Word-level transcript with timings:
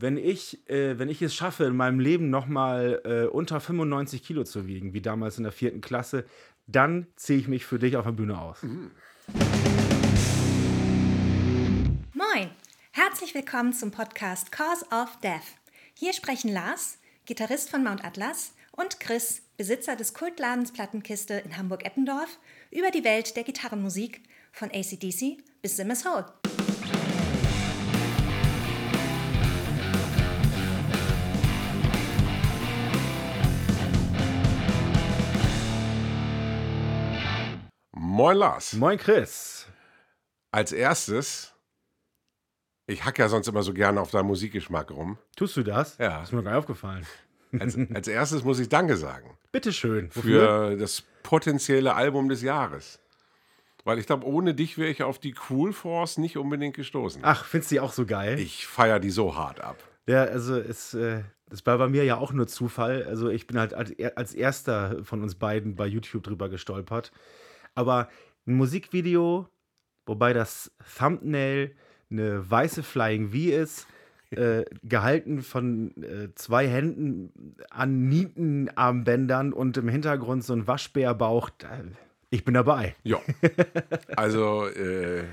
wenn 0.00 0.16
ich, 0.16 0.66
äh, 0.68 0.98
wenn 0.98 1.08
ich 1.08 1.20
es 1.20 1.34
schaffe, 1.34 1.64
in 1.64 1.76
meinem 1.76 2.00
Leben 2.00 2.30
nochmal 2.30 3.02
äh, 3.04 3.26
unter 3.26 3.60
95 3.60 4.22
Kilo 4.22 4.44
zu 4.44 4.66
wiegen, 4.66 4.94
wie 4.94 5.02
damals 5.02 5.36
in 5.36 5.44
der 5.44 5.52
vierten 5.52 5.82
Klasse, 5.82 6.24
dann 6.66 7.06
ziehe 7.16 7.38
ich 7.38 7.48
mich 7.48 7.66
für 7.66 7.78
dich 7.78 7.96
auf 7.96 8.06
der 8.06 8.12
Bühne 8.12 8.40
aus. 8.40 8.62
Moin, 12.14 12.50
herzlich 12.92 13.34
willkommen 13.34 13.74
zum 13.74 13.90
Podcast 13.90 14.50
Cause 14.50 14.86
of 14.90 15.18
Death. 15.22 15.42
Hier 15.94 16.14
sprechen 16.14 16.50
Lars, 16.50 16.98
Gitarrist 17.26 17.68
von 17.68 17.84
Mount 17.84 18.04
Atlas, 18.04 18.54
und 18.72 19.00
Chris, 19.00 19.42
Besitzer 19.58 19.96
des 19.96 20.14
Kultladens 20.14 20.72
Plattenkiste 20.72 21.34
in 21.34 21.58
Hamburg-Eppendorf, 21.58 22.38
über 22.70 22.90
die 22.90 23.04
Welt 23.04 23.36
der 23.36 23.44
Gitarrenmusik 23.44 24.22
von 24.52 24.70
ACDC 24.70 25.36
bis 25.60 25.76
Simmers 25.76 26.06
Hole. 26.06 26.24
Moin 38.20 38.36
Lars. 38.36 38.74
Moin 38.74 38.98
Chris. 38.98 39.66
Als 40.50 40.72
erstes, 40.72 41.54
ich 42.86 43.02
hack 43.02 43.18
ja 43.18 43.30
sonst 43.30 43.48
immer 43.48 43.62
so 43.62 43.72
gerne 43.72 43.98
auf 43.98 44.10
deinem 44.10 44.26
Musikgeschmack 44.26 44.90
rum. 44.90 45.16
Tust 45.36 45.56
du 45.56 45.62
das? 45.62 45.96
Ja. 45.96 46.22
Ist 46.22 46.30
mir 46.30 46.42
gar 46.42 46.50
nicht 46.50 46.58
aufgefallen. 46.58 47.06
Als, 47.58 47.78
als 47.94 48.08
erstes 48.08 48.44
muss 48.44 48.58
ich 48.58 48.68
Danke 48.68 48.98
sagen 48.98 49.38
Bitteschön. 49.52 50.10
für 50.10 50.76
das 50.76 51.02
potenzielle 51.22 51.94
Album 51.94 52.28
des 52.28 52.42
Jahres. 52.42 53.00
Weil 53.84 53.98
ich 53.98 54.04
glaube, 54.04 54.26
ohne 54.26 54.54
dich 54.54 54.76
wäre 54.76 54.90
ich 54.90 55.02
auf 55.02 55.18
die 55.18 55.34
Cool 55.48 55.72
Force 55.72 56.18
nicht 56.18 56.36
unbedingt 56.36 56.76
gestoßen. 56.76 57.22
Ach, 57.24 57.46
findest 57.46 57.70
du 57.70 57.76
die 57.76 57.80
auch 57.80 57.94
so 57.94 58.04
geil? 58.04 58.38
Ich 58.38 58.66
feiere 58.66 59.00
die 59.00 59.08
so 59.08 59.34
hart 59.34 59.62
ab. 59.62 59.78
Ja, 60.06 60.24
also 60.24 60.58
es, 60.58 60.92
äh, 60.92 61.22
das 61.48 61.64
war 61.64 61.78
bei 61.78 61.88
mir 61.88 62.04
ja 62.04 62.18
auch 62.18 62.34
nur 62.34 62.48
Zufall. 62.48 63.02
Also 63.04 63.30
ich 63.30 63.46
bin 63.46 63.58
halt 63.58 63.72
als 64.14 64.34
erster 64.34 65.06
von 65.06 65.22
uns 65.22 65.36
beiden 65.36 65.74
bei 65.74 65.86
YouTube 65.86 66.24
drüber 66.24 66.50
gestolpert. 66.50 67.12
Aber 67.74 68.08
ein 68.46 68.54
Musikvideo, 68.54 69.48
wobei 70.06 70.32
das 70.32 70.72
Thumbnail 70.98 71.74
eine 72.10 72.50
weiße 72.50 72.82
Flying 72.82 73.30
V 73.30 73.36
ist, 73.36 73.86
äh, 74.30 74.64
gehalten 74.82 75.42
von 75.42 75.90
äh, 76.02 76.34
zwei 76.34 76.68
Händen 76.68 77.56
an 77.70 78.08
Nietenarmbändern 78.08 79.52
und 79.52 79.76
im 79.76 79.88
Hintergrund 79.88 80.44
so 80.44 80.52
ein 80.52 80.66
Waschbärbauch. 80.66 81.50
Ich 82.30 82.44
bin 82.44 82.54
dabei. 82.54 82.94
Ja. 83.02 83.18
Also, 84.16 84.66
äh, 84.66 85.24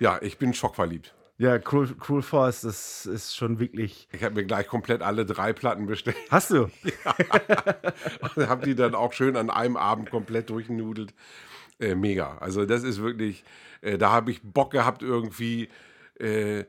ja, 0.00 0.18
ich 0.22 0.38
bin 0.38 0.54
schockverliebt. 0.54 1.14
Ja, 1.38 1.58
Cruel, 1.58 1.94
Cruel 1.94 2.22
Force, 2.22 2.62
das 2.62 3.06
ist 3.06 3.36
schon 3.36 3.60
wirklich. 3.60 4.08
Ich 4.12 4.24
habe 4.24 4.34
mir 4.34 4.44
gleich 4.44 4.66
komplett 4.66 5.02
alle 5.02 5.24
drei 5.24 5.52
Platten 5.52 5.86
bestellt. 5.86 6.16
Hast 6.30 6.50
du? 6.50 6.64
Und 8.34 8.48
habe 8.48 8.66
die 8.66 8.74
dann 8.74 8.96
auch 8.96 9.12
schön 9.12 9.36
an 9.36 9.48
einem 9.48 9.76
Abend 9.76 10.10
komplett 10.10 10.50
durchgenudelt. 10.50 11.14
Äh, 11.80 11.94
mega. 11.94 12.36
Also 12.38 12.66
das 12.66 12.82
ist 12.82 13.00
wirklich, 13.00 13.44
äh, 13.80 13.98
da 13.98 14.10
habe 14.10 14.30
ich 14.30 14.42
Bock 14.42 14.72
gehabt, 14.72 15.02
irgendwie 15.02 15.68
äh, 16.18 16.64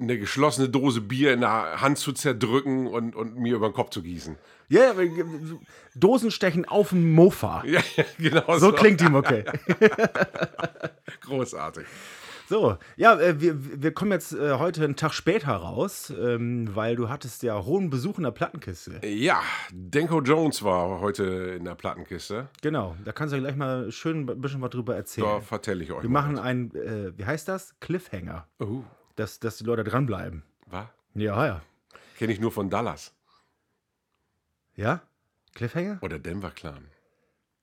eine 0.00 0.18
geschlossene 0.18 0.68
Dose 0.68 1.00
Bier 1.00 1.32
in 1.32 1.40
der 1.40 1.80
Hand 1.80 1.98
zu 1.98 2.12
zerdrücken 2.12 2.86
und, 2.86 3.14
und 3.14 3.36
mir 3.36 3.56
über 3.56 3.68
den 3.68 3.74
Kopf 3.74 3.90
zu 3.90 4.02
gießen. 4.02 4.36
Ja, 4.68 4.92
yeah, 4.94 5.24
Dosenstechen 5.94 6.64
auf 6.64 6.90
dem 6.90 7.12
Mofa. 7.12 7.62
Ja, 7.66 7.80
genau 8.18 8.58
So 8.58 8.72
klingt 8.72 9.00
die 9.00 9.08
Mucke. 9.08 9.44
Großartig. 11.20 11.86
So, 12.48 12.78
ja, 12.96 13.18
äh, 13.18 13.40
wir, 13.40 13.82
wir 13.82 13.92
kommen 13.92 14.12
jetzt 14.12 14.32
äh, 14.32 14.52
heute 14.58 14.84
einen 14.84 14.94
Tag 14.94 15.12
später 15.12 15.52
raus, 15.52 16.10
ähm, 16.16 16.68
weil 16.76 16.94
du 16.94 17.08
hattest 17.08 17.42
ja 17.42 17.64
hohen 17.64 17.90
Besuch 17.90 18.18
in 18.18 18.24
der 18.24 18.30
Plattenkiste. 18.30 19.00
Ja, 19.04 19.42
Denko 19.72 20.20
Jones 20.20 20.62
war 20.62 21.00
heute 21.00 21.24
in 21.24 21.64
der 21.64 21.74
Plattenkiste. 21.74 22.48
Genau, 22.62 22.94
da 23.04 23.10
kannst 23.10 23.34
du 23.34 23.38
gleich 23.40 23.56
mal 23.56 23.90
schön 23.90 24.28
ein 24.30 24.40
bisschen 24.40 24.60
was 24.62 24.70
drüber 24.70 24.94
erzählen. 24.94 25.26
Da 25.26 25.40
vertelle 25.40 25.82
ich 25.82 25.90
euch 25.90 26.02
wir 26.02 26.10
machen 26.10 26.36
was. 26.36 26.44
einen, 26.44 26.72
äh, 26.76 27.18
wie 27.18 27.24
heißt 27.24 27.48
das? 27.48 27.74
Cliffhanger. 27.80 28.46
Oh, 28.60 28.82
Dass, 29.16 29.40
dass 29.40 29.58
die 29.58 29.64
Leute 29.64 29.82
dranbleiben. 29.82 30.44
was? 30.66 30.86
Ja, 31.14 31.46
ja. 31.46 31.62
Kenne 32.16 32.32
ich 32.32 32.38
nur 32.40 32.52
von 32.52 32.70
Dallas 32.70 33.12
Ja? 34.76 35.02
Cliffhanger? 35.54 35.98
oder 36.02 36.18
Denver 36.20 36.50
Clan. 36.50 36.86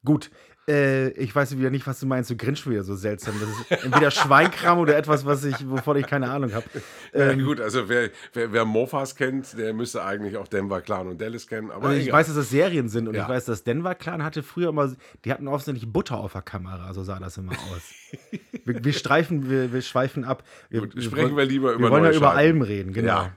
Gut. 0.03 0.29
Äh, 0.67 1.09
ich 1.11 1.35
weiß 1.35 1.57
wieder 1.57 1.69
nicht, 1.69 1.85
was 1.85 1.99
du 1.99 2.05
meinst. 2.05 2.29
Du 2.29 2.37
grinst 2.37 2.69
wieder 2.69 2.83
so 2.83 2.95
seltsam. 2.95 3.35
Das 3.39 3.49
ist 3.79 3.83
entweder 3.85 4.11
Schweinkram 4.11 4.79
oder 4.79 4.95
etwas, 4.95 5.25
was 5.25 5.43
ich, 5.43 5.69
wovon 5.69 5.97
ich 5.97 6.07
keine 6.07 6.29
Ahnung 6.29 6.53
habe. 6.53 6.65
Ja, 7.13 7.33
gut, 7.33 7.59
also 7.61 7.89
wer, 7.89 8.09
wer, 8.33 8.51
wer 8.53 8.65
Mofas 8.65 9.15
kennt, 9.15 9.55
der 9.57 9.73
müsste 9.73 10.03
eigentlich 10.03 10.37
auch 10.37 10.47
Denver 10.47 10.81
Clan 10.81 11.07
und 11.07 11.21
Dallas 11.21 11.47
kennen. 11.47 11.69
Aber 11.69 11.87
Also 11.89 11.99
ich 11.99 12.07
egal. 12.07 12.19
weiß, 12.19 12.27
dass 12.27 12.35
das 12.37 12.49
Serien 12.49 12.89
sind 12.89 13.07
und 13.07 13.13
Ja. 13.13 13.23
ich 13.23 13.29
weiß, 13.29 13.45
dass 13.45 13.63
Denver 13.63 13.93
Clan 13.93 14.23
hatte 14.23 14.41
früher 14.41 14.69
immer, 14.69 14.91
die 15.23 15.31
hatten 15.31 15.47
offensichtlich 15.47 15.91
Butter 15.91 16.17
auf 16.17 16.31
der 16.33 16.41
Kamera, 16.41 16.91
so 16.93 17.03
sah 17.03 17.19
das 17.19 17.37
immer 17.37 17.51
aus. 17.51 17.93
wir, 18.65 18.83
wir 18.83 18.93
streifen, 18.93 19.49
wir, 19.49 19.71
wir 19.73 19.81
schweifen 19.83 20.23
ab. 20.23 20.43
Wir, 20.69 20.81
Gut, 20.81 21.03
sprechen 21.03 21.37
wir 21.37 21.45
lieber 21.45 21.73
über 21.73 21.83
Wir 21.85 21.91
wollen 21.91 22.05
ja 22.05 22.11
über. 22.13 22.33
Alben 22.33 22.61
reden, 22.63 22.93
genau. 22.93 23.07
Ja. 23.23 23.31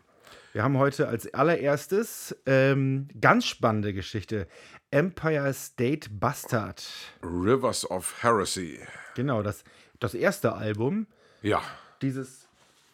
Wir 0.54 0.62
haben 0.62 0.78
heute 0.78 1.06
als 1.08 1.34
allererstes 1.34 2.34
ähm, 2.47 3.08
ganz 3.20 3.44
spannende 3.44 3.93
Geschichte. 3.93 4.47
Empire 4.91 5.53
State 5.53 6.09
Bastard. 6.11 6.83
Rivers 7.23 7.89
of 7.91 8.23
Heresy. 8.23 8.79
Genau, 9.15 9.43
das, 9.43 9.65
das 9.99 10.15
erste 10.15 10.55
Album 10.55 11.07
Ja, 11.43 11.63
dieses 12.03 12.49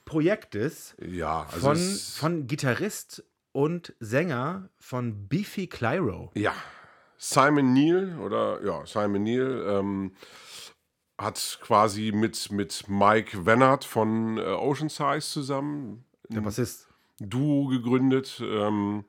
Projektes 0.05 0.95
ja. 1.01 1.47
Also 1.53 1.61
von, 1.61 1.77
von 1.77 2.47
Gitarrist 2.47 3.25
und 3.53 3.95
Sänger 4.01 4.69
von 4.79 5.29
Beefy 5.29 5.67
Clyro. 5.67 6.31
Ja, 6.35 6.55
Simon 7.19 7.73
Neal 7.73 8.19
oder 8.19 8.63
ja, 8.65 8.85
Simon 8.87 9.23
Neal 9.23 9.65
ähm, 9.69 10.13
hat 11.19 11.59
quasi 11.63 12.11
mit, 12.13 12.51
mit 12.51 12.89
Mike 12.89 13.45
Vennert 13.47 13.85
von 13.85 14.39
äh, 14.39 14.43
Ocean 14.43 14.89
Size 14.89 15.21
zusammen 15.21 16.05
Der 16.29 16.41
Bassist. 16.41 16.89
Duo 17.21 17.69
gegründet, 17.69 18.43
ähm, 18.45 19.05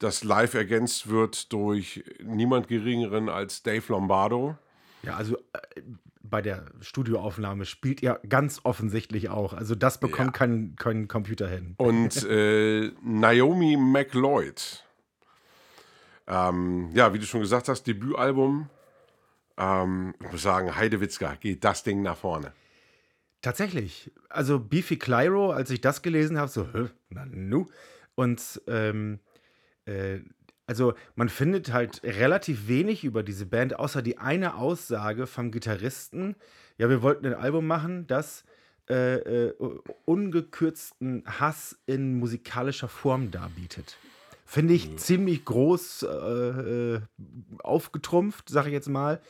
das 0.00 0.24
live 0.24 0.54
ergänzt 0.54 1.08
wird 1.08 1.52
durch 1.52 2.04
niemand 2.22 2.66
geringeren 2.68 3.28
als 3.28 3.62
Dave 3.62 3.84
Lombardo. 3.88 4.56
Ja, 5.02 5.16
also 5.16 5.36
äh, 5.52 5.82
bei 6.22 6.42
der 6.42 6.66
Studioaufnahme 6.80 7.64
spielt 7.64 8.02
er 8.02 8.20
ganz 8.28 8.60
offensichtlich 8.64 9.28
auch. 9.30 9.52
Also 9.52 9.74
das 9.74 9.98
bekommt 9.98 10.28
Ja. 10.28 10.32
kein, 10.32 10.76
kein 10.76 11.08
Computer 11.08 11.48
hin. 11.48 11.74
Und 11.78 12.24
äh, 12.28 12.90
Naomi 13.02 13.76
McLeod. 13.76 14.84
Ähm, 16.26 16.90
ja, 16.94 17.12
wie 17.12 17.18
du 17.18 17.26
schon 17.26 17.40
gesagt 17.40 17.68
hast, 17.68 17.84
Debütalbum. 17.84 18.68
Ähm, 19.56 20.14
ich 20.24 20.32
muss 20.32 20.42
sagen, 20.42 20.76
Heidewitzka 20.76 21.34
geht 21.34 21.64
das 21.64 21.82
Ding 21.82 22.02
nach 22.02 22.16
vorne. 22.16 22.52
Tatsächlich. 23.42 24.12
Also 24.28 24.58
Beefy 24.60 24.96
Clyro, 24.98 25.50
als 25.50 25.70
ich 25.70 25.80
das 25.80 26.02
gelesen 26.02 26.38
habe, 26.38 26.50
so, 26.50 26.68
na 27.08 27.24
nu. 27.26 27.66
Und 28.14 28.60
ähm, 28.68 29.18
äh, 29.90 30.20
also 30.66 30.94
man 31.16 31.28
findet 31.28 31.72
halt 31.72 32.02
relativ 32.04 32.68
wenig 32.68 33.02
über 33.04 33.24
diese 33.24 33.44
Band, 33.44 33.76
außer 33.78 34.02
die 34.02 34.18
eine 34.18 34.54
Aussage 34.54 35.26
vom 35.26 35.50
Gitarristen. 35.50 36.36
Ja, 36.78 36.88
wir 36.88 37.02
wollten 37.02 37.26
ein 37.26 37.34
Album 37.34 37.66
machen, 37.66 38.06
das 38.06 38.44
äh, 38.88 39.16
äh, 39.16 39.54
ungekürzten 40.04 41.24
Hass 41.26 41.76
in 41.86 42.18
musikalischer 42.18 42.88
Form 42.88 43.30
darbietet. 43.30 43.96
Finde 44.46 44.74
ich 44.74 44.96
ziemlich 44.96 45.44
groß 45.44 46.04
äh, 46.04 46.06
äh, 46.06 47.00
aufgetrumpft, 47.62 48.48
sage 48.48 48.68
ich 48.68 48.72
jetzt 48.72 48.88
mal. 48.88 49.20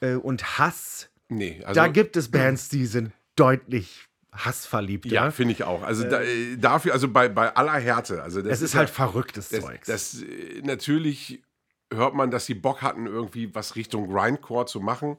Äh, 0.00 0.14
und 0.14 0.58
Hass 0.58 1.10
Nee, 1.28 1.62
also. 1.64 1.74
da 1.74 1.88
gibt 1.88 2.16
es 2.16 2.30
Bands, 2.30 2.68
die 2.68 2.86
sind 2.86 3.12
deutlich 3.36 4.07
hassverliebt. 4.32 5.06
ja, 5.06 5.24
Ja, 5.26 5.30
finde 5.30 5.52
ich 5.52 5.64
auch. 5.64 5.82
Also 5.82 6.04
da, 6.04 6.20
äh, 6.22 6.56
dafür, 6.56 6.92
also 6.92 7.08
bei, 7.08 7.28
bei 7.28 7.54
aller 7.56 7.72
Härte. 7.78 8.22
Also 8.22 8.42
das 8.42 8.52
es 8.54 8.62
ist 8.62 8.72
ja- 8.74 8.80
halt 8.80 8.90
verrücktes 8.90 9.48
das, 9.48 9.60
Zeugs. 9.60 9.86
das, 9.86 10.22
äh, 10.22 10.60
natürlich 10.62 11.42
hört 11.90 12.14
man, 12.14 12.30
dass 12.30 12.44
sie 12.44 12.52
Bock 12.52 12.82
hatten, 12.82 13.06
irgendwie 13.06 13.54
was 13.54 13.74
Richtung 13.74 14.10
Grindcore 14.12 14.66
zu 14.66 14.78
machen. 14.78 15.16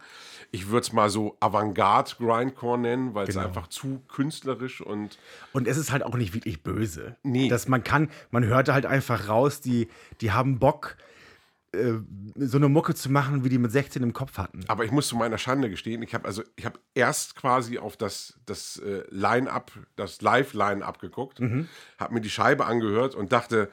Ich 0.52 0.68
würde 0.68 0.82
es 0.82 0.94
mal 0.94 1.10
so 1.10 1.36
Avantgarde 1.40 2.12
Grindcore 2.20 2.78
nennen, 2.78 3.16
weil 3.16 3.28
es 3.28 3.34
Genau. 3.34 3.48
einfach 3.48 3.66
zu 3.68 4.04
künstlerisch 4.08 4.80
und 4.80 5.18
Und 5.52 5.68
es 5.68 5.78
ist 5.78 5.92
halt 5.92 6.04
auch 6.04 6.16
nicht 6.16 6.36
wirklich 6.36 6.62
böse. 6.62 7.16
Nee. 7.24 7.50
Dass 7.50 7.68
man 7.68 7.84
kann, 7.84 8.12
man 8.30 8.46
hörte 8.46 8.74
halt 8.76 8.86
einfach 8.86 9.28
raus, 9.28 9.62
die, 9.62 9.88
die 10.22 10.32
haben 10.32 10.60
Bock, 10.60 10.96
äh, 11.74 11.94
so 12.36 12.58
eine 12.58 12.70
Mucke 12.70 12.96
zu 12.96 13.12
machen, 13.12 13.44
wie 13.44 13.50
die 13.50 13.58
mit 13.58 13.72
16 13.72 14.02
im 14.04 14.14
Kopf 14.14 14.38
hatten. 14.38 14.62
Aber 14.68 14.86
ich 14.86 14.92
muss 14.92 15.08
zu 15.08 15.16
meiner 15.16 15.38
Schande 15.38 15.70
gestehen, 15.70 16.02
ich 16.02 16.14
habe 16.14 16.26
also 16.26 16.44
ich 16.56 16.66
habe 16.66 16.80
erst 16.94 17.36
quasi 17.36 17.78
auf 17.78 17.98
das 17.98 18.40
das 18.46 18.78
äh, 18.78 19.04
Line-up, 19.10 19.72
das 19.96 20.22
Live-Line-up 20.22 21.00
geguckt, 21.00 21.40
habe 21.98 22.14
mir 22.14 22.22
die 22.22 22.30
Scheibe 22.30 22.66
angehört 22.66 23.16
und 23.16 23.32
dachte, 23.32 23.70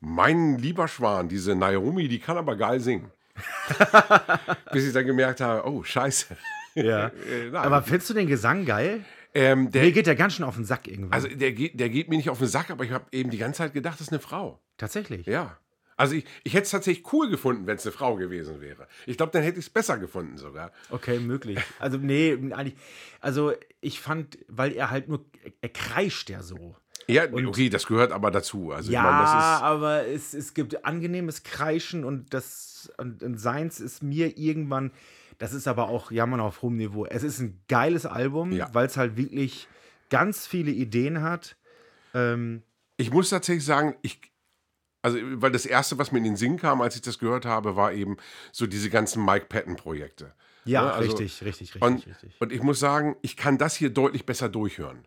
mein 0.00 0.58
lieber 0.58 0.86
Schwan, 0.88 1.28
diese 1.28 1.54
Naomi, 1.54 2.08
die 2.08 2.18
kann 2.18 2.36
aber 2.36 2.56
geil 2.56 2.80
singen. 2.80 3.10
Bis 4.72 4.86
ich 4.86 4.92
dann 4.92 5.06
gemerkt 5.06 5.40
habe, 5.40 5.66
oh 5.68 5.82
Scheiße. 5.82 6.36
Ja. 6.74 7.10
Äh. 7.30 7.54
Aber 7.54 7.82
findest 7.82 8.10
du 8.10 8.14
den 8.14 8.26
Gesang 8.26 8.64
geil? 8.64 9.04
Ähm, 9.32 9.70
der, 9.70 9.82
Mir 9.82 9.92
geht 9.92 10.06
der 10.06 10.14
ganz 10.14 10.34
schön 10.34 10.44
auf 10.44 10.54
den 10.54 10.64
Sack 10.64 10.86
irgendwann. 10.86 11.12
also 11.12 11.28
der 11.28 11.52
geht, 11.52 11.78
der 11.78 11.88
geht 11.88 12.08
mir 12.08 12.16
nicht 12.16 12.30
auf 12.30 12.38
den 12.38 12.46
Sack, 12.48 12.70
aber 12.70 12.84
ich 12.84 12.92
habe 12.92 13.06
eben 13.12 13.30
die 13.30 13.38
ganze 13.38 13.58
Zeit 13.58 13.74
gedacht, 13.74 13.94
das 13.94 14.08
ist 14.08 14.12
eine 14.12 14.20
Frau. 14.20 14.60
Tatsächlich. 14.76 15.26
Ja. 15.26 15.56
Also 15.96 16.14
ich, 16.16 16.24
ich 16.42 16.54
hätte 16.54 16.64
es 16.64 16.70
tatsächlich 16.70 17.12
cool 17.12 17.28
gefunden, 17.30 17.66
wenn 17.66 17.76
es 17.76 17.86
eine 17.86 17.92
Frau 17.92 18.16
gewesen 18.16 18.60
wäre. 18.60 18.88
Ich 19.06 19.16
glaube, 19.16 19.32
dann 19.32 19.42
hätte 19.42 19.58
ich 19.58 19.66
es 19.66 19.70
besser 19.70 19.98
gefunden 19.98 20.36
sogar. 20.38 20.72
Okay, 20.90 21.18
möglich. 21.20 21.58
Also, 21.78 21.98
nee, 21.98 22.32
eigentlich. 22.52 22.74
Also, 23.20 23.52
ich 23.80 24.00
fand, 24.00 24.38
weil 24.48 24.72
er 24.72 24.90
halt 24.90 25.08
nur. 25.08 25.24
Er 25.60 25.68
kreischt 25.68 26.30
ja 26.30 26.42
so. 26.42 26.76
Ja, 27.06 27.24
okay, 27.32 27.68
das 27.68 27.86
gehört 27.86 28.12
aber 28.12 28.30
dazu. 28.30 28.72
Also 28.72 28.90
Ja, 28.90 29.00
ich 29.00 29.04
meine, 29.04 29.22
das 29.22 29.30
ist. 29.30 29.62
aber 29.62 30.06
es, 30.06 30.34
es 30.34 30.54
gibt 30.54 30.86
angenehmes 30.86 31.42
Kreischen 31.42 32.02
und 32.02 32.32
das 32.32 32.90
und, 32.96 33.22
und 33.22 33.36
seins 33.38 33.78
ist 33.78 34.02
mir 34.02 34.38
irgendwann, 34.38 34.90
das 35.36 35.52
ist 35.52 35.68
aber 35.68 35.88
auch 35.90 36.10
Jammern 36.10 36.40
auf 36.40 36.62
hohem 36.62 36.76
Niveau. 36.76 37.04
Es 37.04 37.22
ist 37.22 37.40
ein 37.40 37.60
geiles 37.68 38.06
Album, 38.06 38.52
Ja. 38.52 38.70
weil 38.72 38.86
es 38.86 38.96
halt 38.96 39.18
wirklich 39.18 39.68
ganz 40.08 40.46
viele 40.46 40.70
Ideen 40.70 41.20
hat. 41.20 41.56
Ähm, 42.14 42.62
Ich 42.96 43.10
muss 43.10 43.28
tatsächlich 43.28 43.66
sagen, 43.66 43.96
ich, 44.00 44.20
also, 45.04 45.18
weil 45.42 45.52
das 45.52 45.66
erste, 45.66 45.98
was 45.98 46.12
mir 46.12 46.18
in 46.18 46.24
den 46.24 46.36
Sinn 46.36 46.56
kam, 46.56 46.80
als 46.80 46.96
ich 46.96 47.02
das 47.02 47.18
gehört 47.18 47.44
habe, 47.44 47.76
war 47.76 47.92
eben 47.92 48.16
so 48.52 48.66
diese 48.66 48.88
ganzen 48.88 49.24
Mike 49.24 49.46
Patton-Projekte. 49.50 50.32
ja, 50.64 50.86
Ja, 50.86 50.90
also- 50.92 51.10
richtig, 51.16 51.44
richtig, 51.44 51.74
richtig, 51.74 51.82
Und, 51.82 52.06
richtig. 52.06 52.40
und 52.40 52.52
ich 52.52 52.62
muss 52.62 52.80
sagen, 52.80 53.14
ich 53.20 53.36
kann 53.36 53.58
das 53.58 53.76
hier 53.76 53.90
deutlich 53.90 54.24
besser 54.24 54.48
durchhören. 54.48 55.04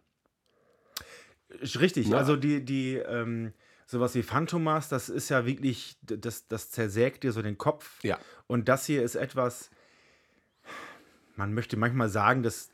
Richtig, 1.80 2.10
Na. 2.10 2.18
also 2.18 2.36
die, 2.36 2.64
die, 2.64 2.96
ähm, 2.98 3.54
sowas 3.88 4.14
wie 4.14 4.22
Phantomas, 4.22 4.88
das 4.90 5.10
ist 5.10 5.30
ja 5.30 5.46
wirklich, 5.48 5.98
das, 6.04 6.48
das 6.48 6.70
zersägt 6.70 7.24
dir 7.24 7.32
so 7.32 7.42
den 7.42 7.58
Kopf. 7.58 8.04
Ja. 8.04 8.20
Und 8.46 8.68
das 8.70 8.86
hier 8.86 9.02
ist 9.02 9.16
etwas, 9.16 9.72
man 11.36 11.54
möchte 11.54 11.76
manchmal 11.78 12.10
sagen, 12.10 12.44
dass 12.44 12.70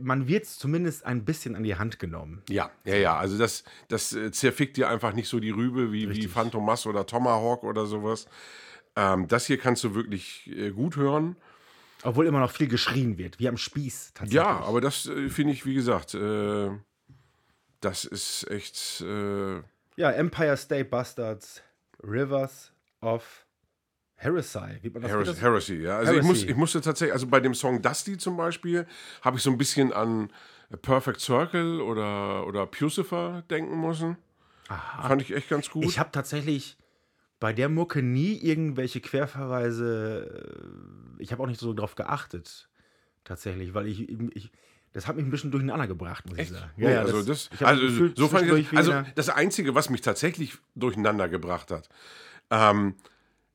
man 0.00 0.26
wird 0.26 0.46
zumindest 0.46 1.04
ein 1.04 1.24
bisschen 1.24 1.54
an 1.56 1.62
die 1.62 1.76
Hand 1.76 1.98
genommen. 1.98 2.42
Ja, 2.48 2.70
ja, 2.84 2.96
ja. 2.96 3.16
Also 3.16 3.38
das, 3.38 3.64
das 3.88 4.12
äh, 4.12 4.30
zerfickt 4.32 4.76
dir 4.76 4.88
einfach 4.88 5.12
nicht 5.12 5.28
so 5.28 5.40
die 5.40 5.50
Rübe 5.50 5.92
wie, 5.92 6.02
wie 6.02 6.06
Richtig. 6.06 6.30
Phantomas 6.30 6.86
oder 6.86 7.06
Tomahawk 7.06 7.62
oder 7.64 7.86
sowas. 7.86 8.26
Ähm, 8.96 9.28
das 9.28 9.46
hier 9.46 9.58
kannst 9.58 9.84
du 9.84 9.94
wirklich 9.94 10.50
äh, 10.50 10.70
gut 10.70 10.96
hören. 10.96 11.36
Obwohl 12.02 12.26
immer 12.26 12.40
noch 12.40 12.50
viel 12.50 12.66
geschrien 12.68 13.18
wird, 13.18 13.38
wie 13.38 13.48
am 13.48 13.56
Spieß 13.56 14.12
tatsächlich. 14.14 14.34
Ja, 14.34 14.60
aber 14.60 14.80
das 14.80 15.06
äh, 15.06 15.28
finde 15.28 15.52
ich, 15.52 15.66
wie 15.66 15.74
gesagt, 15.74 16.14
äh, 16.14 16.70
das 17.80 18.04
ist 18.04 18.50
echt. 18.50 19.02
Äh, 19.02 19.60
Ja, 19.96 20.10
Empire 20.10 20.56
State 20.56 20.86
Bastards, 20.86 21.62
Rivers 22.02 22.72
of 23.00 23.46
Heresy. 24.22 24.78
Wie 24.82 24.90
man 24.90 25.00
das, 25.00 25.10
Heresy, 25.10 25.30
das 25.32 25.40
Heresy, 25.40 25.74
ja. 25.76 25.96
Also 25.96 26.12
ich, 26.12 26.22
muss, 26.22 26.36
Heresy. 26.38 26.50
ich 26.50 26.56
musste 26.56 26.80
tatsächlich, 26.82 27.14
also 27.14 27.26
bei 27.26 27.40
dem 27.40 27.54
Song 27.54 27.80
Dusty 27.80 28.18
zum 28.18 28.36
Beispiel, 28.36 28.86
habe 29.22 29.38
ich 29.38 29.42
so 29.42 29.50
ein 29.50 29.56
bisschen 29.56 29.94
an 29.94 30.30
Perfect 30.82 31.20
Circle 31.20 31.80
oder, 31.80 32.46
oder 32.46 32.66
Pucifer 32.66 33.42
denken 33.50 33.80
müssen. 33.80 34.18
Fand 34.68 35.22
ich 35.22 35.34
echt 35.34 35.48
ganz 35.48 35.70
gut. 35.70 35.84
Ich 35.84 35.98
habe 35.98 36.10
tatsächlich 36.12 36.76
bei 37.40 37.54
der 37.54 37.70
Mucke 37.70 38.02
nie 38.02 38.36
irgendwelche 38.36 39.00
Querverweise. 39.00 40.52
äh, 41.18 41.22
Ich 41.22 41.32
habe 41.32 41.42
auch 41.42 41.46
nicht 41.46 41.58
so 41.58 41.72
drauf 41.72 41.94
geachtet. 41.94 42.68
Tatsächlich, 43.24 43.72
weil 43.74 43.86
ich. 43.86 44.08
ich 44.08 44.52
das 44.92 45.06
hat 45.06 45.14
mich 45.14 45.24
ein 45.24 45.30
bisschen 45.30 45.52
durcheinander 45.52 45.86
gebracht, 45.86 46.28
muss 46.28 46.36
ich 46.36 46.48
sagen. 46.48 46.68
Nee, 46.76 46.94
also 46.96 47.22
das, 47.22 47.48
hab 47.60 47.68
also 47.68 48.08
so 48.16 48.26
fand 48.26 48.50
ich 48.50 48.70
das, 48.70 48.76
also 48.76 49.08
das 49.14 49.28
Einzige, 49.28 49.76
was 49.76 49.88
mich 49.88 50.00
tatsächlich 50.00 50.58
durcheinander 50.74 51.28
gebracht 51.28 51.70
hat, 51.70 51.88
ähm, 52.50 52.96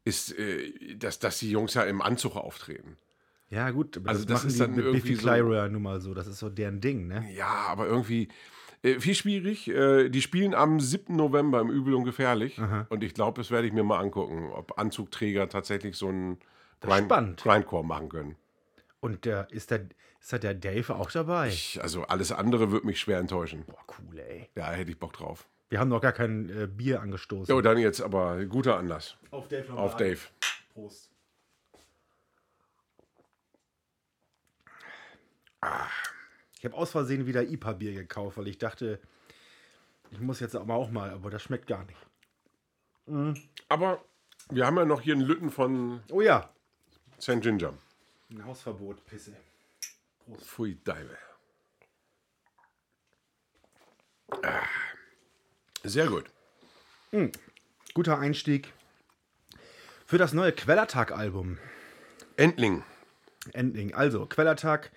ist, 0.05 0.37
äh, 0.37 0.95
dass, 0.95 1.19
dass 1.19 1.39
die 1.39 1.51
Jungs 1.51 1.73
ja 1.73 1.83
im 1.83 2.01
Anzug 2.01 2.35
auftreten. 2.37 2.95
Ja, 3.49 3.69
gut, 3.71 3.97
aber 3.97 4.09
also 4.09 4.23
das, 4.25 4.27
das 4.27 4.35
machen 4.43 4.47
ist 4.47 4.55
die 4.55 4.59
dann 4.59 4.75
mit 4.75 4.85
irgendwie 4.85 5.09
Biffy 5.11 5.21
so- 5.21 5.27
Clyro 5.29 5.67
nun 5.69 5.81
mal 5.83 5.99
so. 6.01 6.13
Das 6.13 6.27
ist 6.27 6.39
so 6.39 6.49
deren 6.49 6.79
Ding, 6.81 7.07
ne? 7.07 7.25
Ja, 7.35 7.47
aber 7.67 7.85
irgendwie 7.87 8.29
äh, 8.81 8.99
viel 8.99 9.13
schwierig. 9.15 9.67
Äh, 9.67 10.09
die 10.09 10.21
spielen 10.21 10.53
am 10.53 10.79
7. 10.79 11.15
November 11.15 11.59
im 11.61 11.69
Übel 11.69 11.93
und 11.93 12.05
Gefährlich. 12.05 12.59
Und 12.89 13.03
ich 13.03 13.13
glaube, 13.13 13.39
das 13.41 13.51
werde 13.51 13.67
ich 13.67 13.73
mir 13.73 13.83
mal 13.83 13.99
angucken, 13.99 14.49
ob 14.51 14.77
Anzugträger 14.79 15.47
tatsächlich 15.49 15.95
so 15.95 16.07
einen 16.07 16.37
spannend. 16.83 17.41
Grindcore 17.43 17.85
machen 17.85 18.09
können. 18.09 18.35
Und 18.99 19.25
der, 19.25 19.47
ist, 19.51 19.69
da, 19.71 19.75
ist 20.19 20.33
da 20.33 20.37
der 20.39 20.55
Dave 20.55 20.95
auch 20.95 21.11
dabei? 21.11 21.49
Ich, 21.49 21.79
also 21.81 22.03
alles 22.03 22.31
andere 22.31 22.71
wird 22.71 22.83
mich 22.85 22.99
schwer 22.99 23.19
enttäuschen. 23.19 23.63
Boah, 23.67 23.83
cool, 23.99 24.17
ey. 24.19 24.49
Ja, 24.55 24.71
hätte 24.71 24.89
ich 24.89 24.97
Bock 24.97 25.13
drauf. 25.13 25.47
Wir 25.75 25.81
haben 25.81 25.89
noch 25.89 25.99
gar 25.99 26.13
kein 26.13 26.47
äh, 26.49 26.67
Bier 26.67 27.01
angestoßen. 27.01 27.53
Jo, 27.53 27.59
dann 27.59 27.77
jetzt 27.77 27.99
aber 27.99 28.45
guter 28.45 28.77
Anlass. 28.77 29.17
auf 29.29 29.49
Dave 29.49 29.69
noch 29.73 29.77
Auf 29.77 29.97
Dave. 29.97 30.21
Prost. 30.73 31.11
Ich 36.57 36.63
habe 36.63 36.75
aus 36.77 36.91
Versehen 36.91 37.25
wieder 37.25 37.43
IPA-Bier 37.43 37.91
gekauft, 37.91 38.37
weil 38.37 38.47
ich 38.47 38.57
dachte, 38.57 39.01
ich 40.11 40.21
muss 40.21 40.39
jetzt 40.39 40.55
aber 40.55 40.75
auch 40.75 40.89
mal, 40.91 41.09
aber 41.09 41.29
das 41.29 41.43
schmeckt 41.43 41.67
gar 41.67 41.83
nicht. 41.83 43.35
Aber 43.67 44.01
wir 44.51 44.65
haben 44.65 44.77
ja 44.77 44.85
noch 44.85 45.01
hier 45.01 45.15
einen 45.15 45.23
Lütten 45.23 45.49
von 45.49 46.01
Oh 46.09 46.21
ja, 46.21 46.49
St. 47.19 47.41
Ginger. 47.41 47.73
ein 48.29 48.45
Hausverbot, 48.45 49.05
Pisse. 49.05 49.35
Pfui, 50.37 50.79
Deibe. 50.85 51.17
Ah. 54.41 54.63
Sehr 55.85 56.07
gut. 56.07 56.25
Guter 57.93 58.19
Einstieg 58.19 58.73
für 60.05 60.17
das 60.17 60.33
neue 60.33 60.51
Quellertag-Album. 60.51 61.57
Endling. 62.37 62.83
Ending. 63.53 63.93
Also, 63.93 64.25
Quellertag, 64.25 64.91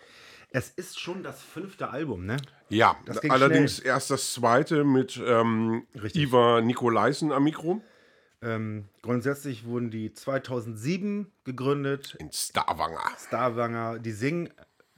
es 0.50 0.70
ist 0.70 0.99
schon 0.99 1.23
das 1.23 1.43
fünfte 1.43 1.90
Album, 1.90 2.25
ne? 2.25 2.38
Ja, 2.70 2.96
allerdings 3.29 3.79
erst 3.79 4.11
das 4.11 4.32
zweite 4.32 4.85
mit 4.85 5.20
ähm. 5.25 5.87
Ivar 6.14 6.62
Nikolaisen 6.62 7.32
am 7.32 7.44
Mikro 7.44 7.82
Ähm, 8.40 8.88
grundsätzlich 9.02 9.67
wurden 9.67 9.90
die 9.90 10.12
2007 10.12 11.31
gegründet. 11.44 12.17
in 12.19 12.32
Stavanger. 12.32 13.02
Starwanger, 13.19 13.99
die 13.99 14.12
singen 14.12 14.49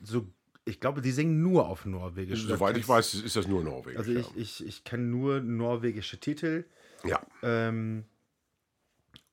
so, 0.00 0.26
ich 0.70 0.80
glaube, 0.80 1.02
die 1.02 1.10
singen 1.12 1.42
nur 1.42 1.68
auf 1.68 1.84
Norwegisch. 1.84 2.44
Soweit 2.46 2.76
ich 2.76 2.88
weiß, 2.88 3.14
ist 3.14 3.36
das 3.36 3.46
nur 3.46 3.62
Norwegisch. 3.62 3.98
Also 3.98 4.12
ich, 4.12 4.36
ich, 4.36 4.66
ich 4.66 4.84
kenne 4.84 5.04
nur 5.04 5.40
norwegische 5.40 6.18
Titel. 6.18 6.64
ja. 7.04 7.20
Ähm, 7.42 8.04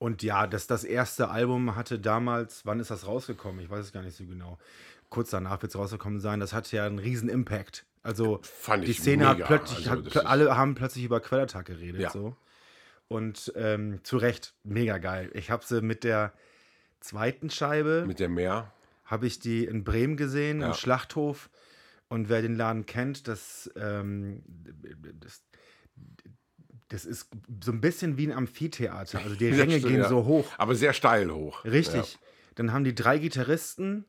und 0.00 0.22
ja, 0.22 0.46
das, 0.46 0.68
das 0.68 0.84
erste 0.84 1.28
Album 1.28 1.74
hatte 1.74 1.98
damals, 1.98 2.64
wann 2.64 2.78
ist 2.78 2.90
das 2.90 3.06
rausgekommen? 3.06 3.60
Ich 3.60 3.68
weiß 3.68 3.86
es 3.86 3.92
gar 3.92 4.02
nicht 4.02 4.16
so 4.16 4.24
genau. 4.24 4.56
Kurz 5.10 5.30
danach 5.30 5.60
wird 5.62 5.72
es 5.72 5.78
rausgekommen 5.78 6.20
sein. 6.20 6.38
Das 6.38 6.52
hatte 6.52 6.76
ja 6.76 6.86
einen 6.86 7.00
riesen 7.00 7.28
Impact. 7.28 7.84
Also 8.04 8.38
Fand 8.42 8.86
die 8.86 8.92
Szene 8.92 9.24
mega. 9.26 9.30
hat 9.30 9.46
plötzlich, 9.46 9.90
Also 9.90 10.04
hat, 10.14 10.26
alle 10.26 10.56
haben 10.56 10.76
plötzlich 10.76 11.04
über 11.04 11.18
Quellertag 11.20 11.66
geredet. 11.66 12.00
Ja. 12.00 12.10
So. 12.10 12.36
Und 13.08 13.52
ähm, 13.56 13.98
zu 14.04 14.18
Recht, 14.18 14.54
mega 14.62 14.98
geil. 14.98 15.30
Ich 15.34 15.50
habe 15.50 15.64
sie 15.64 15.80
mit 15.82 16.04
der 16.04 16.32
zweiten 17.00 17.50
Scheibe, 17.50 18.04
Mit 18.06 18.20
der 18.20 18.28
Meer. 18.28 18.72
Habe 19.08 19.26
ich 19.26 19.40
die 19.40 19.64
in 19.64 19.82
Bremen 19.82 20.16
gesehen, 20.16 20.60
Ja. 20.60 20.68
im 20.68 20.74
Schlachthof. 20.74 21.50
Und 22.08 22.28
wer 22.28 22.40
den 22.40 22.56
Laden 22.56 22.86
kennt, 22.86 23.26
das, 23.28 23.70
ähm, 23.76 24.42
das, 25.20 25.42
das 26.88 27.04
ist 27.04 27.28
so 27.62 27.72
ein 27.72 27.80
bisschen 27.80 28.16
wie 28.16 28.26
ein 28.28 28.32
Amphitheater. 28.32 29.18
Also 29.18 29.34
die 29.34 29.48
Ränge 29.50 29.78
stimmt, 29.78 29.92
gehen 29.92 30.00
ja. 30.02 30.08
so 30.08 30.24
hoch. 30.24 30.46
Aber 30.56 30.74
sehr 30.74 30.92
steil 30.92 31.30
hoch. 31.30 31.64
Richtig. 31.64 32.18
Dann 32.54 32.72
haben 32.72 32.84
die 32.84 32.94
drei 32.94 33.18
Gitarristen 33.18 34.04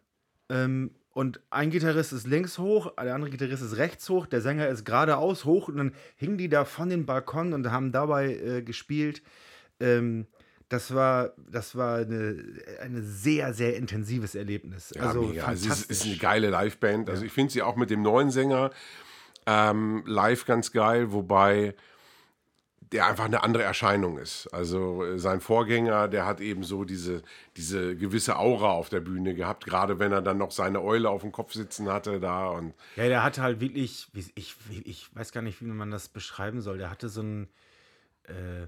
ähm, 0.49 0.91
und 1.11 1.41
ein 1.49 1.71
Gitarrist 1.71 2.13
ist 2.13 2.25
links 2.27 2.57
hoch, 2.57 2.93
der 2.95 3.15
andere 3.15 3.31
Gitarrist 3.31 3.63
ist 3.63 3.77
rechts 3.77 4.07
hoch, 4.09 4.25
der 4.27 4.41
Sänger 4.41 4.67
ist 4.69 4.85
geradeaus 4.85 5.43
hoch 5.43 5.67
und 5.67 5.77
dann 5.77 5.93
hingen 6.15 6.37
die 6.37 6.49
da 6.49 6.63
von 6.65 6.89
den 6.89 7.05
Balkon 7.05 7.53
und 7.53 7.69
haben 7.71 7.91
dabei 7.91 8.35
äh, 8.35 8.61
gespielt. 8.61 9.21
Ähm, 9.81 10.27
das 10.69 10.93
war, 10.93 11.33
das 11.37 11.75
war 11.75 11.97
eine, 11.97 12.43
ein 12.81 13.03
sehr, 13.03 13.53
sehr 13.53 13.75
intensives 13.75 14.35
Erlebnis. 14.35 14.93
Ja, 14.95 15.01
also 15.01 15.23
mega. 15.23 15.45
Also 15.45 15.61
es 15.61 15.67
fantastisch. 15.67 15.89
ist, 15.89 16.01
ist 16.01 16.07
eine 16.07 16.17
geile 16.17 16.49
Liveband. 16.51 17.09
Also 17.09 17.25
ich 17.25 17.31
finde 17.31 17.51
sie 17.51 17.61
auch 17.63 17.75
mit 17.75 17.89
dem 17.89 18.03
neuen 18.03 18.29
Sänger 18.29 18.69
ähm, 19.47 20.03
live 20.05 20.45
ganz 20.45 20.71
geil, 20.71 21.11
wobei 21.11 21.75
der 22.91 23.05
einfach 23.05 23.25
eine 23.25 23.43
andere 23.43 23.63
Erscheinung 23.63 24.17
ist. 24.17 24.47
Also 24.47 25.03
äh, 25.03 25.19
sein 25.19 25.41
Vorgänger, 25.41 26.07
der 26.07 26.25
hat 26.25 26.39
eben 26.41 26.63
so 26.63 26.83
diese, 26.83 27.21
diese 27.55 27.95
gewisse 27.95 28.37
Aura 28.37 28.71
auf 28.71 28.89
der 28.89 28.99
Bühne 28.99 29.35
gehabt, 29.35 29.65
gerade 29.65 29.99
wenn 29.99 30.11
er 30.11 30.21
dann 30.21 30.37
noch 30.37 30.51
seine 30.51 30.81
Eule 30.81 31.09
auf 31.09 31.21
dem 31.21 31.31
Kopf 31.31 31.53
sitzen 31.53 31.89
hatte 31.89 32.19
da 32.19 32.47
und 32.47 32.73
Ja, 32.95 33.07
der 33.07 33.23
hatte 33.23 33.41
halt 33.41 33.59
wirklich, 33.59 34.07
ich, 34.35 34.55
ich 34.85 35.15
weiß 35.15 35.31
gar 35.31 35.41
nicht, 35.41 35.61
wie 35.61 35.65
man 35.65 35.91
das 35.91 36.09
beschreiben 36.09 36.61
soll. 36.61 36.79
Der 36.79 36.89
hatte 36.89 37.09
so 37.09 37.21
ein, 37.21 37.47
äh, 38.23 38.67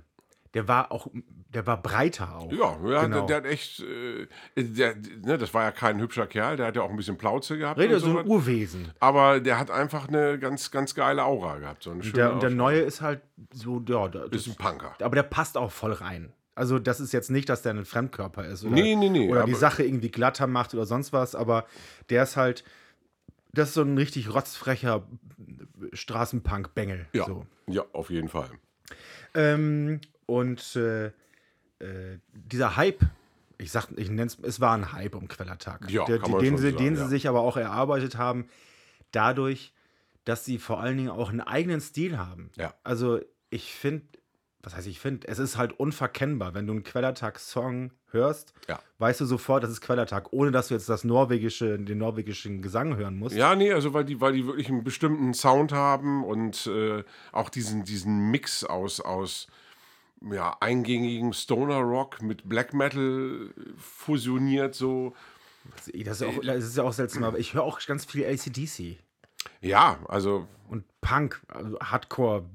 der 0.54 0.68
war 0.68 0.92
auch, 0.92 1.08
der 1.50 1.66
war 1.66 1.82
breiter 1.82 2.36
auch. 2.38 2.52
ja, 2.52 2.78
ja 2.86 3.04
Genau. 3.04 3.26
der, 3.26 3.26
der 3.28 3.38
hat 3.38 3.46
echt, 3.46 3.80
äh, 3.82 4.28
der, 4.58 4.96
ne, 5.24 5.38
das 5.38 5.54
war 5.54 5.64
ja 5.64 5.72
kein 5.72 6.00
hübscher 6.00 6.28
Kerl, 6.28 6.58
der 6.58 6.68
hat 6.68 6.76
ja 6.76 6.82
auch 6.82 6.90
ein 6.90 6.98
bisschen 6.98 7.18
Plauze 7.18 7.58
gehabt. 7.58 7.80
Rede, 7.80 8.00
so 8.00 8.18
ein. 8.20 8.28
Urwesen. 8.28 8.92
aber 9.00 9.40
der 9.40 9.58
hat 9.60 9.72
einfach 9.72 10.08
eine 10.08 10.38
ganz, 10.40 10.70
ganz 10.72 10.94
geile 10.96 11.24
Aura 11.24 11.58
gehabt. 11.60 11.84
So 11.84 11.92
eine 11.92 12.04
schöne 12.04 12.14
Der, 12.16 12.34
und 12.34 12.44
der 12.44 12.50
neue 12.50 12.80
ist 12.82 13.02
halt 13.02 13.22
so, 13.54 13.82
ja, 13.88 14.08
da- 14.10 14.28
das, 14.28 14.48
ist 14.48 14.48
ein 14.50 14.56
Punker. 14.56 14.94
aber 15.02 15.16
der 15.16 15.24
passt 15.24 15.58
auch 15.58 15.72
voll 15.72 15.94
rein. 15.94 16.34
Also 16.54 16.80
das 16.80 17.00
ist 17.00 17.14
jetzt 17.14 17.32
nicht, 17.32 17.48
dass 17.48 17.62
der 17.62 17.74
ein 17.74 17.86
Fremdkörper 17.86 18.46
ist 18.46 18.66
oder, 18.66 18.74
Nee, 18.76 18.96
nee, 18.96 19.10
nee, 19.10 19.30
oder 19.32 19.46
die 19.46 19.54
Sache 19.56 19.84
irgendwie 19.84 20.12
glatter 20.12 20.48
macht 20.48 20.74
oder 20.74 20.86
sonst 20.86 21.14
was, 21.14 21.34
aber 21.34 21.66
der 22.10 22.24
ist 22.24 22.36
halt 22.36 22.64
das 23.54 23.70
ist 23.70 23.74
so 23.76 23.82
ein 23.82 23.98
richtig 23.98 24.34
rotzfrecher 24.34 25.04
Straßenpunk-Bengel. 25.94 27.08
Ja, 27.14 27.26
So. 27.26 27.46
ja, 27.68 27.84
auf 27.94 28.10
jeden 28.10 28.28
Fall. 28.30 28.50
Ähm, 29.34 30.02
und 30.32 30.78
äh, 30.78 31.08
äh, 31.08 32.20
dieser 32.32 32.78
Hype, 32.78 33.02
ich 33.58 33.70
sag, 33.72 33.90
ich 33.98 34.10
nenne 34.10 34.32
es, 34.44 34.62
war 34.62 34.74
ein 34.76 34.94
Hype 34.94 35.16
um 35.16 35.28
Quellertag. 35.28 35.90
Ja, 35.90 36.06
Der, 36.06 36.20
den, 36.20 36.32
schon 36.32 36.58
sie, 36.58 36.72
sagen, 36.72 36.78
den 36.78 36.96
ja. 36.96 37.04
sie 37.04 37.10
sich 37.10 37.28
aber 37.28 37.42
auch 37.42 37.58
erarbeitet 37.58 38.18
haben, 38.18 38.48
dadurch, 39.12 39.74
dass 40.24 40.46
sie 40.46 40.58
vor 40.58 40.80
allen 40.80 40.96
Dingen 40.98 41.10
auch 41.10 41.30
einen 41.30 41.42
eigenen 41.42 41.82
Stil 41.82 42.18
haben. 42.18 42.50
Ja. 42.56 42.74
Also 42.84 43.20
ich 43.50 43.74
finde, 43.74 44.06
was 44.64 44.74
heißt 44.76 44.88
ich 44.88 45.00
finde, 45.02 45.28
es 45.28 45.38
ist 45.38 45.58
halt 45.58 45.74
unverkennbar, 45.74 46.54
wenn 46.54 46.66
du 46.66 46.74
einen 46.74 46.84
Quellertag-Song 46.84 47.92
hörst, 48.12 48.54
Ja. 48.70 48.80
weißt 49.00 49.20
du 49.20 49.26
sofort, 49.26 49.64
das 49.64 49.72
ist 49.72 49.82
Quellertag, 49.82 50.32
ohne 50.32 50.52
dass 50.52 50.70
du 50.70 50.76
jetzt 50.76 50.88
das 50.88 51.04
norwegische, 51.04 51.78
den 51.78 51.98
norwegischen 51.98 52.62
Gesang 52.62 52.96
hören 52.96 53.18
musst. 53.18 53.36
Ja, 53.36 53.56
nee, 53.56 53.74
also 53.74 53.94
weil 53.94 54.06
die, 54.06 54.22
weil 54.22 54.34
die 54.34 54.46
wirklich 54.46 54.70
einen 54.70 54.84
bestimmten 54.84 55.34
Sound 55.34 55.74
haben 55.74 56.24
und 56.24 56.68
äh, 56.68 57.04
auch 57.34 57.50
diesen, 57.50 57.84
diesen 57.84 58.32
Mix 58.32 58.64
aus, 58.64 59.02
aus 59.02 59.48
ja, 60.30 60.56
eingängigen 60.60 61.34
Stoner 61.34 61.80
Rock 61.80 62.22
mit 62.22 62.48
Black 62.48 62.74
Metal 62.74 63.50
fusioniert 63.78 64.76
so. 64.76 65.16
Das 65.76 65.88
ist, 65.88 66.24
auch, 66.24 66.42
das 66.42 66.64
ist 66.64 66.78
ja 66.78 66.84
auch 66.84 66.94
seltsam, 66.94 67.24
aber 67.24 67.40
ich 67.40 67.54
höre 67.54 67.64
auch 67.64 67.80
ganz 67.86 68.06
viel 68.06 68.26
ACDC. 68.26 68.98
Ja, 69.62 70.00
also 70.08 70.48
und 70.68 70.86
Punk, 71.02 71.42
also 71.48 71.80
Hardcore, 71.80 72.46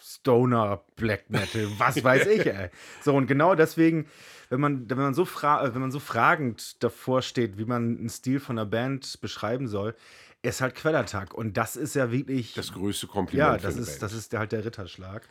Stoner, 0.00 0.82
Black 0.96 1.30
Metal, 1.30 1.66
was 1.78 2.02
weiß 2.02 2.26
ich, 2.26 2.46
ey. 2.46 2.68
So, 3.02 3.14
und 3.14 3.26
genau 3.26 3.54
deswegen, 3.54 4.06
wenn 4.50 4.60
man, 4.60 4.88
wenn 4.90 4.98
man, 4.98 5.14
so, 5.14 5.26
wenn 5.26 5.80
man 5.80 5.90
so 5.90 6.00
fragend 6.00 6.82
davor 6.82 7.22
steht, 7.22 7.56
wie 7.56 7.64
man 7.64 7.98
einen 7.98 8.08
Stil 8.08 8.40
von 8.40 8.58
einer 8.58 8.66
Band 8.66 9.20
beschreiben 9.20 9.66
soll, 9.66 9.94
ist 10.42 10.60
halt 10.60 10.74
Quellertag. 10.74 11.32
Und 11.32 11.56
das 11.56 11.76
ist 11.76 11.94
ja 11.94 12.10
wirklich. 12.12 12.52
das 12.52 12.72
größte 12.72 13.06
Kompliment 13.06 13.62
ja, 13.62 13.68
das 13.68 13.76
ist, 13.76 13.92
Band. 13.92 14.02
das 14.02 14.12
ist 14.12 14.34
halt 14.34 14.52
der 14.52 14.64
Ritterschlag. 14.64 15.26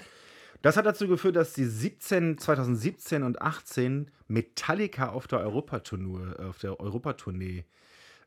Das 0.64 0.78
hat 0.78 0.86
dazu 0.86 1.10
geführt, 1.10 1.36
dass 1.36 1.52
die 1.52 1.66
17, 1.66 2.38
2017 2.38 3.22
und 3.24 3.42
18 3.42 4.10
Metallica 4.30 5.10
auf 5.10 5.28
der 5.28 5.42
Europatournee, 5.42 6.38
auf 6.38 6.58
der 6.58 6.80
Europatournee 6.80 7.66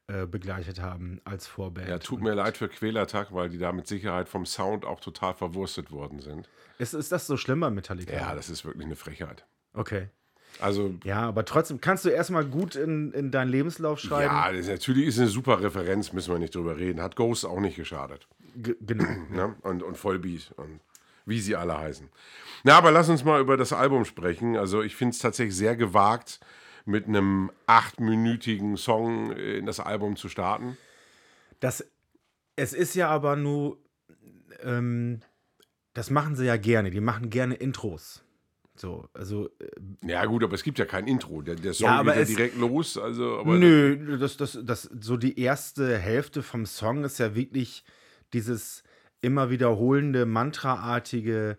äh, 0.06 0.26
begleitet 0.26 0.82
haben 0.82 1.18
als 1.24 1.46
Vorband. 1.46 1.88
ja, 1.88 1.98
tut 1.98 2.20
mir 2.20 2.34
leid 2.34 2.58
für 2.58 2.68
Quälertag, 2.68 3.32
weil 3.32 3.48
die 3.48 3.56
da 3.56 3.72
mit 3.72 3.86
Sicherheit 3.86 4.28
vom 4.28 4.44
Sound 4.44 4.84
auch 4.84 5.00
total 5.00 5.32
verwurstet 5.32 5.90
worden 5.90 6.20
sind. 6.20 6.46
Ist, 6.78 6.92
ist 6.92 7.10
das 7.10 7.26
so 7.26 7.38
schlimm 7.38 7.60
bei 7.60 7.70
Metallica? 7.70 8.12
Ja, 8.12 8.34
das 8.34 8.50
ist 8.50 8.66
wirklich 8.66 8.84
eine 8.84 8.96
Frechheit. 8.96 9.46
Okay. 9.72 10.10
Also, 10.60 10.94
Ja, 11.04 11.22
aber 11.22 11.46
trotzdem 11.46 11.80
kannst 11.80 12.04
du 12.04 12.10
erstmal 12.10 12.44
gut 12.44 12.76
in, 12.76 13.12
in 13.12 13.30
deinen 13.30 13.48
Lebenslauf 13.48 13.98
schreiben. 13.98 14.32
ja, 14.32 14.52
das 14.52 14.60
ist, 14.60 14.68
natürlich 14.68 15.06
ist 15.06 15.18
eine 15.18 15.28
super 15.28 15.62
Referenz, 15.62 16.12
müssen 16.12 16.32
wir 16.32 16.38
nicht 16.38 16.54
drüber 16.54 16.76
reden. 16.76 17.00
Hat 17.00 17.16
Ghost 17.16 17.46
auch 17.46 17.60
nicht 17.60 17.76
geschadet. 17.76 18.28
G 18.56 18.74
genau. 18.80 19.04
ne? 19.30 19.56
und, 19.62 19.82
und 19.82 19.96
Vollbeat 19.96 20.52
und 20.56 20.80
wie 21.26 21.40
sie 21.40 21.56
alle 21.56 21.76
heißen. 21.76 22.08
Na, 22.64 22.78
aber 22.78 22.90
lass 22.90 23.08
uns 23.08 23.24
mal 23.24 23.40
über 23.40 23.56
das 23.56 23.72
Album 23.72 24.04
sprechen. 24.04 24.56
Also 24.56 24.82
ich 24.82 24.96
finde 24.96 25.12
es 25.12 25.18
tatsächlich 25.18 25.56
sehr 25.56 25.76
gewagt, 25.76 26.40
mit 26.84 27.06
einem 27.06 27.50
achtminütigen 27.66 28.76
Song 28.76 29.32
in 29.32 29.66
das 29.66 29.80
Album 29.80 30.16
zu 30.16 30.28
starten. 30.28 30.76
Das, 31.60 31.84
es 32.54 32.72
ist 32.72 32.94
ja 32.94 33.08
aber 33.08 33.36
nur, 33.36 33.78
ähm, 34.62 35.20
das 35.94 36.10
machen 36.10 36.36
sie 36.36 36.46
ja 36.46 36.56
gerne. 36.56 36.90
Die 36.90 37.00
machen 37.00 37.28
gerne 37.28 37.54
Intros. 37.54 38.22
So, 38.76 39.08
also, 39.14 39.48
äh, 39.58 40.06
Ja 40.06 40.24
gut, 40.26 40.44
aber 40.44 40.54
es 40.54 40.62
gibt 40.62 40.78
ja 40.78 40.84
kein 40.84 41.06
Intro. 41.06 41.42
Der, 41.42 41.56
der 41.56 41.72
Song 41.72 41.86
Ja, 41.86 42.02
geht 42.02 42.14
ja 42.16 42.24
direkt 42.24 42.56
los. 42.56 42.98
Also, 42.98 43.38
aber 43.38 43.56
nö, 43.56 44.18
das, 44.18 44.36
das, 44.36 44.58
das, 44.62 44.82
so 45.00 45.16
die 45.16 45.40
erste 45.40 45.98
Hälfte 45.98 46.42
vom 46.42 46.66
Song 46.66 47.04
ist 47.04 47.18
ja 47.18 47.34
wirklich 47.34 47.84
dieses 48.32 48.84
immer 49.20 49.50
wiederholende, 49.50 50.26
mantraartige 50.26 51.58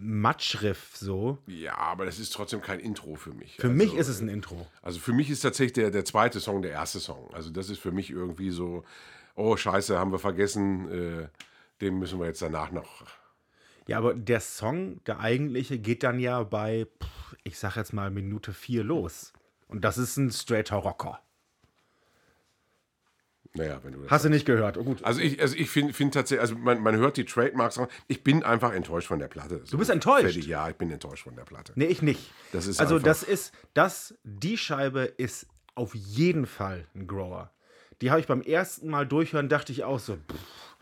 Matschriff 0.00 0.96
so. 0.96 1.38
Ja, 1.46 1.76
aber 1.76 2.04
das 2.06 2.18
ist 2.18 2.32
trotzdem 2.32 2.60
kein 2.60 2.80
Intro 2.80 3.14
für 3.14 3.32
mich. 3.32 3.56
Für 3.56 3.68
also, 3.68 3.76
mich 3.76 3.94
ist 3.94 4.08
es 4.08 4.20
ein 4.20 4.28
Intro. 4.28 4.66
Also 4.82 4.98
für 4.98 5.12
mich 5.12 5.30
ist 5.30 5.40
tatsächlich 5.40 5.74
der, 5.74 5.90
der 5.90 6.04
zweite 6.04 6.40
Song 6.40 6.62
der 6.62 6.72
erste 6.72 7.00
Song. 7.00 7.32
Also 7.32 7.50
das 7.50 7.70
ist 7.70 7.78
für 7.78 7.92
mich 7.92 8.10
irgendwie 8.10 8.50
so, 8.50 8.84
oh 9.36 9.56
scheiße, 9.56 9.98
haben 9.98 10.12
wir 10.12 10.18
vergessen, 10.18 10.90
äh, 10.90 11.28
den 11.80 11.98
müssen 11.98 12.18
wir 12.18 12.26
jetzt 12.26 12.42
danach 12.42 12.72
noch 12.72 13.04
Ja, 13.86 13.98
aber 13.98 14.14
der 14.14 14.40
Song, 14.40 15.02
der 15.04 15.20
eigentliche, 15.20 15.78
geht 15.78 16.02
dann 16.02 16.18
ja 16.18 16.42
bei, 16.42 16.86
ich 17.42 17.58
sag 17.58 17.76
jetzt 17.76 17.92
mal, 17.92 18.10
Minute 18.10 18.52
4 18.52 18.84
los. 18.84 19.32
Und 19.66 19.84
das 19.84 19.98
ist 19.98 20.16
ein 20.16 20.30
straighter 20.30 20.76
Rocker. 20.76 21.20
Naja, 23.56 23.78
wenn 23.84 23.92
du 23.92 24.00
das 24.00 24.10
Hast 24.10 24.24
du 24.24 24.30
nicht 24.30 24.46
gehört? 24.46 24.76
Oh, 24.76 24.82
gut. 24.82 25.04
Also 25.04 25.20
ich, 25.20 25.40
also 25.40 25.54
ich 25.56 25.70
finde 25.70 25.92
find 25.92 26.12
tatsächlich, 26.12 26.40
also 26.40 26.56
man, 26.56 26.82
man 26.82 26.96
hört 26.96 27.16
die 27.16 27.24
Trademarks. 27.24 27.80
Ich 28.08 28.24
bin 28.24 28.42
einfach 28.42 28.72
enttäuscht 28.72 29.06
von 29.06 29.20
der 29.20 29.28
Platte. 29.28 29.62
Du 29.70 29.78
bist 29.78 29.90
enttäuscht? 29.90 30.24
Fertig. 30.24 30.46
Ja, 30.46 30.68
ich 30.68 30.74
bin 30.74 30.90
enttäuscht 30.90 31.22
von 31.22 31.36
der 31.36 31.44
Platte. 31.44 31.72
Nee, 31.76 31.86
ich 31.86 32.02
nicht. 32.02 32.32
Das 32.52 32.66
ist 32.66 32.80
also 32.80 32.98
das 32.98 33.22
ist, 33.22 33.54
das, 33.72 34.14
die 34.24 34.58
Scheibe 34.58 35.02
ist 35.02 35.46
auf 35.76 35.94
jeden 35.94 36.46
Fall 36.46 36.86
ein 36.96 37.06
Grower. 37.06 37.52
Die 38.00 38.10
habe 38.10 38.20
ich 38.20 38.26
beim 38.26 38.42
ersten 38.42 38.88
Mal 38.88 39.06
durchhören, 39.06 39.48
dachte 39.48 39.70
ich 39.70 39.84
auch 39.84 40.00
so, 40.00 40.16
pff, 40.16 40.76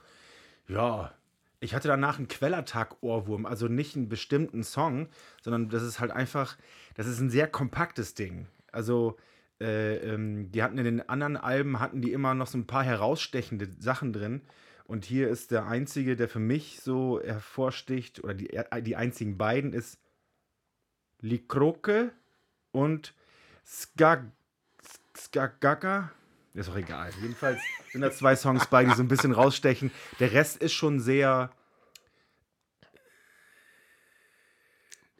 ja, 0.68 1.12
ich 1.60 1.74
hatte 1.74 1.88
danach 1.88 2.18
einen 2.18 2.28
Quellertag-Ohrwurm, 2.28 3.44
also 3.44 3.68
nicht 3.68 3.96
einen 3.96 4.08
bestimmten 4.08 4.64
Song, 4.64 5.08
sondern 5.42 5.68
das 5.68 5.82
ist 5.82 6.00
halt 6.00 6.10
einfach, 6.10 6.56
das 6.94 7.06
ist 7.06 7.20
ein 7.20 7.30
sehr 7.30 7.46
kompaktes 7.46 8.14
Ding. 8.14 8.46
Also 8.72 9.16
äh, 9.62 9.96
ähm, 9.98 10.50
die 10.50 10.62
hatten 10.62 10.76
in 10.78 10.84
den 10.84 11.08
anderen 11.08 11.36
Alben, 11.36 11.80
hatten 11.80 12.02
die 12.02 12.12
immer 12.12 12.34
noch 12.34 12.48
so 12.48 12.58
ein 12.58 12.66
paar 12.66 12.84
herausstechende 12.84 13.68
Sachen 13.78 14.12
drin. 14.12 14.42
Und 14.84 15.04
hier 15.04 15.28
ist 15.28 15.52
der 15.52 15.66
einzige, 15.66 16.16
der 16.16 16.28
für 16.28 16.40
mich 16.40 16.80
so 16.80 17.20
hervorsticht, 17.22 18.22
oder 18.24 18.34
die, 18.34 18.60
die 18.82 18.96
einzigen 18.96 19.38
beiden 19.38 19.72
ist 19.72 19.98
Likroke 21.20 22.12
und 22.72 23.14
Skag 23.64 24.24
Skagaga. 25.16 26.10
Ist 26.54 26.68
auch 26.68 26.76
egal. 26.76 27.10
Jedenfalls 27.22 27.60
sind 27.92 28.02
da 28.02 28.10
zwei 28.10 28.36
Songs 28.36 28.66
bei, 28.66 28.84
die 28.84 28.92
so 28.92 29.02
ein 29.02 29.08
bisschen 29.08 29.32
rausstechen. 29.32 29.90
Der 30.18 30.32
Rest 30.32 30.58
ist 30.58 30.72
schon 30.72 31.00
sehr. 31.00 31.50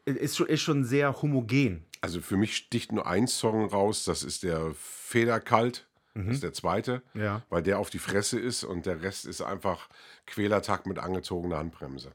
Ist 0.05 0.35
schon, 0.35 0.47
ist 0.47 0.61
schon 0.61 0.83
sehr 0.83 1.21
homogen. 1.21 1.85
Also 2.03 2.19
für 2.19 2.35
mich 2.35 2.57
sticht 2.57 2.91
nur 2.91 3.07
ein 3.07 3.27
Song 3.27 3.65
raus, 3.69 4.03
das 4.03 4.23
ist 4.23 4.43
der 4.43 4.73
Federkalt. 4.75 5.87
Das 6.15 6.27
ist 6.35 6.43
der 6.43 6.53
zweite, 6.53 7.01
Ja. 7.15 7.41
weil 7.49 7.63
der 7.63 7.79
auf 7.79 7.89
die 7.89 7.97
Fresse 7.97 8.39
ist 8.39 8.63
und 8.63 8.85
der 8.85 9.01
Rest 9.01 9.25
ist 9.25 9.41
einfach 9.41 9.89
Quälertakt 10.27 10.85
mit 10.85 10.99
angezogener 10.99 11.57
Handbremse. 11.57 12.11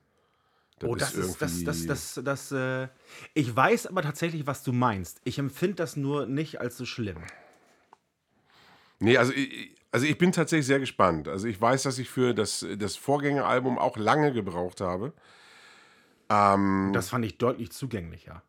Oh, 0.85 0.95
das 0.95 1.14
ist 1.14 1.42
das, 1.42 1.64
das, 1.64 1.87
das, 1.87 2.21
das, 2.23 2.52
äh, 2.52 2.87
ich 3.35 3.57
weiß 3.57 3.88
aber 3.88 4.02
tatsächlich, 4.02 4.47
was 4.47 4.62
du 4.62 4.73
meinst. 4.73 5.21
Ich 5.25 5.38
empfinde 5.40 5.75
das 5.76 5.97
nur 5.97 6.26
nicht 6.26 6.61
als 6.61 6.76
so 6.76 6.85
schlimm. 6.85 7.16
Nee, 9.00 9.16
also 9.16 9.33
ich, 9.33 9.75
also 9.90 10.07
ich 10.07 10.16
bin 10.18 10.30
tatsächlich 10.30 10.66
sehr 10.66 10.78
gespannt. 10.80 11.26
Also 11.26 11.49
ich 11.49 11.61
weiß, 11.61 11.83
dass 11.85 11.99
ich 11.99 12.09
für 12.09 12.35
das, 12.35 12.64
das 12.76 12.95
Vorgängeralbum 12.95 13.78
auch 13.78 13.97
lange 13.97 14.33
gebraucht 14.33 14.80
habe. 14.80 15.12
Ähm, 16.28 16.92
Das 16.92 17.09
fand 17.09 17.25
ich 17.25 17.38
deutlich 17.38 17.73
zugänglicher. 17.73 18.45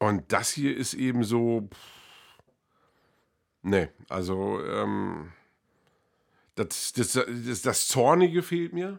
Und 0.00 0.32
das 0.32 0.50
hier 0.50 0.76
ist 0.76 0.94
eben 0.94 1.22
so. 1.22 1.68
Nee, 3.62 3.90
also 4.08 4.58
ähm, 4.64 5.30
das, 6.54 6.94
das, 6.94 7.12
das, 7.12 7.62
das 7.62 7.86
Zornige 7.86 8.42
fehlt 8.42 8.72
mir. 8.72 8.98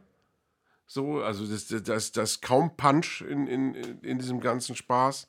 So, 0.86 1.24
also 1.24 1.46
das, 1.48 1.68
das, 1.68 1.84
das, 1.84 2.12
das 2.12 2.42
kaum 2.42 2.78
Punch 2.78 3.22
in, 3.22 3.48
in, 3.48 3.74
in 4.02 4.20
diesem 4.20 4.40
ganzen 4.40 4.76
Spaß. 4.76 5.28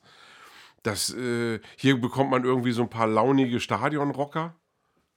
Das, 0.83 1.11
äh, 1.13 1.59
hier 1.75 1.99
bekommt 1.99 2.29
man 2.29 2.43
irgendwie 2.43 2.71
so 2.71 2.83
ein 2.83 2.89
paar 2.89 3.07
launige 3.07 3.59
Stadionrocker. 3.59 4.55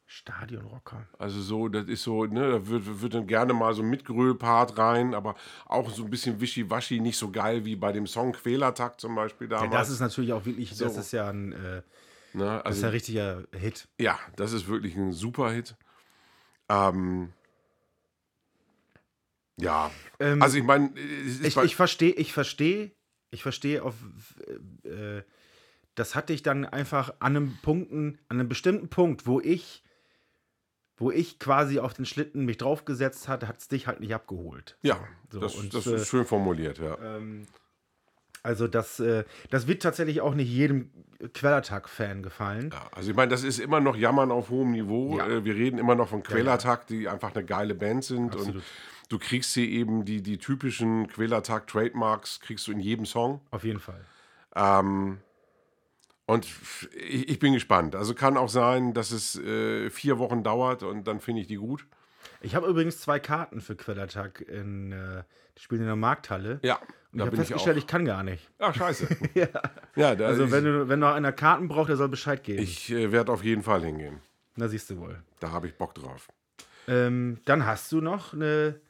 Stadionrocker. 0.06 1.04
Also 1.18 1.40
so, 1.42 1.68
das 1.68 1.86
ist 1.88 2.04
so, 2.04 2.24
ne, 2.26 2.52
da 2.52 2.66
wird, 2.68 3.02
wird 3.02 3.14
dann 3.14 3.26
gerne 3.26 3.52
mal 3.52 3.74
so 3.74 3.82
ein 3.82 3.90
Mitgröl-Part 3.90 4.78
rein, 4.78 5.14
aber 5.14 5.34
auch 5.66 5.90
so 5.90 6.04
ein 6.04 6.10
bisschen 6.10 6.40
wischiwaschi, 6.40 7.00
nicht 7.00 7.18
so 7.18 7.30
geil 7.30 7.64
wie 7.64 7.74
bei 7.74 7.90
dem 7.92 8.06
Song 8.06 8.32
Quälertakt 8.32 9.00
zum 9.00 9.14
Beispiel 9.16 9.48
Ja, 9.48 9.60
damals. 9.60 9.72
das 9.72 9.90
ist 9.90 10.00
natürlich 10.00 10.32
auch 10.32 10.44
wirklich, 10.46 10.70
das 10.70 10.78
So. 10.78 11.00
ist 11.00 11.12
ja 11.12 11.28
ein, 11.28 11.52
äh, 11.52 11.56
ne, 11.56 11.82
das 12.34 12.44
ist 12.44 12.64
also, 12.64 12.82
ja 12.82 12.88
ein 12.88 12.92
richtiger 12.92 13.44
Hit. 13.52 13.88
Ja, 13.98 14.18
das 14.36 14.52
ist 14.52 14.68
wirklich 14.68 14.94
ein 14.96 15.12
super 15.12 15.50
Hit. 15.50 15.74
Ähm, 16.68 17.32
ja, 19.56 19.90
Ähm, 20.20 20.42
also 20.42 20.58
ich 20.58 20.64
meine, 20.64 20.90
ist 20.98 21.44
Ich, 21.44 21.56
ich 21.56 21.76
verstehe, 21.76 22.12
ich 22.12 22.32
verstehe, 22.32 22.92
ich 23.30 23.42
verstehe 23.42 23.82
auf, 23.82 23.94
äh, 24.84 25.22
das 25.94 26.14
hatte 26.14 26.32
ich 26.32 26.42
dann 26.42 26.64
einfach 26.64 27.14
an 27.20 27.36
einem 27.36 27.56
Punkten, 27.62 28.18
an 28.28 28.38
einem 28.38 28.48
bestimmten 28.48 28.88
Punkt, 28.88 29.26
wo 29.26 29.40
ich, 29.40 29.82
wo 30.96 31.10
ich 31.10 31.38
quasi 31.38 31.78
auf 31.78 31.94
den 31.94 32.06
Schlitten 32.06 32.44
mich 32.44 32.58
draufgesetzt 32.58 33.28
hatte, 33.28 33.48
hat 33.48 33.58
es 33.58 33.68
dich 33.68 33.86
halt 33.86 34.00
nicht 34.00 34.14
abgeholt. 34.14 34.76
ja, 34.82 34.98
so, 35.30 35.40
das, 35.40 35.54
und, 35.54 35.74
das 35.74 35.86
äh, 35.86 35.96
ist 35.96 36.08
schön 36.08 36.24
formuliert, 36.24 36.78
ja. 36.78 36.96
Ähm, 37.02 37.46
Also 38.42 38.68
das, 38.68 39.00
äh, 39.00 39.24
das 39.50 39.66
wird 39.66 39.82
tatsächlich 39.82 40.20
auch 40.20 40.34
nicht 40.34 40.48
jedem 40.48 40.90
Quellattack-Fan 41.34 42.22
gefallen. 42.22 42.70
Ja, 42.72 42.88
also 42.92 43.10
ich 43.10 43.16
meine, 43.16 43.30
das 43.30 43.42
ist 43.42 43.58
immer 43.58 43.80
noch 43.80 43.96
Jammern 43.96 44.30
auf 44.30 44.50
hohem 44.50 44.70
Niveau. 44.70 45.18
Ja. 45.18 45.26
Äh, 45.26 45.44
wir 45.44 45.54
reden 45.54 45.78
immer 45.78 45.94
noch 45.96 46.08
von 46.08 46.22
Quellattack, 46.22 46.86
die 46.86 47.08
einfach 47.08 47.34
eine 47.34 47.44
geile 47.44 47.74
Band 47.74 48.04
sind. 48.04 48.32
Absolut. 48.34 48.56
Und 48.56 48.64
du 49.08 49.18
kriegst 49.18 49.52
hier 49.54 49.68
eben 49.68 50.04
die, 50.04 50.22
die 50.22 50.38
typischen 50.38 51.08
Quellattack-Trademarks, 51.08 52.40
kriegst 52.40 52.68
du 52.68 52.72
in 52.72 52.80
jedem 52.80 53.04
Song. 53.06 53.40
Auf 53.50 53.64
jeden 53.64 53.80
Fall. 53.80 54.04
Ähm, 54.54 55.18
und 56.26 56.46
ich, 56.94 57.28
ich 57.28 57.38
bin 57.38 57.52
gespannt. 57.52 57.94
Also 57.94 58.14
kann 58.14 58.36
auch 58.36 58.48
sein, 58.48 58.94
dass 58.94 59.12
es 59.12 59.36
äh, 59.38 59.90
vier 59.90 60.18
Wochen 60.18 60.42
dauert 60.42 60.82
und 60.82 61.06
dann 61.06 61.20
finde 61.20 61.42
ich 61.42 61.46
die 61.46 61.56
gut. 61.56 61.86
Ich 62.40 62.54
habe 62.54 62.66
übrigens 62.66 63.00
zwei 63.00 63.18
Karten 63.18 63.60
für 63.60 63.76
Quellattack 63.76 64.40
in, 64.40 64.92
äh, 64.92 65.22
die 65.56 65.62
spielen 65.62 65.82
in 65.82 65.86
der 65.86 65.96
Markthalle. 65.96 66.58
Ja, 66.62 66.78
Und 67.12 67.20
ich 67.20 67.26
habe 67.26 67.36
festgestellt, 67.36 67.76
ich, 67.76 67.86
kann 67.86 68.04
gar 68.04 68.22
nicht. 68.22 68.50
Ach, 68.58 68.74
scheiße. 68.74 69.08
ja. 69.34 69.48
ja, 69.94 70.08
Also 70.26 70.44
ich, 70.44 70.50
wenn, 70.50 70.64
du, 70.64 70.88
wenn 70.88 70.98
noch 70.98 71.14
einer 71.14 71.32
Karten 71.32 71.68
braucht, 71.68 71.88
der 71.88 71.96
soll 71.96 72.08
Bescheid 72.08 72.42
geben. 72.42 72.62
ich 72.62 72.90
äh, 72.90 73.12
werde 73.12 73.32
auf 73.32 73.44
jeden 73.44 73.62
Fall 73.62 73.82
hingehen. 73.82 74.20
Na, 74.56 74.68
siehst 74.68 74.90
du 74.90 74.98
wohl. 74.98 75.22
Da 75.40 75.52
habe 75.52 75.68
ich 75.68 75.74
Bock 75.76 75.94
drauf. 75.94 76.28
Ähm, 76.88 77.38
dann 77.44 77.66
hast 77.66 77.90
du 77.92 78.00
noch 78.00 78.32
eine, 78.32 78.80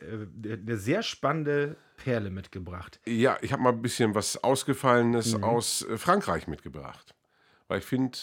äh, 0.00 0.52
eine 0.52 0.76
sehr 0.76 1.02
spannende 1.02 1.76
Perle 2.02 2.30
mitgebracht. 2.30 2.98
Ja, 3.06 3.38
ich 3.42 3.52
habe 3.52 3.62
mal 3.62 3.72
ein 3.72 3.82
bisschen 3.82 4.14
was 4.14 4.42
Ausgefallenes 4.42 5.36
Mhm. 5.36 5.44
aus 5.44 5.82
äh, 5.82 5.98
Frankreich 5.98 6.48
mitgebracht. 6.48 7.14
Weil 7.68 7.78
ich 7.80 7.84
finde, 7.84 8.18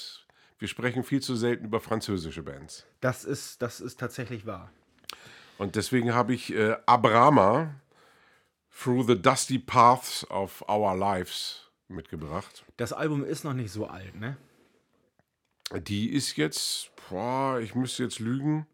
wir 0.60 0.68
sprechen 0.68 1.04
viel 1.04 1.22
zu 1.22 1.36
selten 1.36 1.66
über 1.66 1.80
französische 1.80 2.44
Bands. 2.44 2.86
Das 3.02 3.24
ist, 3.24 3.62
das 3.62 3.80
ist 3.80 4.00
tatsächlich 4.00 4.46
wahr. 4.46 4.72
Und 5.58 5.76
deswegen 5.76 6.14
habe 6.14 6.34
ich 6.34 6.54
äh, 6.54 6.76
Abrama 6.86 7.76
Through 8.80 9.08
the 9.08 9.22
Dusty 9.22 9.58
Paths 9.60 10.30
of 10.30 10.64
Our 10.70 10.96
Lives 10.96 11.70
mitgebracht. 11.88 12.64
Das 12.78 12.94
Album 12.94 13.24
ist 13.24 13.44
noch 13.44 13.54
nicht 13.54 13.72
so 13.72 13.88
alt, 13.88 14.16
ne? 14.16 14.38
Die 15.74 16.10
ist 16.14 16.36
jetzt, 16.38 16.92
boah, 17.10 17.60
ich 17.60 17.74
müsste 17.76 18.04
jetzt 18.04 18.20
lügen. 18.20 18.68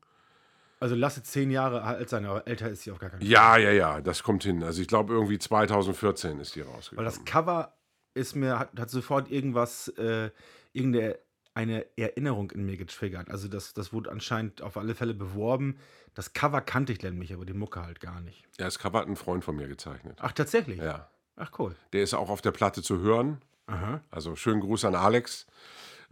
Also 0.84 0.96
lasse 0.96 1.24
zehn 1.24 1.50
Jahre 1.50 1.84
alt 1.84 2.10
sein, 2.10 2.25
aber 2.25 2.46
älter 2.46 2.70
ist 2.70 2.84
sie 2.84 2.92
auf 2.92 3.00
gar 3.00 3.10
keinen 3.10 3.22
Fall. 3.22 3.30
Ja, 3.30 3.56
ja, 3.56 3.72
ja, 3.72 4.02
das 4.02 4.22
kommt 4.22 4.44
hin. 4.44 4.62
Also 4.63 4.82
ich 4.82 4.90
glaube 4.90 5.13
irgendwie 5.13 5.40
2014 5.40 6.40
ist 6.42 6.56
die 6.56 6.60
Weil 6.60 6.74
rausgekommen. 6.74 7.06
das 7.06 7.24
Cover 7.24 7.74
ist 8.13 8.36
mir, 8.36 8.60
hat, 8.60 8.78
hat 8.78 8.90
sofort 8.90 9.32
irgendwas, 9.32 9.88
äh, 9.98 10.30
irgendeine 10.74 11.18
eine 11.54 11.86
Erinnerung 11.98 12.52
in 12.52 12.66
mir 12.66 12.75
getriggert. 12.75 13.30
Also 13.30 13.48
das, 13.48 13.74
das 13.74 13.94
wurde 13.94 14.12
anscheinend 14.12 14.62
auf 14.62 14.75
alle 14.75 14.94
Fälle 14.94 15.13
beworben. 15.13 15.78
Das 16.16 16.34
Cover 16.34 16.60
kannte 16.60 16.92
ich 16.92 17.02
nämlich, 17.02 17.34
aber 17.34 17.46
die 17.46 17.54
Mucke 17.54 17.82
halt 17.82 18.02
gar 18.02 18.20
nicht. 18.20 18.44
Ja, 18.60 18.66
das 18.66 18.78
Cover 18.78 19.00
hat 19.00 19.08
ein 19.08 19.16
Freund 19.16 19.46
von 19.46 19.56
mir 19.56 19.70
gezeichnet. 19.70 20.18
Ach, 20.20 20.34
tatsächlich? 20.34 20.80
Ja. 20.80 21.10
Ach, 21.38 21.52
cool. 21.60 21.78
Der 21.94 22.04
ist 22.04 22.13
auch 22.13 22.30
auf 22.30 22.42
der 22.42 22.52
Platte 22.52 22.82
zu 22.82 23.00
hören. 23.00 23.42
Aha. 23.68 24.02
Also 24.12 24.36
schönen 24.36 24.60
Gruß 24.60 24.84
an 24.84 24.96
Alex. 24.96 25.48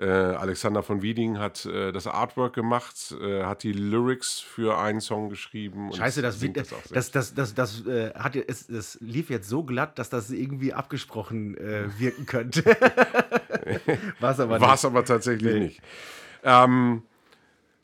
Äh, 0.02 0.06
Alexander 0.06 0.82
von 0.82 1.04
Wieding 1.04 1.38
hat 1.38 1.64
äh, 1.68 1.92
das 1.92 2.08
Artwork 2.08 2.56
gemacht, 2.56 3.16
äh, 3.22 3.44
hat 3.44 3.62
die 3.62 3.72
Lyrics 3.72 4.40
für 4.40 4.80
einen 4.80 5.00
Song 5.00 5.30
geschrieben. 5.30 5.94
Scheiße, 5.94 6.24
das, 6.24 6.40
das, 6.92 7.12
das, 7.12 7.34
das, 7.36 7.54
das, 7.54 7.86
äh, 7.86 8.12
hat, 8.16 8.36
es, 8.36 8.68
es 8.68 8.98
lief 9.00 9.30
jetzt 9.30 9.48
so 9.48 9.64
glatt, 9.64 10.00
dass 10.00 10.10
das 10.10 10.32
irgendwie 10.32 10.74
abgesprochen 10.74 11.56
äh, 11.56 11.88
wirken 12.00 12.26
könnte. 12.26 12.66
War 14.20 14.32
es 14.32 14.40
aber 14.40 14.60
War 14.60 14.70
nicht. 14.70 14.74
es 14.74 14.86
aber 14.86 15.06
tatsächlich 15.06 15.54
nicht. 15.54 15.82
Ähm, 16.44 17.04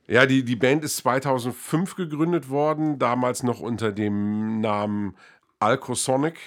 ja, 0.07 0.25
die, 0.25 0.43
die 0.43 0.55
Band 0.55 0.83
ist 0.83 0.97
2005 0.97 1.95
gegründet 1.95 2.49
worden, 2.49 2.97
damals 2.97 3.43
noch 3.43 3.59
unter 3.59 3.91
dem 3.91 4.59
Namen 4.59 5.15
Alcosonic 5.59 6.39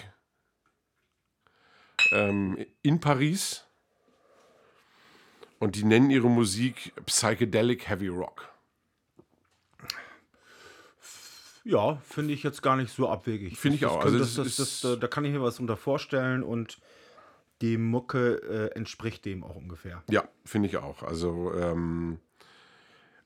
ähm, 2.11 2.59
in 2.83 2.99
Paris. 2.99 3.70
Und 5.61 5.77
die 5.77 5.85
nennen 5.85 6.11
ihre 6.11 6.29
Musik 6.29 6.93
Psychedelic 7.07 7.89
Heavy 7.89 8.09
Rock. 8.09 8.49
Ja, 11.65 11.97
finde 12.09 12.33
ich 12.33 12.43
jetzt 12.43 12.63
gar 12.63 12.77
nicht 12.77 12.93
so 12.93 13.09
abwegig. 13.09 13.59
Finde 13.59 13.75
ich 13.77 13.83
Das- 13.83 13.91
auch. 13.93 13.97
Das, 14.03 14.13
Also 14.15 14.19
das, 14.19 14.57
das 14.57 14.81
das, 14.81 14.81
da- 14.99 15.07
kann 15.07 15.25
ich 15.27 15.33
mir 15.33 15.43
was 15.43 15.61
unter 15.61 15.77
vorstellen 15.77 16.43
und 16.43 16.79
die 17.61 17.77
Mucke 17.77 18.37
äh, 18.73 18.75
entspricht 18.77 19.27
dem 19.27 19.45
auch 19.45 19.55
ungefähr. 19.55 20.03
Ja, 20.11 20.27
finde 20.47 20.69
ich 20.69 20.79
auch. 20.79 21.03
Also, 21.03 21.53
ähm, 21.55 22.19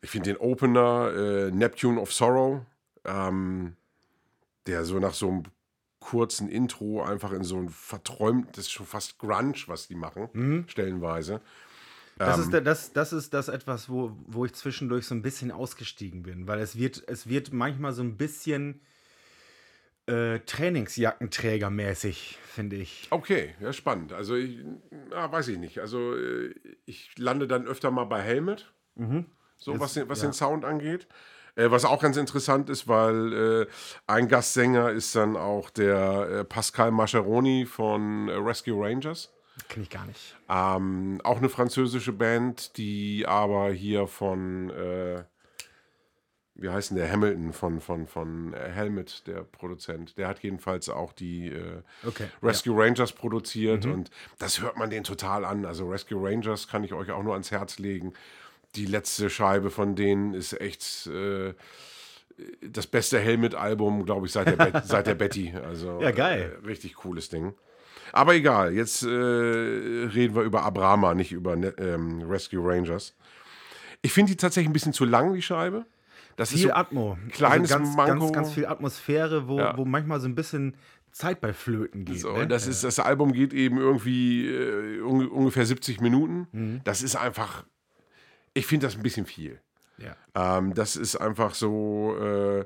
ich 0.02 0.10
finde 0.10 0.30
den 0.32 0.38
Opener 0.38 1.12
äh, 1.14 1.50
Neptune 1.52 2.00
of 2.00 2.12
Sorrow, 2.12 2.62
ähm, 3.04 3.76
der 4.66 4.84
so 4.84 4.98
nach 4.98 5.14
so 5.14 5.28
einem 5.28 5.42
kurzen 6.00 6.48
Intro 6.48 7.04
einfach 7.04 7.30
in 7.30 7.44
so 7.44 7.58
ein 7.58 7.68
verträumt, 7.68 8.48
das 8.58 8.64
ist 8.66 8.72
schon 8.72 8.86
fast 8.86 9.18
Grunge, 9.18 9.54
was 9.68 9.86
die 9.86 9.94
machen, 9.94 10.64
stellenweise. 10.68 11.40
Das, 12.18 12.38
Ähm. 12.38 12.54
ist, 12.54 12.66
das, 12.66 12.92
das 12.92 13.12
ist 13.12 13.34
das 13.34 13.48
etwas, 13.48 13.88
wo, 13.88 14.12
wo 14.26 14.44
ich 14.44 14.52
zwischendurch 14.54 15.06
so 15.06 15.14
ein 15.14 15.22
bisschen 15.22 15.50
ausgestiegen 15.50 16.22
bin, 16.22 16.46
weil 16.46 16.60
es 16.60 16.76
wird, 16.78 17.02
es 17.08 17.28
wird 17.28 17.52
manchmal 17.52 17.92
so 17.92 18.02
ein 18.02 18.16
bisschen 18.16 18.80
äh, 20.06 20.38
Trainingsjackenträgermäßig, 20.40 22.38
finde 22.44 22.76
ich. 22.76 23.06
Okay, 23.10 23.54
ja, 23.60 23.72
spannend. 23.72 24.12
Also, 24.12 24.34
ich, 24.36 24.58
ja, 25.10 25.30
weiß 25.30 25.48
ich 25.48 25.58
nicht. 25.58 25.78
Also, 25.80 26.14
äh, 26.14 26.54
ich 26.86 27.10
lande 27.18 27.46
dann 27.46 27.66
öfter 27.66 27.90
mal 27.90 28.04
bei 28.04 28.20
Helmet, 28.20 28.72
so 29.56 29.72
Jetzt- 29.72 29.80
was, 29.80 29.94
den, 29.94 30.08
was 30.08 30.22
ja. 30.22 30.28
den 30.28 30.32
Sound 30.32 30.64
angeht. 30.64 31.06
Äh, 31.56 31.70
was 31.70 31.84
auch 31.84 32.02
ganz 32.02 32.16
interessant 32.16 32.68
ist, 32.68 32.88
weil 32.88 33.32
äh, 33.32 33.66
ein 34.08 34.26
Gastsänger 34.28 34.90
ist 34.90 35.14
dann 35.14 35.36
auch 35.36 35.70
der 35.70 36.28
äh, 36.40 36.44
Pascal 36.44 36.90
Mascheroni 36.90 37.64
von 37.64 38.28
äh, 38.28 38.32
Rescue 38.34 38.74
Rangers. 38.84 39.32
Kenne 39.68 39.84
ich 39.84 39.90
gar 39.90 40.06
nicht. 40.06 40.36
Ähm, 40.48 41.20
auch 41.22 41.38
eine 41.38 41.48
französische 41.48 42.12
Band, 42.12 42.76
die 42.76 43.24
aber 43.26 43.70
hier 43.70 44.06
von, 44.06 44.70
äh, 44.70 45.22
wie 46.56 46.68
heißt 46.68 46.90
denn 46.90 46.96
der, 46.96 47.10
Hamilton 47.10 47.52
von, 47.52 47.80
von, 47.80 48.06
von 48.06 48.52
äh, 48.54 48.70
Helmet, 48.70 49.26
der 49.26 49.42
Produzent, 49.42 50.18
der 50.18 50.28
hat 50.28 50.40
jedenfalls 50.40 50.88
auch 50.88 51.12
die 51.12 51.48
äh, 51.48 51.82
Okay, 52.04 52.28
Rescue 52.42 52.76
Rangers 52.76 53.12
produziert 53.12 53.86
und 53.86 54.10
das 54.38 54.60
hört 54.60 54.76
man 54.76 54.90
den 54.90 55.04
total 55.04 55.44
an. 55.44 55.64
Also 55.64 55.88
Rescue 55.88 56.20
Rangers 56.20 56.68
kann 56.68 56.82
ich 56.84 56.92
euch 56.92 57.10
auch 57.10 57.22
nur 57.22 57.32
ans 57.34 57.50
Herz 57.50 57.78
legen. 57.78 58.12
Die 58.74 58.86
letzte 58.86 59.30
Scheibe 59.30 59.70
von 59.70 59.94
denen 59.94 60.34
ist 60.34 60.60
echt 60.60 61.06
äh, 61.06 61.54
das 62.60 62.86
beste 62.88 63.20
Helmet-Album, 63.20 64.04
glaube 64.04 64.26
ich, 64.26 64.32
seit 64.32 64.48
der, 64.48 64.82
seit 64.84 65.06
der 65.06 65.14
Betty. 65.14 65.54
Also, 65.54 66.00
Ja, 66.02 66.10
geil. 66.10 66.58
Äh, 66.60 66.66
richtig 66.66 66.94
cooles 66.94 67.28
Ding. 67.28 67.54
Aber 68.14 68.34
egal, 68.34 68.72
jetzt 68.72 69.02
äh, 69.02 69.08
reden 69.08 70.34
wir 70.36 70.42
über 70.42 70.62
Abrama, 70.62 71.14
nicht 71.14 71.32
über 71.32 71.56
ne 71.56 71.74
ähm, 71.78 72.22
Rescue 72.22 72.60
Rangers. 72.64 73.14
Ich 74.02 74.12
finde 74.12 74.30
die 74.32 74.36
tatsächlich 74.36 74.68
ein 74.70 74.72
bisschen 74.72 74.92
zu 74.92 75.04
lang, 75.04 75.34
die 75.34 75.42
Scheibe. 75.42 75.84
Das 76.36 76.50
Viel 76.50 76.58
ist 76.60 76.64
so, 76.66 76.72
Atmo. 76.72 77.18
kleines 77.32 77.72
also 77.72 77.84
ganz, 77.84 77.96
Manko. 77.96 78.20
Ganz, 78.26 78.32
ganz 78.32 78.52
viel 78.52 78.66
Atmosphäre, 78.66 79.48
wo, 79.48 79.58
Ja. 79.58 79.76
wo 79.76 79.84
manchmal 79.84 80.20
so 80.20 80.28
ein 80.28 80.34
bisschen 80.36 80.76
Zeit 81.10 81.40
bei 81.40 81.52
Flöten 81.52 82.04
geht. 82.04 82.20
So, 82.20 82.32
ne? 82.36 82.46
das, 82.46 82.66
ist, 82.68 82.84
das 82.84 82.98
Album 83.00 83.32
geht 83.32 83.52
eben 83.52 83.78
irgendwie 83.78 84.46
äh, 84.48 85.00
unge- 85.00 85.28
ungefähr 85.28 85.66
70 85.66 86.00
Minuten. 86.00 86.46
Mhm. 86.52 86.80
Das 86.84 87.02
ist 87.02 87.16
einfach, 87.16 87.64
ich 88.52 88.66
finde 88.66 88.86
das 88.86 88.96
ein 88.96 89.02
bisschen 89.02 89.26
viel. 89.26 89.60
ja. 89.98 90.16
Ähm, 90.36 90.74
das 90.74 90.94
ist 90.96 91.16
einfach 91.16 91.54
so, 91.54 92.16
äh, 92.20 92.64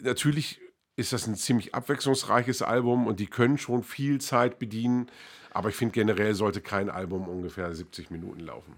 natürlich 0.00 0.60
ist 0.96 1.12
das 1.12 1.26
ein 1.26 1.36
ziemlich 1.36 1.74
abwechslungsreiches 1.74 2.62
Album 2.62 3.06
und 3.06 3.20
die 3.20 3.26
können 3.26 3.58
schon 3.58 3.82
viel 3.82 4.20
Zeit 4.20 4.58
bedienen, 4.58 5.06
aber 5.52 5.68
ich 5.68 5.76
finde 5.76 5.92
generell 5.92 6.34
sollte 6.34 6.60
kein 6.60 6.90
Album 6.90 7.28
ungefähr 7.28 7.72
70 7.74 8.10
Minuten 8.10 8.40
laufen. 8.40 8.74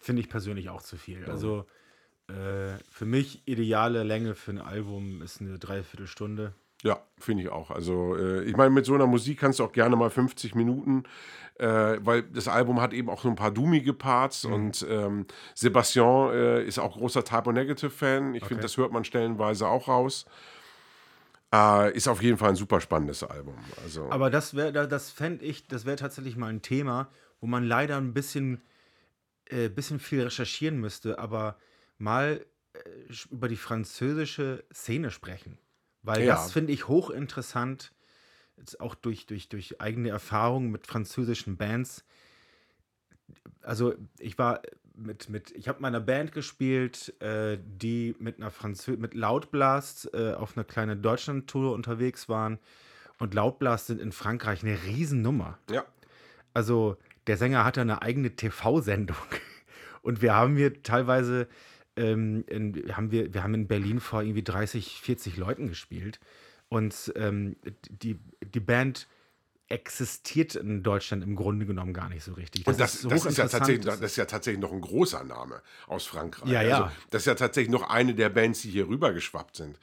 Finde 0.00 0.22
ich 0.22 0.28
persönlich 0.28 0.68
auch 0.68 0.82
zu 0.82 0.96
viel. 0.96 1.24
Also 1.26 1.66
äh, 2.28 2.78
für 2.90 3.04
mich 3.04 3.42
ideale 3.46 4.04
Länge 4.04 4.34
für 4.34 4.52
ein 4.52 4.60
Album 4.60 5.22
ist 5.22 5.40
eine 5.40 5.58
Dreiviertelstunde. 5.58 6.54
Ja, 6.82 7.00
finde 7.18 7.44
ich 7.44 7.48
auch. 7.48 7.70
Also, 7.70 8.16
äh, 8.16 8.42
ich 8.42 8.56
meine, 8.56 8.70
mit 8.70 8.84
so 8.84 8.94
einer 8.94 9.06
Musik 9.06 9.38
kannst 9.38 9.60
du 9.60 9.64
auch 9.64 9.72
gerne 9.72 9.94
mal 9.94 10.10
50 10.10 10.56
Minuten, 10.56 11.04
äh, 11.58 11.98
weil 12.00 12.24
das 12.24 12.48
Album 12.48 12.80
hat 12.80 12.92
eben 12.92 13.08
auch 13.08 13.22
so 13.22 13.28
ein 13.28 13.36
paar 13.36 13.52
dummige 13.52 13.92
Parts 13.92 14.44
und 14.44 14.84
ähm, 14.88 15.26
Sebastian 15.54 16.32
äh, 16.32 16.64
ist 16.64 16.80
auch 16.80 16.96
großer 16.96 17.24
Typo 17.24 17.52
Negative 17.52 17.90
Fan. 17.90 18.34
Ich 18.34 18.44
finde, 18.44 18.62
das 18.62 18.76
hört 18.76 18.92
man 18.92 19.04
stellenweise 19.04 19.68
auch 19.68 19.86
raus. 19.86 20.26
Äh, 21.52 21.94
ist 21.94 22.08
auf 22.08 22.22
jeden 22.22 22.38
Fall 22.38 22.50
ein 22.50 22.56
super 22.56 22.80
spannendes 22.80 23.22
Album. 23.22 23.56
Also, 23.82 24.10
Aber 24.10 24.30
das 24.30 24.54
wäre, 24.54 24.88
das 24.88 25.10
fände 25.10 25.44
ich, 25.44 25.66
das 25.66 25.84
wäre 25.84 25.96
tatsächlich 25.96 26.36
mal 26.36 26.48
ein 26.48 26.62
Thema, 26.62 27.10
wo 27.40 27.46
man 27.46 27.64
leider 27.64 27.98
ein 27.98 28.14
bisschen, 28.14 28.62
äh, 29.46 29.68
bisschen 29.68 30.00
viel 30.00 30.22
recherchieren 30.22 30.78
müsste, 30.78 31.18
aber 31.18 31.58
mal 31.98 32.44
äh, 32.72 32.78
über 33.30 33.48
die 33.48 33.56
französische 33.56 34.64
Szene 34.72 35.10
sprechen. 35.10 35.58
Weil 36.02 36.24
Ja. 36.24 36.32
das 36.32 36.52
finde 36.52 36.72
ich 36.72 36.88
hochinteressant, 36.88 37.92
jetzt 38.56 38.80
auch 38.80 38.94
durch, 38.94 39.26
durch, 39.26 39.48
durch 39.48 39.80
eigene 39.80 40.08
Erfahrungen 40.08 40.70
mit 40.70 40.86
französischen 40.86 41.58
Bands. 41.58 42.04
Also 43.60 43.94
ich 44.18 44.38
war 44.38 44.62
mit, 45.02 45.28
mit 45.28 45.50
ich 45.52 45.68
habe 45.68 45.80
meiner 45.80 46.00
Band 46.00 46.32
gespielt, 46.32 47.14
äh, 47.20 47.58
die 47.64 48.14
mit 48.18 48.38
einer 48.38 48.50
Franzö 48.50 48.96
mit 48.96 49.14
Loudblast 49.14 50.12
äh, 50.14 50.32
auf 50.32 50.56
einer 50.56 50.64
kleinen 50.64 51.02
Deutschland-Tour 51.02 51.72
unterwegs 51.72 52.28
waren. 52.28 52.58
und 53.18 53.34
Lautblast 53.34 53.86
sind 53.86 54.00
in 54.00 54.12
Frankreich 54.12 54.62
eine 54.62 54.82
Riesennummer. 54.84 55.58
Ja. 55.70 55.84
Also 56.54 56.96
der 57.26 57.36
Sänger 57.36 57.64
hatte 57.64 57.80
eine 57.80 58.02
eigene 58.02 58.34
TV-Sendung. 58.34 59.16
Und 60.02 60.20
wir 60.20 60.34
haben 60.34 60.56
hier 60.56 60.82
teilweise, 60.82 61.46
ähm, 61.96 62.44
in, 62.48 62.74
haben 62.96 63.12
wir, 63.12 63.32
wir 63.32 63.44
haben 63.44 63.54
in 63.54 63.68
Berlin 63.68 64.00
vor 64.00 64.22
irgendwie 64.22 64.42
30, 64.42 65.00
40 65.00 65.36
Leuten 65.36 65.68
gespielt. 65.68 66.18
Und 66.68 67.12
ähm, 67.16 67.56
die, 67.88 68.18
die 68.42 68.60
Band 68.60 69.06
existiert 69.72 70.54
in 70.54 70.82
Deutschland 70.82 71.24
im 71.24 71.34
Grunde 71.34 71.66
genommen 71.66 71.92
gar 71.92 72.08
nicht 72.08 72.22
so 72.22 72.34
richtig. 72.34 72.66
Und 72.66 72.78
das, 72.78 73.02
das, 73.02 73.24
ist, 73.24 73.38
ja 73.38 73.48
tatsächlich, 73.48 73.84
das 73.84 74.00
ist 74.00 74.16
ja 74.16 74.26
tatsächlich 74.26 74.60
noch 74.60 74.72
ein 74.72 74.80
großer 74.80 75.24
Name 75.24 75.62
aus 75.86 76.06
Frankreich. 76.06 76.50
Ja, 76.50 76.62
ja. 76.62 76.84
Also, 76.84 76.96
das 77.10 77.22
ist 77.22 77.26
ja 77.26 77.34
tatsächlich 77.34 77.72
noch 77.72 77.88
eine 77.88 78.14
der 78.14 78.28
Bands, 78.28 78.62
die 78.62 78.70
hier 78.70 78.88
rübergeschwappt 78.88 79.56
sind. 79.56 79.78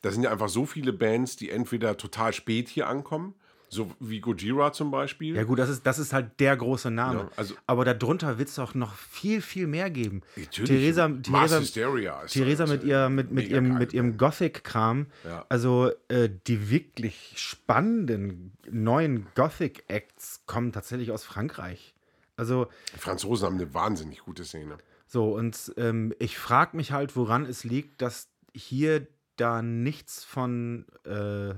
Da 0.00 0.10
sind 0.10 0.22
ja 0.22 0.30
einfach 0.30 0.48
so 0.48 0.64
viele 0.64 0.92
Bands, 0.92 1.36
die 1.36 1.50
entweder 1.50 1.96
total 1.96 2.32
spät 2.32 2.68
hier 2.68 2.88
ankommen, 2.88 3.34
so 3.74 3.90
wie 4.00 4.20
Gojira 4.20 4.70
zum 4.72 4.90
Beispiel. 4.90 5.34
Ja 5.34 5.44
gut, 5.44 5.58
das 5.58 5.70
ist, 5.70 5.86
das 5.86 5.98
ist 5.98 6.12
halt 6.12 6.38
der 6.40 6.54
große 6.58 6.90
Name. 6.90 7.20
Ja, 7.20 7.30
also- 7.36 7.54
Aber 7.66 7.86
darunter 7.86 8.38
wird 8.38 8.50
es 8.50 8.58
auch 8.58 8.74
noch 8.74 8.94
viel, 8.94 9.40
viel 9.40 9.66
mehr 9.66 9.88
geben. 9.90 10.20
Natürlich. 10.36 10.68
Theresa, 10.70 11.08
Theresa, 11.08 11.58
Hysteria 11.58 12.20
ist 12.22 12.32
Theresa 12.32 12.66
mit, 12.66 12.84
ihr, 12.84 13.08
mit, 13.08 13.30
mit 13.32 13.48
ihrem, 13.48 13.78
mit 13.78 13.94
ihrem. 13.94 14.18
Gothic-Kram, 14.18 15.06
Ja. 15.24 15.46
also 15.48 15.90
äh, 16.08 16.28
die 16.46 16.68
wirklich 16.70 17.32
spannenden 17.36 18.52
neuen 18.70 19.26
Gothic-Acts 19.34 20.42
kommen 20.46 20.72
tatsächlich 20.72 21.10
aus 21.10 21.24
Frankreich. 21.24 21.94
Also 22.36 22.66
Die 22.94 22.98
Franzosen 22.98 23.46
haben 23.46 23.54
eine 23.56 23.72
wahnsinnig 23.72 24.20
gute 24.20 24.44
Szene. 24.44 24.76
so, 25.06 25.32
und 25.34 25.72
ähm, 25.78 26.12
ich 26.18 26.36
frage 26.38 26.76
mich 26.76 26.92
halt, 26.92 27.16
woran 27.16 27.46
es 27.46 27.64
liegt, 27.64 28.02
dass 28.02 28.28
hier 28.54 29.06
da 29.36 29.62
nichts 29.62 30.24
von 30.24 30.84
äh, 31.06 31.54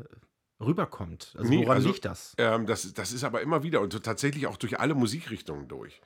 rüberkommt. 0.61 1.35
Also 1.39 1.49
Nee, 1.51 1.59
woran 1.65 1.77
also, 1.77 1.89
liegt 1.89 2.05
das? 2.05 2.35
Ähm, 2.39 2.67
das? 2.67 2.93
Das 2.95 3.13
ist 3.13 3.25
aber 3.25 3.41
immer 3.43 3.63
wieder 3.63 3.81
und 3.81 3.93
so 3.93 3.99
tatsächlich 3.99 4.47
auch 4.47 4.57
durch 4.57 4.79
alle 4.81 4.95
Musikrichtungen 4.95 5.69
durch. 5.69 6.01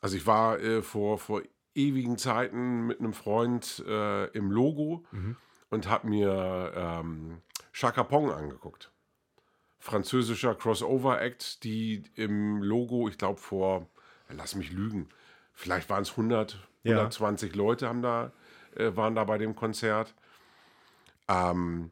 Also 0.00 0.16
ich 0.16 0.26
war 0.26 0.60
äh, 0.60 0.82
vor, 0.82 1.18
vor 1.18 1.42
ewigen 1.74 2.18
Zeiten 2.18 2.86
mit 2.86 3.00
einem 3.00 3.14
Freund 3.14 3.82
äh, 3.86 4.26
im 4.36 4.50
Logo 4.50 5.04
Mhm. 5.10 5.36
und 5.70 5.88
habe 5.88 6.08
mir 6.08 6.72
ähm, 6.76 7.42
Chaka 7.72 8.04
Pong 8.04 8.30
angeguckt. 8.30 8.90
Französischer 9.78 10.54
Crossover-Act, 10.54 11.62
die 11.64 12.04
im 12.14 12.62
Logo, 12.62 13.08
ich 13.08 13.18
glaube 13.18 13.40
vor, 13.40 13.88
lass 14.30 14.54
mich 14.54 14.72
lügen, 14.72 15.08
vielleicht 15.52 15.90
waren 15.90 16.02
es 16.02 16.10
100, 16.12 16.58
Ja. 16.84 16.92
120 16.92 17.54
Leute 17.54 17.88
haben 17.88 18.00
da, 18.02 18.32
äh, 18.76 18.96
waren 18.96 19.14
da 19.14 19.24
bei 19.24 19.36
dem 19.38 19.54
Konzert. 19.54 20.14
Ähm, 21.28 21.90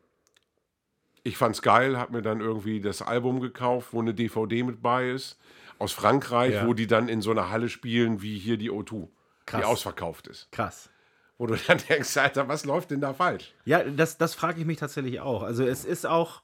ich 1.24 1.36
fand's 1.36 1.62
geil, 1.62 1.98
hab 1.98 2.10
mir 2.10 2.22
dann 2.22 2.40
irgendwie 2.40 2.80
das 2.80 3.02
Album 3.02 3.40
gekauft, 3.40 3.88
wo 3.92 4.00
eine 4.00 4.14
DVD 4.14 4.62
mit 4.62 4.82
bei 4.82 5.10
ist, 5.10 5.38
aus 5.78 5.92
Frankreich, 5.92 6.54
Ja. 6.54 6.66
wo 6.66 6.74
die 6.74 6.86
dann 6.86 7.08
in 7.08 7.20
so 7.22 7.30
einer 7.30 7.50
Halle 7.50 7.68
spielen, 7.68 8.22
wie 8.22 8.38
hier 8.38 8.56
die 8.56 8.70
O2, 8.70 9.08
Krass. 9.46 9.60
die 9.60 9.64
ausverkauft 9.66 10.26
ist. 10.28 10.50
Krass. 10.52 10.90
Wo 11.38 11.46
du 11.46 11.54
dann 11.66 11.78
denkst, 11.88 12.16
Alter, 12.16 12.48
was 12.48 12.64
läuft 12.64 12.90
denn 12.90 13.00
da 13.00 13.14
falsch? 13.14 13.52
Ja, 13.64 13.82
das, 13.84 14.18
das 14.18 14.34
frage 14.34 14.60
ich 14.60 14.66
mich 14.66 14.78
tatsächlich 14.78 15.20
auch. 15.20 15.42
Also 15.42 15.64
es 15.64 15.84
ist 15.84 16.06
auch, 16.06 16.42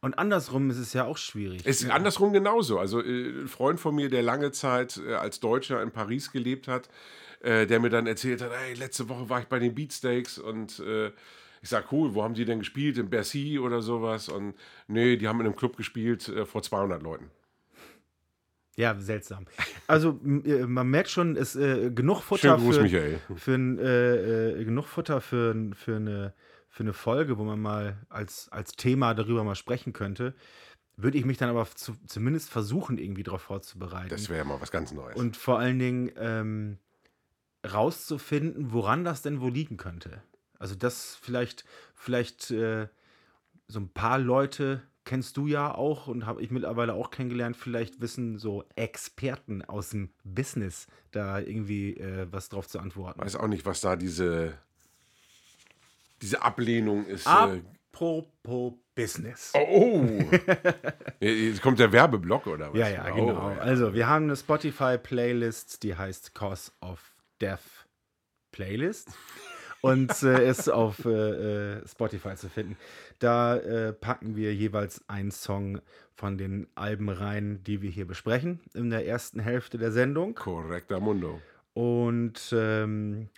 und 0.00 0.18
andersrum 0.18 0.68
ist 0.70 0.78
es 0.78 0.92
ja 0.92 1.04
auch 1.04 1.16
schwierig. 1.16 1.62
Es 1.64 1.82
ist 1.82 1.90
andersrum 1.90 2.32
genauso. 2.32 2.78
Also 2.78 3.00
äh, 3.02 3.42
ein 3.42 3.48
Freund 3.48 3.80
von 3.80 3.94
mir, 3.94 4.10
der 4.10 4.22
lange 4.22 4.52
Zeit 4.52 5.00
äh, 5.06 5.14
als 5.14 5.40
Deutscher 5.40 5.82
in 5.82 5.90
Paris 5.92 6.30
gelebt 6.32 6.68
hat, 6.68 6.88
äh, 7.40 7.66
der 7.66 7.80
mir 7.80 7.88
dann 7.90 8.06
erzählt 8.06 8.42
hat, 8.42 8.50
hey, 8.52 8.74
letzte 8.74 9.08
Woche 9.08 9.28
war 9.30 9.40
ich 9.40 9.46
bei 9.46 9.58
den 9.58 9.74
Beatsteaks 9.74 10.38
und 10.38 10.82
ich 11.64 11.70
sag, 11.70 11.90
cool, 11.92 12.14
wo 12.14 12.22
haben 12.22 12.34
die 12.34 12.44
denn 12.44 12.58
gespielt? 12.58 12.98
In 12.98 13.08
Bercy 13.08 13.58
oder 13.58 13.80
sowas? 13.80 14.28
Und 14.28 14.54
nee, 14.86 15.16
die 15.16 15.26
haben 15.26 15.40
in 15.40 15.46
einem 15.46 15.56
Club 15.56 15.78
gespielt 15.78 16.28
äh, 16.28 16.44
vor 16.44 16.62
200 16.62 17.02
Leuten. 17.02 17.30
Ja, 18.76 18.94
seltsam. 19.00 19.46
Also 19.86 20.20
äh, 20.44 20.66
man 20.66 20.88
merkt 20.88 21.08
schon, 21.08 21.36
es 21.36 21.56
äh, 21.56 21.90
genug 21.90 22.20
Futter 22.20 22.58
Schönen 22.58 22.64
Gruß, 22.64 22.76
für, 22.76 22.82
Michael. 22.82 23.20
für 23.34 23.54
ein, 23.54 23.78
äh, 23.78 24.50
äh, 24.50 24.64
genug 24.64 24.86
Futter 24.88 25.22
für, 25.22 25.56
für, 25.74 25.96
eine, 25.96 26.34
für 26.68 26.82
eine 26.82 26.92
Folge, 26.92 27.38
wo 27.38 27.44
man 27.44 27.60
mal 27.60 27.96
als, 28.10 28.50
als 28.50 28.72
Thema 28.72 29.14
darüber 29.14 29.42
mal 29.42 29.54
sprechen 29.54 29.94
könnte. 29.94 30.34
Würde 30.98 31.16
ich 31.16 31.24
mich 31.24 31.38
dann 31.38 31.48
aber 31.48 31.66
zu, 31.74 31.94
zumindest 32.06 32.50
versuchen, 32.50 32.98
irgendwie 32.98 33.22
darauf 33.22 33.40
vorzubereiten. 33.40 34.10
Das 34.10 34.28
wäre 34.28 34.40
ja 34.40 34.44
mal 34.44 34.60
was 34.60 34.70
ganz 34.70 34.92
Neues. 34.92 35.16
Und 35.16 35.38
vor 35.38 35.58
allen 35.58 35.78
Dingen 35.78 36.12
ähm, 36.18 36.76
rauszufinden, 37.66 38.74
woran 38.74 39.02
das 39.02 39.22
denn 39.22 39.40
wohl 39.40 39.50
liegen 39.50 39.78
könnte. 39.78 40.22
Also 40.58 40.74
das 40.74 41.16
vielleicht, 41.20 41.64
vielleicht 41.94 42.50
äh, 42.50 42.88
so 43.68 43.80
ein 43.80 43.88
paar 43.88 44.18
Leute 44.18 44.82
kennst 45.04 45.36
du 45.36 45.46
ja 45.46 45.74
auch 45.74 46.06
und 46.06 46.24
habe 46.24 46.40
ich 46.42 46.50
mittlerweile 46.50 46.94
auch 46.94 47.10
kennengelernt, 47.10 47.56
vielleicht 47.56 48.00
wissen 48.00 48.38
so 48.38 48.64
Experten 48.74 49.62
aus 49.62 49.90
dem 49.90 50.08
Business 50.24 50.86
da 51.10 51.38
irgendwie 51.40 51.96
äh, 51.98 52.26
was 52.30 52.48
drauf 52.48 52.66
zu 52.68 52.78
antworten. 52.78 53.20
weiß 53.20 53.36
auch 53.36 53.48
nicht, 53.48 53.66
was 53.66 53.82
da 53.82 53.96
diese, 53.96 54.56
diese 56.22 56.42
Ablehnung 56.42 57.04
ist. 57.06 57.26
Äh, 57.26 57.62
Apropos 57.92 58.74
Business. 58.94 59.52
oh! 59.54 60.04
Jetzt 61.20 61.62
kommt 61.62 61.78
der 61.80 61.92
Werbeblock 61.92 62.46
oder 62.46 62.72
was? 62.72 62.78
Ja, 62.78 62.88
ja, 62.88 63.12
Oh, 63.12 63.14
genau. 63.14 63.50
ja. 63.50 63.58
Also, 63.58 63.92
wir 63.94 64.08
haben 64.08 64.24
eine 64.24 64.36
Spotify-Playlist, 64.36 65.82
die 65.82 65.96
heißt 65.96 66.34
Cause 66.34 66.72
of 66.80 67.14
Death 67.40 67.86
Playlist 68.52 69.10
und 69.84 70.22
äh, 70.22 70.48
ist 70.48 70.70
auf 70.70 71.04
äh, 71.04 71.10
äh, 71.76 71.86
Spotify 71.86 72.36
zu 72.36 72.48
finden. 72.48 72.76
Da 73.18 73.56
äh, 73.56 73.92
packen 73.92 74.34
wir 74.34 74.54
jeweils 74.54 75.06
einen 75.08 75.30
Song 75.30 75.80
von 76.14 76.38
den 76.38 76.68
Alben 76.74 77.10
rein, 77.10 77.60
die 77.66 77.82
wir 77.82 77.90
hier 77.90 78.06
besprechen 78.06 78.60
in 78.72 78.88
der 78.88 79.06
ersten 79.06 79.40
Hälfte 79.40 79.76
der 79.76 79.92
Sendung. 79.92 80.34
Korrekter 80.34 81.00
Mundo. 81.00 81.38
Und 81.74 82.54
ähm, 82.56 83.28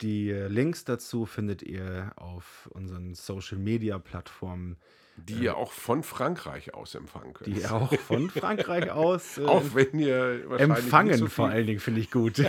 die 0.00 0.30
äh, 0.30 0.48
Links 0.48 0.84
dazu 0.84 1.26
findet 1.26 1.62
ihr 1.62 2.12
auf 2.16 2.68
unseren 2.72 3.14
Social-Media-Plattformen, 3.14 4.76
Die 5.16 5.34
ihr 5.34 5.56
auch 5.56 5.72
von 5.72 6.02
Frankreich 6.02 6.74
aus 6.74 6.94
empfangen 6.94 7.34
könnt. 7.34 7.48
die 7.48 7.60
ihr 7.60 7.72
auch 7.76 7.92
von 7.94 8.30
Frankreich 8.30 8.90
aus 8.92 9.38
äh, 9.38 9.44
auch 9.44 9.62
wenn 9.74 9.98
ihr 9.98 10.44
wahrscheinlich 10.46 10.78
empfangen, 10.78 11.18
so 11.18 11.26
vor 11.26 11.48
allen 11.48 11.66
Dingen, 11.66 11.80
finde 11.80 12.00
ich 12.00 12.10
gut. 12.10 12.38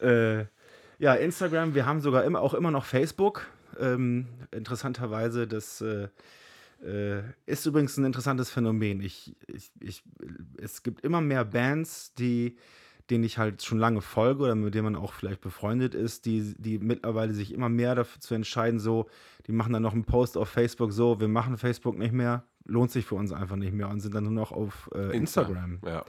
äh, 0.00 0.44
ja, 0.98 1.14
Instagram, 1.14 1.74
wir 1.74 1.86
haben 1.86 2.00
sogar 2.00 2.24
immer, 2.24 2.40
auch 2.40 2.54
immer 2.54 2.70
noch 2.70 2.86
Facebook. 2.86 3.46
Ähm, 3.78 4.26
interessanterweise, 4.50 5.46
das 5.46 5.80
äh, 5.80 6.08
äh, 6.84 7.22
ist 7.46 7.64
übrigens 7.66 7.96
ein 7.96 8.04
interessantes 8.04 8.50
Phänomen. 8.50 9.00
Ich, 9.00 9.36
ich, 9.46 9.70
ich, 9.80 10.02
es 10.60 10.82
gibt 10.82 11.04
immer 11.04 11.20
mehr 11.20 11.44
Bands, 11.44 12.12
die, 12.14 12.56
denen 13.10 13.24
ich 13.24 13.38
halt 13.38 13.62
schon 13.62 13.78
lange 13.78 14.00
folge 14.00 14.44
oder 14.44 14.54
mit 14.54 14.74
denen 14.74 14.84
man 14.84 14.96
auch 14.96 15.12
vielleicht 15.12 15.40
befreundet 15.40 15.94
ist, 15.94 16.26
die, 16.26 16.54
die 16.58 16.78
mittlerweile 16.78 17.32
sich 17.32 17.52
immer 17.52 17.68
mehr 17.68 17.94
dafür 17.94 18.20
zu 18.20 18.34
entscheiden, 18.34 18.78
so, 18.80 19.08
die 19.46 19.52
machen 19.52 19.72
dann 19.72 19.82
noch 19.82 19.94
einen 19.94 20.04
Post 20.04 20.36
auf 20.36 20.48
Facebook, 20.48 20.92
so, 20.92 21.20
wir 21.20 21.28
machen 21.28 21.56
Facebook 21.56 21.96
nicht 21.96 22.12
mehr, 22.12 22.44
lohnt 22.64 22.90
sich 22.90 23.06
für 23.06 23.14
uns 23.14 23.32
einfach 23.32 23.56
nicht 23.56 23.72
mehr 23.72 23.88
und 23.88 24.00
sind 24.00 24.14
dann 24.14 24.24
nur 24.24 24.32
noch 24.32 24.52
auf 24.52 24.90
äh, 24.94 25.16
Insta. 25.16 25.42
Instagram. 25.42 25.80
Ja. 25.86 26.04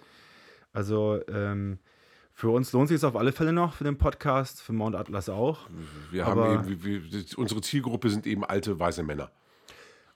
Also 0.73 1.19
ähm, 1.29 1.79
für 2.33 2.49
uns 2.49 2.71
lohnt 2.73 2.89
sich 2.89 2.95
es 2.95 3.03
auf 3.03 3.15
alle 3.15 3.31
Fälle 3.31 3.53
noch, 3.53 3.73
für 3.73 3.83
den 3.83 3.97
Podcast, 3.97 4.61
für 4.61 4.73
Mount 4.73 4.95
Atlas 4.95 5.29
auch. 5.29 5.69
Wir 6.11 6.25
Aber- 6.27 6.57
haben 6.57 6.69
eben, 6.69 6.83
wir, 6.83 7.11
wir, 7.11 7.23
unsere 7.37 7.61
Zielgruppe 7.61 8.09
sind 8.09 8.27
eben 8.27 8.43
alte 8.43 8.79
weiße 8.79 9.03
Männer. 9.03 9.31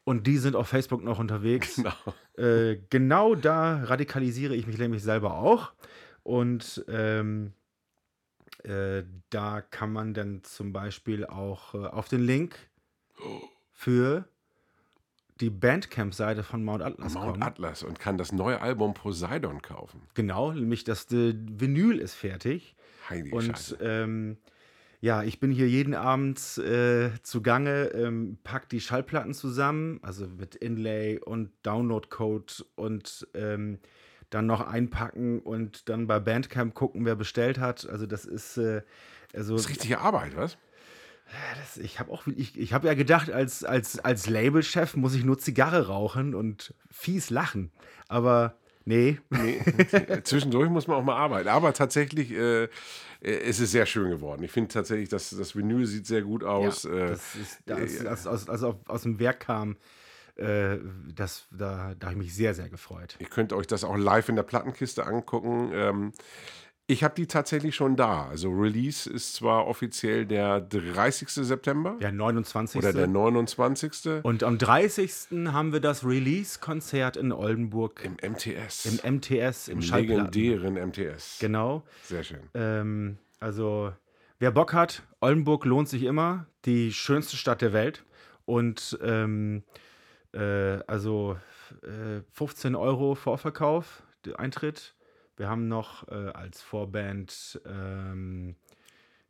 Und 0.05 0.27
die 0.27 0.37
sind 0.37 0.57
auf 0.57 0.67
Facebook 0.67 1.01
noch 1.01 1.19
unterwegs. 1.19 1.77
Genau. 1.77 1.93
Äh, 2.37 2.79
genau 2.89 3.35
da 3.35 3.83
radikalisiere 3.83 4.53
ich 4.55 4.67
mich 4.67 4.77
nämlich 4.77 5.01
selber 5.01 5.35
auch. 5.35 5.71
Und 6.23 6.83
ähm, 6.87 7.53
äh, 8.63 9.03
da 9.29 9.61
kann 9.61 9.91
man 9.91 10.13
dann 10.13 10.43
zum 10.43 10.73
Beispiel 10.73 11.25
auch 11.25 11.73
äh, 11.73 11.79
auf 11.79 12.07
den 12.07 12.21
Link 12.21 12.57
für 13.73 14.25
die 15.39 15.49
Bandcamp-Seite 15.49 16.43
von 16.43 16.63
Mount 16.63 16.83
Atlas 16.83 17.13
Mount 17.13 17.31
kommen. 17.31 17.43
Atlas 17.43 17.83
und 17.83 17.99
kann 17.99 18.17
das 18.17 18.31
neue 18.31 18.61
Album 18.61 18.93
Poseidon 18.93 19.61
kaufen. 19.61 20.01
Genau, 20.13 20.51
nämlich 20.53 20.83
das 20.83 21.11
äh, 21.11 21.33
Vinyl 21.35 21.99
ist 21.99 22.13
fertig. 22.13 22.75
Heilige 23.09 23.35
Und 23.35 23.77
ähm, 23.81 24.37
ja, 25.01 25.23
ich 25.23 25.41
bin 25.41 25.51
hier 25.51 25.67
jeden 25.67 25.95
Abend 25.95 26.57
äh, 26.59 27.09
zugange, 27.23 27.87
ähm, 27.87 28.37
pack 28.45 28.69
die 28.69 28.79
Schallplatten 28.79 29.33
zusammen, 29.33 29.99
also 30.01 30.27
mit 30.27 30.55
Inlay 30.55 31.19
und 31.19 31.51
Downloadcode 31.63 32.65
und 32.75 33.27
ähm, 33.33 33.79
dann 34.33 34.45
noch 34.45 34.61
einpacken 34.61 35.39
und 35.39 35.89
dann 35.89 36.07
bei 36.07 36.19
Bandcamp 36.19 36.73
gucken, 36.73 37.05
wer 37.05 37.15
bestellt 37.15 37.59
hat. 37.59 37.87
Also 37.87 38.05
das 38.05 38.25
ist 38.25 38.57
äh, 38.57 38.81
also 39.33 39.53
Das 39.53 39.63
ist 39.65 39.69
richtige 39.69 39.99
Arbeit, 39.99 40.35
was? 40.35 40.57
das, 41.57 41.77
ich 41.77 41.99
habe 41.99 42.11
auch 42.11 42.27
ich, 42.27 42.57
ich 42.59 42.73
habe 42.73 42.87
ja 42.87 42.93
gedacht, 42.93 43.31
als 43.31 43.63
als 43.63 43.99
als 43.99 44.29
Labelchef 44.29 44.95
muss 44.95 45.15
ich 45.15 45.23
nur 45.23 45.39
Zigarre 45.39 45.87
rauchen 45.87 46.35
und 46.35 46.73
fies 46.91 47.29
lachen, 47.29 47.71
aber 48.07 48.55
Nee. 48.85 49.19
Nee, 49.29 49.61
zwischendurch 50.23 50.69
muss 50.69 50.87
man 50.87 50.97
auch 50.97 51.03
mal 51.03 51.15
arbeiten. 51.15 51.47
Aber 51.47 51.73
tatsächlich 51.73 52.31
äh, 52.31 52.63
äh, 52.63 52.69
es 53.21 53.59
ist 53.59 53.71
sehr 53.71 53.85
schön 53.85 54.09
geworden. 54.09 54.43
Ich 54.43 54.51
finde 54.51 54.67
tatsächlich, 54.69 55.09
dass 55.09 55.29
das 55.29 55.55
Vinyl 55.55 55.85
sieht 55.85 56.05
sehr 56.05 56.21
gut 56.21 56.43
aus. 56.43 56.83
Ja, 56.83 56.91
äh, 56.91 57.07
das 57.07 57.35
ist, 57.35 57.71
als, 57.71 58.05
als, 58.05 58.27
als, 58.27 58.49
als 58.49 58.75
aus 58.87 59.01
dem 59.03 59.19
Werk 59.19 59.39
kam, 59.41 59.77
äh, 60.35 60.77
das, 61.13 61.47
da, 61.51 61.93
da 61.97 62.07
habe 62.07 62.17
ich 62.17 62.25
mich 62.25 62.35
sehr, 62.35 62.53
sehr 62.53 62.69
gefreut. 62.69 63.15
Ihr 63.19 63.27
könnt 63.27 63.53
euch 63.53 63.67
das 63.67 63.83
auch 63.83 63.97
live 63.97 64.29
in 64.29 64.35
der 64.35 64.43
Plattenkiste 64.43 65.05
angucken. 65.05 65.71
Ähm, 65.73 66.13
ich 66.85 67.03
habe 67.03 67.15
die 67.15 67.27
tatsächlich 67.27 67.75
schon 67.75 67.95
da. 67.95 68.27
Also 68.27 68.49
Release 68.51 69.09
ist 69.09 69.35
zwar 69.35 69.67
offiziell 69.67 70.25
der 70.25 70.59
30. 70.59 71.29
September 71.29 71.95
Der 72.01 72.11
29. 72.11 72.77
oder 72.77 72.91
der 72.91 73.07
29. 73.07 74.23
Und 74.23 74.43
am 74.43 74.57
30. 74.57 75.47
haben 75.53 75.71
wir 75.71 75.79
das 75.79 76.05
Release-Konzert 76.05 77.15
in 77.15 77.31
Oldenburg 77.31 78.03
im 78.03 78.17
MTS. 78.31 78.85
im 78.85 79.15
MTS, 79.15 79.69
im, 79.69 79.79
Im 79.79 79.89
legendären 79.91 80.73
MTS. 80.73 81.37
Genau. 81.39 81.83
Sehr 82.03 82.23
schön. 82.23 82.41
Ähm, 82.53 83.17
also, 83.39 83.93
wer 84.39 84.51
Bock 84.51 84.73
hat, 84.73 85.03
Oldenburg 85.21 85.63
lohnt 85.63 85.87
sich 85.87 86.03
immer. 86.03 86.47
Die 86.65 86.91
schönste 86.91 87.37
Stadt 87.37 87.61
der 87.61 87.71
Welt. 87.71 88.03
Und 88.45 88.99
ähm, 89.01 89.63
äh, 90.33 90.79
also 90.87 91.37
äh, 91.83 92.21
15 92.31 92.75
Euro 92.75 93.15
Vorverkauf, 93.15 94.03
Eintritt. 94.37 94.95
Wir 95.35 95.49
haben 95.49 95.67
noch 95.67 96.07
äh, 96.09 96.13
als 96.33 96.61
Vorband 96.61 97.59
ähm, 97.65 98.55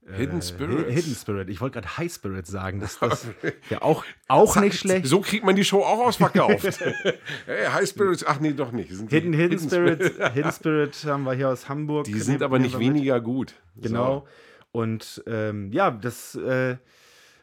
äh, 0.06 0.14
Hidden 0.18 0.42
Spirits. 0.42 0.84
Hi- 0.88 0.94
Hidden 0.94 1.16
Spirit. 1.16 1.50
Ich 1.50 1.62
wollte 1.62 1.80
gerade 1.80 1.98
High 1.98 2.14
Spirit 2.14 2.46
sagen. 2.46 2.80
Das, 2.80 3.00
das 3.00 3.28
wäre 3.70 3.82
auch, 3.82 4.04
auch 4.28 4.56
nicht 4.58 4.78
schlecht. 4.78 5.08
So 5.08 5.22
kriegt 5.22 5.46
man 5.46 5.56
die 5.56 5.64
Show 5.64 5.80
auch 5.82 6.06
ausverkauft. 6.06 6.64
hey, 7.46 7.66
High 7.72 7.88
Spirits, 7.88 8.26
ach 8.26 8.40
nee, 8.40 8.52
doch 8.54 8.72
nicht. 8.72 8.92
Die 8.92 8.96
Hidden, 9.08 9.34
Hidden, 9.34 9.60
Spirit, 9.60 10.02
Hidden 10.34 10.52
Spirit 10.52 11.06
haben 11.06 11.24
wir 11.24 11.34
hier 11.34 11.50
aus 11.50 11.70
Hamburg. 11.70 12.06
Die 12.06 12.20
sind 12.20 12.44
aber 12.44 12.60
nicht 12.60 12.74
wir 12.74 12.80
mit. 12.80 12.88
weniger 12.96 13.22
gut. 13.22 13.56
Genau. 13.78 14.28
Und 14.74 15.24
ähm, 15.26 15.72
ja, 15.72 15.90
das, 15.92 16.36
äh, 16.36 16.78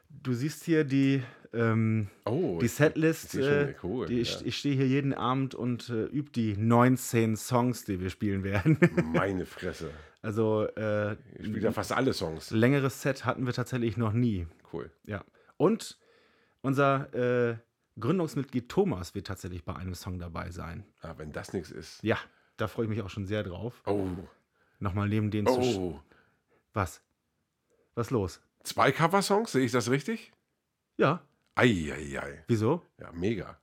du 0.09 0.35
siehst 0.35 0.65
hier 0.65 0.85
die, 0.85 1.23
ähm. 1.53 2.09
Oh, 2.25 2.59
die 2.61 2.69
Setlist. 2.69 3.35
Äh, 3.35 3.75
cool, 3.83 4.07
die, 4.07 4.21
ich 4.21 4.41
ja. 4.41 4.47
ich 4.47 4.59
stehe 4.59 4.75
hier 4.75 4.87
jeden 4.87 5.13
Abend 5.15 5.55
und 5.55 5.89
äh, 5.89 6.05
übe 6.07 6.31
die 6.31 6.57
19 6.57 7.37
Songs, 7.37 7.85
die 7.85 8.01
wir 8.01 8.11
spielen 8.11 8.45
werden. 8.45 8.79
meine 9.13 9.47
Fresse. 9.47 9.91
also 10.23 10.67
äh, 10.77 11.13
Ich 11.39 11.47
spiele 11.47 11.61
ja 11.61 11.73
fast 11.73 11.93
alle 11.93 12.13
Songs. 12.13 12.51
längeres 12.51 13.03
Set 13.03 13.25
hatten 13.25 13.47
wir 13.47 13.53
tatsächlich 13.53 13.97
noch 13.97 14.13
nie. 14.13 14.47
Cool. 14.73 14.91
Ja. 15.05 15.25
Und 15.57 15.99
unser 16.63 17.13
äh, 17.51 17.57
Gründungsmitglied 17.99 18.69
Thomas 18.69 19.15
wird 19.15 19.27
tatsächlich 19.27 19.65
bei 19.65 19.75
einem 19.75 19.95
Song 19.95 20.19
dabei 20.19 20.51
sein. 20.51 20.85
Ah, 21.03 21.15
wenn 21.19 21.33
das 21.33 21.53
nichts 21.53 21.71
ist. 21.71 22.03
Ja, 22.03 22.19
da 22.57 22.69
freue 22.69 22.85
ich 22.85 22.91
mich 22.91 23.03
auch 23.03 23.11
schon 23.11 23.27
sehr 23.27 23.43
drauf. 23.43 23.83
Oh, 23.87 24.07
Nochmal 24.79 25.09
neben 25.09 25.31
zu. 25.31 25.53
sch- 25.61 25.77
oh. 25.79 26.01
Was? 26.73 27.03
Was 27.95 28.11
los? 28.11 28.41
Zwei 28.63 28.93
Coversongs, 28.93 29.53
sehe 29.53 29.65
ich 29.65 29.73
das 29.73 29.91
richtig? 29.91 30.33
Ja. 30.97 31.23
Eieiei. 31.55 32.45
Wieso? 32.49 32.83
Ja, 32.99 33.11
mega. 33.13 33.59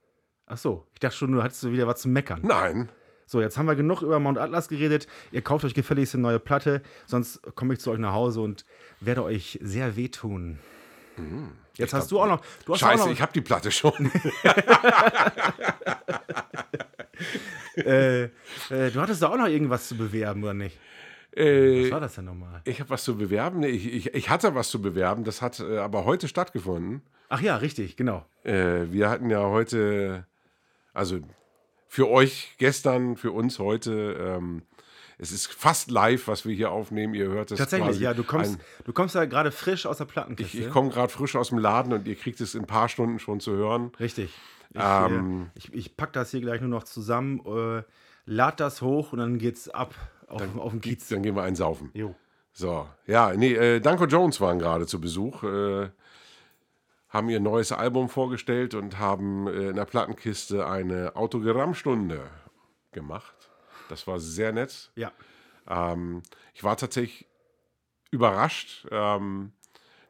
Ach 0.46 0.58
so, 0.58 0.86
ich 0.94 1.00
dachte 1.00 1.16
schon, 1.16 1.32
du 1.32 1.42
hattest 1.42 1.70
wieder 1.70 1.86
was 1.86 2.00
zu 2.00 2.08
meckern. 2.08 2.40
Nein. 2.42 2.90
So, 3.26 3.42
jetzt 3.42 3.58
haben 3.58 3.66
wir 3.66 3.76
genug 3.76 4.00
über 4.00 4.18
Mount 4.18 4.38
Atlas 4.38 4.68
geredet. 4.68 5.06
Ihr 5.32 5.42
kauft 5.42 5.64
euch 5.64 5.74
gefälligst 5.74 6.14
eine 6.14 6.22
neue 6.22 6.38
Platte, 6.38 6.82
sonst 7.06 7.42
komme 7.54 7.74
ich 7.74 7.80
zu 7.80 7.90
euch 7.90 7.98
nach 7.98 8.14
Hause 8.14 8.40
und 8.40 8.64
werde 9.00 9.22
euch 9.22 9.58
sehr 9.62 9.96
wehtun. 9.96 10.58
Jetzt 11.74 11.92
hast 11.92 12.10
du 12.10 12.20
auch 12.20 12.26
noch. 12.26 12.40
Du 12.64 12.72
hast 12.72 12.82
auch 12.82 12.88
Scheiße, 12.88 13.04
noch, 13.04 13.12
ich 13.12 13.20
habe 13.20 13.32
die 13.32 13.40
Platte 13.40 13.70
schon. 13.70 13.92
äh, 17.76 18.24
äh, 18.24 18.30
du 18.68 19.00
hattest 19.00 19.22
da 19.22 19.28
auch 19.28 19.36
noch 19.36 19.48
irgendwas 19.48 19.88
zu 19.88 19.96
bewerben, 19.96 20.42
oder 20.42 20.54
nicht? 20.54 20.78
Was 21.32 21.44
äh, 21.44 21.90
war 21.90 22.00
das 22.00 22.14
denn 22.14 22.24
nochmal? 22.24 22.62
ich 22.64 22.80
habe 22.80 22.90
was 22.90 23.04
zu 23.04 23.16
bewerben. 23.16 23.62
Ich, 23.62 23.92
ich, 23.92 24.14
ich 24.14 24.30
hatte 24.30 24.54
was 24.54 24.70
zu 24.70 24.80
bewerben. 24.80 25.24
Das 25.24 25.42
hat 25.42 25.60
äh, 25.60 25.78
aber 25.78 26.04
heute 26.04 26.28
stattgefunden. 26.28 27.02
Ach 27.28 27.40
ja, 27.40 27.56
richtig, 27.56 27.96
genau. 27.96 28.24
Äh, 28.44 28.86
wir 28.90 29.10
hatten 29.10 29.28
ja 29.30 29.42
heute, 29.42 30.26
also 30.94 31.18
für 31.86 32.08
euch 32.08 32.54
gestern, 32.58 33.16
für 33.16 33.32
uns 33.32 33.58
heute, 33.58 34.16
ähm, 34.18 34.62
es 35.18 35.32
ist 35.32 35.48
fast 35.48 35.90
live, 35.90 36.28
was 36.28 36.44
wir 36.46 36.54
hier 36.54 36.70
aufnehmen. 36.70 37.12
Ihr 37.14 37.26
hört 37.28 37.50
es 37.50 37.58
Tatsächlich, 37.58 37.88
quasi 37.88 38.04
ja, 38.04 38.14
du 38.14 38.22
kommst, 38.22 38.54
ein- 38.58 38.60
du 38.84 38.92
kommst 38.92 39.14
ja 39.14 39.24
gerade 39.24 39.50
frisch 39.50 39.84
aus 39.84 39.98
der 39.98 40.06
Ich, 40.06 40.12
Plattenkiste. 40.12 40.58
ich 40.58 40.70
komme 40.70 40.90
gerade 40.90 41.12
frisch 41.12 41.34
aus 41.36 41.48
dem 41.48 41.58
Laden 41.58 41.92
und 41.92 42.06
ihr 42.06 42.14
kriegt 42.14 42.40
es 42.40 42.54
in 42.54 42.62
ein 42.62 42.66
paar 42.66 42.88
Stunden 42.88 43.18
schon 43.18 43.40
zu 43.40 43.52
hören. 43.52 43.90
Richtig. 43.98 44.30
Ich, 44.70 44.80
Ähm, 44.80 45.50
äh, 45.54 45.58
ich, 45.58 45.72
ich 45.74 45.96
pack 45.96 46.12
das 46.12 46.30
hier 46.30 46.40
gleich 46.40 46.60
nur 46.60 46.70
noch 46.70 46.84
zusammen, 46.84 47.40
äh, 47.46 47.82
lad 48.26 48.60
das 48.60 48.80
hoch 48.82 49.12
und 49.12 49.18
dann 49.18 49.38
geht's 49.38 49.68
ab 49.68 49.94
auf, 50.28 50.42
auf 50.56 50.70
den 50.72 50.80
Kiez. 50.82 51.08
Dann 51.08 51.22
gehen 51.22 51.34
wir 51.34 51.42
einsaufen. 51.42 51.90
Jo. 51.94 52.14
So, 52.52 52.86
ja, 53.06 53.32
nee, 53.34 53.54
äh, 53.54 53.80
Danko 53.80 54.04
Jones 54.06 54.40
waren 54.40 54.58
gerade 54.58 54.86
zu 54.86 55.00
Besuch, 55.00 55.42
äh, 55.42 55.88
haben 57.08 57.28
ihr 57.28 57.40
neues 57.40 57.72
Album 57.72 58.08
vorgestellt 58.08 58.74
und 58.74 58.98
haben 58.98 59.46
äh, 59.46 59.70
in 59.70 59.76
der 59.76 59.84
Plattenkiste 59.86 60.66
eine 60.66 61.16
Autogrammstunde 61.16 62.28
gemacht. 62.92 63.34
Das 63.88 64.06
war 64.06 64.20
sehr 64.20 64.52
nett. 64.52 64.90
Ja. 64.94 65.12
Ähm, 65.68 66.22
ich 66.54 66.64
war 66.64 66.76
tatsächlich 66.76 67.26
überrascht, 68.10 68.86
ähm, 68.90 69.52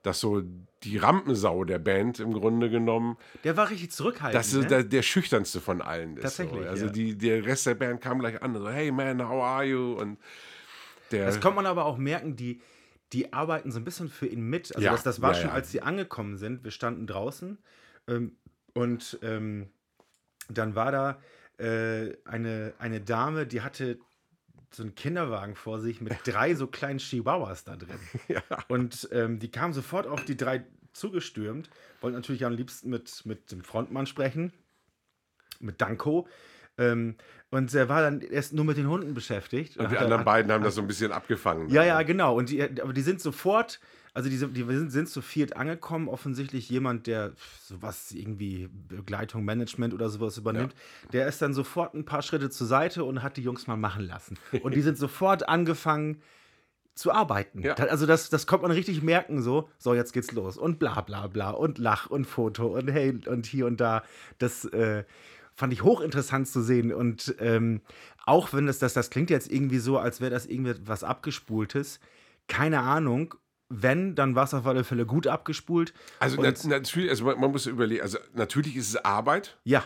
dass 0.02 0.20
so 0.20 0.42
die 0.84 0.96
Rampensau 0.96 1.64
der 1.64 1.78
Band 1.78 2.20
im 2.20 2.32
Grunde 2.32 2.70
genommen, 2.70 3.16
Der 3.44 3.56
war 3.56 3.68
richtig 3.68 3.90
zurückhaltend. 3.90 4.38
das 4.38 4.52
ist 4.52 4.62
ne? 4.62 4.68
der, 4.68 4.84
der 4.84 5.02
schüchternste 5.02 5.60
von 5.60 5.82
allen 5.82 6.16
ist. 6.16 6.22
Tatsächlich, 6.22 6.62
So. 6.62 6.68
Also 6.68 6.86
ja. 6.86 6.92
die, 6.92 7.18
der 7.18 7.44
Rest 7.44 7.66
der 7.66 7.74
Band 7.74 8.00
kam 8.00 8.20
gleich 8.20 8.40
an, 8.42 8.54
so, 8.54 8.68
hey 8.68 8.90
man, 8.92 9.28
how 9.28 9.42
are 9.42 9.64
you? 9.64 9.94
Und 9.94 10.18
der, 11.10 11.26
Das 11.26 11.40
kann 11.40 11.54
man 11.54 11.66
aber 11.66 11.84
auch 11.84 11.98
merken, 11.98 12.36
die, 12.36 12.60
die 13.12 13.32
arbeiten 13.32 13.70
so 13.70 13.78
ein 13.78 13.84
bisschen 13.84 14.08
für 14.08 14.26
ihn 14.26 14.42
mit. 14.42 14.74
Also 14.74 14.84
Ja, 14.84 14.92
das, 14.92 15.02
das 15.02 15.22
war 15.22 15.32
ja, 15.32 15.40
schon, 15.40 15.48
ja. 15.50 15.54
als 15.54 15.70
sie 15.70 15.82
angekommen 15.82 16.36
sind. 16.36 16.64
Wir 16.64 16.70
standen 16.70 17.06
draußen 17.06 17.58
ähm, 18.06 18.36
und 18.74 19.18
ähm, 19.22 19.70
dann 20.48 20.74
war 20.74 20.92
da 20.92 21.20
äh, 21.58 22.16
eine, 22.24 22.74
eine 22.78 23.00
Dame, 23.00 23.46
die 23.46 23.62
hatte 23.62 23.98
so 24.70 24.82
einen 24.82 24.94
Kinderwagen 24.94 25.54
vor 25.54 25.80
sich 25.80 26.00
mit 26.00 26.12
drei 26.24 26.54
so 26.54 26.66
kleinen 26.66 26.98
Chihuahuas 26.98 27.64
da 27.64 27.76
drin. 27.76 27.98
Und 28.68 29.08
ähm, 29.12 29.38
die 29.38 29.50
kamen 29.50 29.72
sofort 29.72 30.06
auf 30.06 30.24
die 30.24 30.36
drei 30.36 30.64
zugestürmt, 30.92 31.70
wollten 32.00 32.16
natürlich 32.16 32.44
am 32.44 32.52
liebsten 32.52 32.90
mit, 32.90 33.24
mit 33.24 33.50
dem 33.50 33.62
Frontmann 33.62 34.06
sprechen, 34.06 34.52
mit 35.60 35.80
Danko. 35.80 36.28
Ähm, 36.78 37.16
und 37.50 37.72
er 37.74 37.88
war 37.88 38.02
dann 38.02 38.20
erst 38.20 38.52
nur 38.52 38.64
mit 38.64 38.76
den 38.76 38.88
Hunden 38.88 39.14
beschäftigt. 39.14 39.76
und 39.76 39.84
die 39.84 39.88
Hat 39.88 39.94
er- 39.94 40.00
anderen 40.02 40.20
hat- 40.20 40.26
beiden 40.26 40.52
haben 40.52 40.62
das 40.64 40.74
so 40.74 40.80
ein 40.82 40.86
bisschen 40.86 41.12
abgefangen. 41.12 41.68
ja, 41.70 41.82
ja, 41.84 42.02
genau. 42.02 42.36
Und 42.36 42.50
die, 42.50 42.62
aber 42.62 42.92
die 42.92 43.00
sind 43.00 43.20
sofort, 43.20 43.80
also 44.14 44.28
die, 44.28 44.36
sind- 44.36 44.56
die 44.56 44.64
sind, 44.64 44.90
sind 44.90 45.08
zu 45.08 45.22
viert 45.22 45.56
angekommen. 45.56 46.08
Offensichtlich 46.08 46.68
jemand, 46.68 47.06
der 47.06 47.32
sowas 47.62 48.12
irgendwie 48.12 48.68
Begleitung, 48.88 49.44
Management 49.44 49.94
oder 49.94 50.08
sowas 50.10 50.36
übernimmt. 50.36 50.74
Der 51.12 51.26
ist 51.26 51.40
dann 51.40 51.54
sofort 51.54 51.94
ein 51.94 52.04
paar 52.04 52.22
Schritte 52.22 52.50
zur 52.50 52.66
Seite 52.66 53.04
und 53.04 53.22
hat 53.22 53.36
die 53.38 53.42
Jungs 53.42 53.66
mal 53.66 53.76
machen 53.76 54.06
lassen. 54.06 54.36
Und 54.62 54.74
die 54.74 54.82
sind 54.82 54.98
sofort 54.98 55.48
angefangen 55.48 56.20
zu 56.94 57.12
arbeiten. 57.12 57.60
Ja. 57.62 57.74
Also 57.74 58.06
das, 58.06 58.28
das 58.28 58.46
kommt 58.48 58.62
man 58.62 58.72
richtig 58.72 59.02
merken, 59.02 59.40
so, 59.40 59.68
so 59.78 59.94
jetzt 59.94 60.12
geht's 60.12 60.32
los 60.32 60.58
und 60.58 60.80
bla 60.80 61.00
bla 61.00 61.28
bla 61.28 61.50
und 61.50 61.78
Lach 61.78 62.06
und 62.10 62.24
Foto 62.26 62.66
und 62.76 62.88
hey 62.90 63.16
und 63.26 63.46
hier 63.46 63.66
und 63.66 63.80
da. 63.80 64.02
Das 64.38 64.64
äh, 64.64 65.04
fand 65.58 65.72
ich 65.72 65.82
hochinteressant 65.82 66.46
zu 66.46 66.62
sehen 66.62 66.92
und 66.92 67.34
ähm, 67.40 67.80
auch 68.26 68.52
wenn 68.52 68.66
das, 68.66 68.78
das, 68.78 68.94
das 68.94 69.10
klingt 69.10 69.28
jetzt 69.28 69.50
irgendwie 69.50 69.78
so, 69.78 69.98
als 69.98 70.20
wäre 70.20 70.30
das 70.30 70.46
irgendwie 70.46 70.74
was 70.84 71.02
abgespultes, 71.02 71.98
keine 72.46 72.80
Ahnung. 72.80 73.34
Wenn, 73.68 74.14
dann 74.14 74.34
war 74.34 74.44
es 74.44 74.54
auf 74.54 74.66
alle 74.66 74.82
Fälle 74.84 75.04
gut 75.04 75.26
abgespult. 75.26 75.92
Also, 76.20 76.40
nat 76.40 76.64
natürlich, 76.64 77.10
also 77.10 77.24
man, 77.24 77.40
man 77.40 77.50
muss 77.50 77.66
überlegen, 77.66 78.00
also 78.00 78.18
natürlich 78.34 78.76
ist 78.76 78.88
es 78.88 78.96
Arbeit, 78.96 79.58
Ja, 79.64 79.84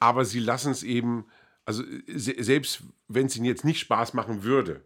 aber 0.00 0.24
sie 0.24 0.40
lassen 0.40 0.72
es 0.72 0.82
eben, 0.82 1.26
also 1.66 1.84
se 2.08 2.34
selbst 2.38 2.82
wenn 3.06 3.26
es 3.26 3.36
ihnen 3.36 3.44
jetzt 3.44 3.64
nicht 3.64 3.80
Spaß 3.80 4.14
machen 4.14 4.42
würde, 4.42 4.82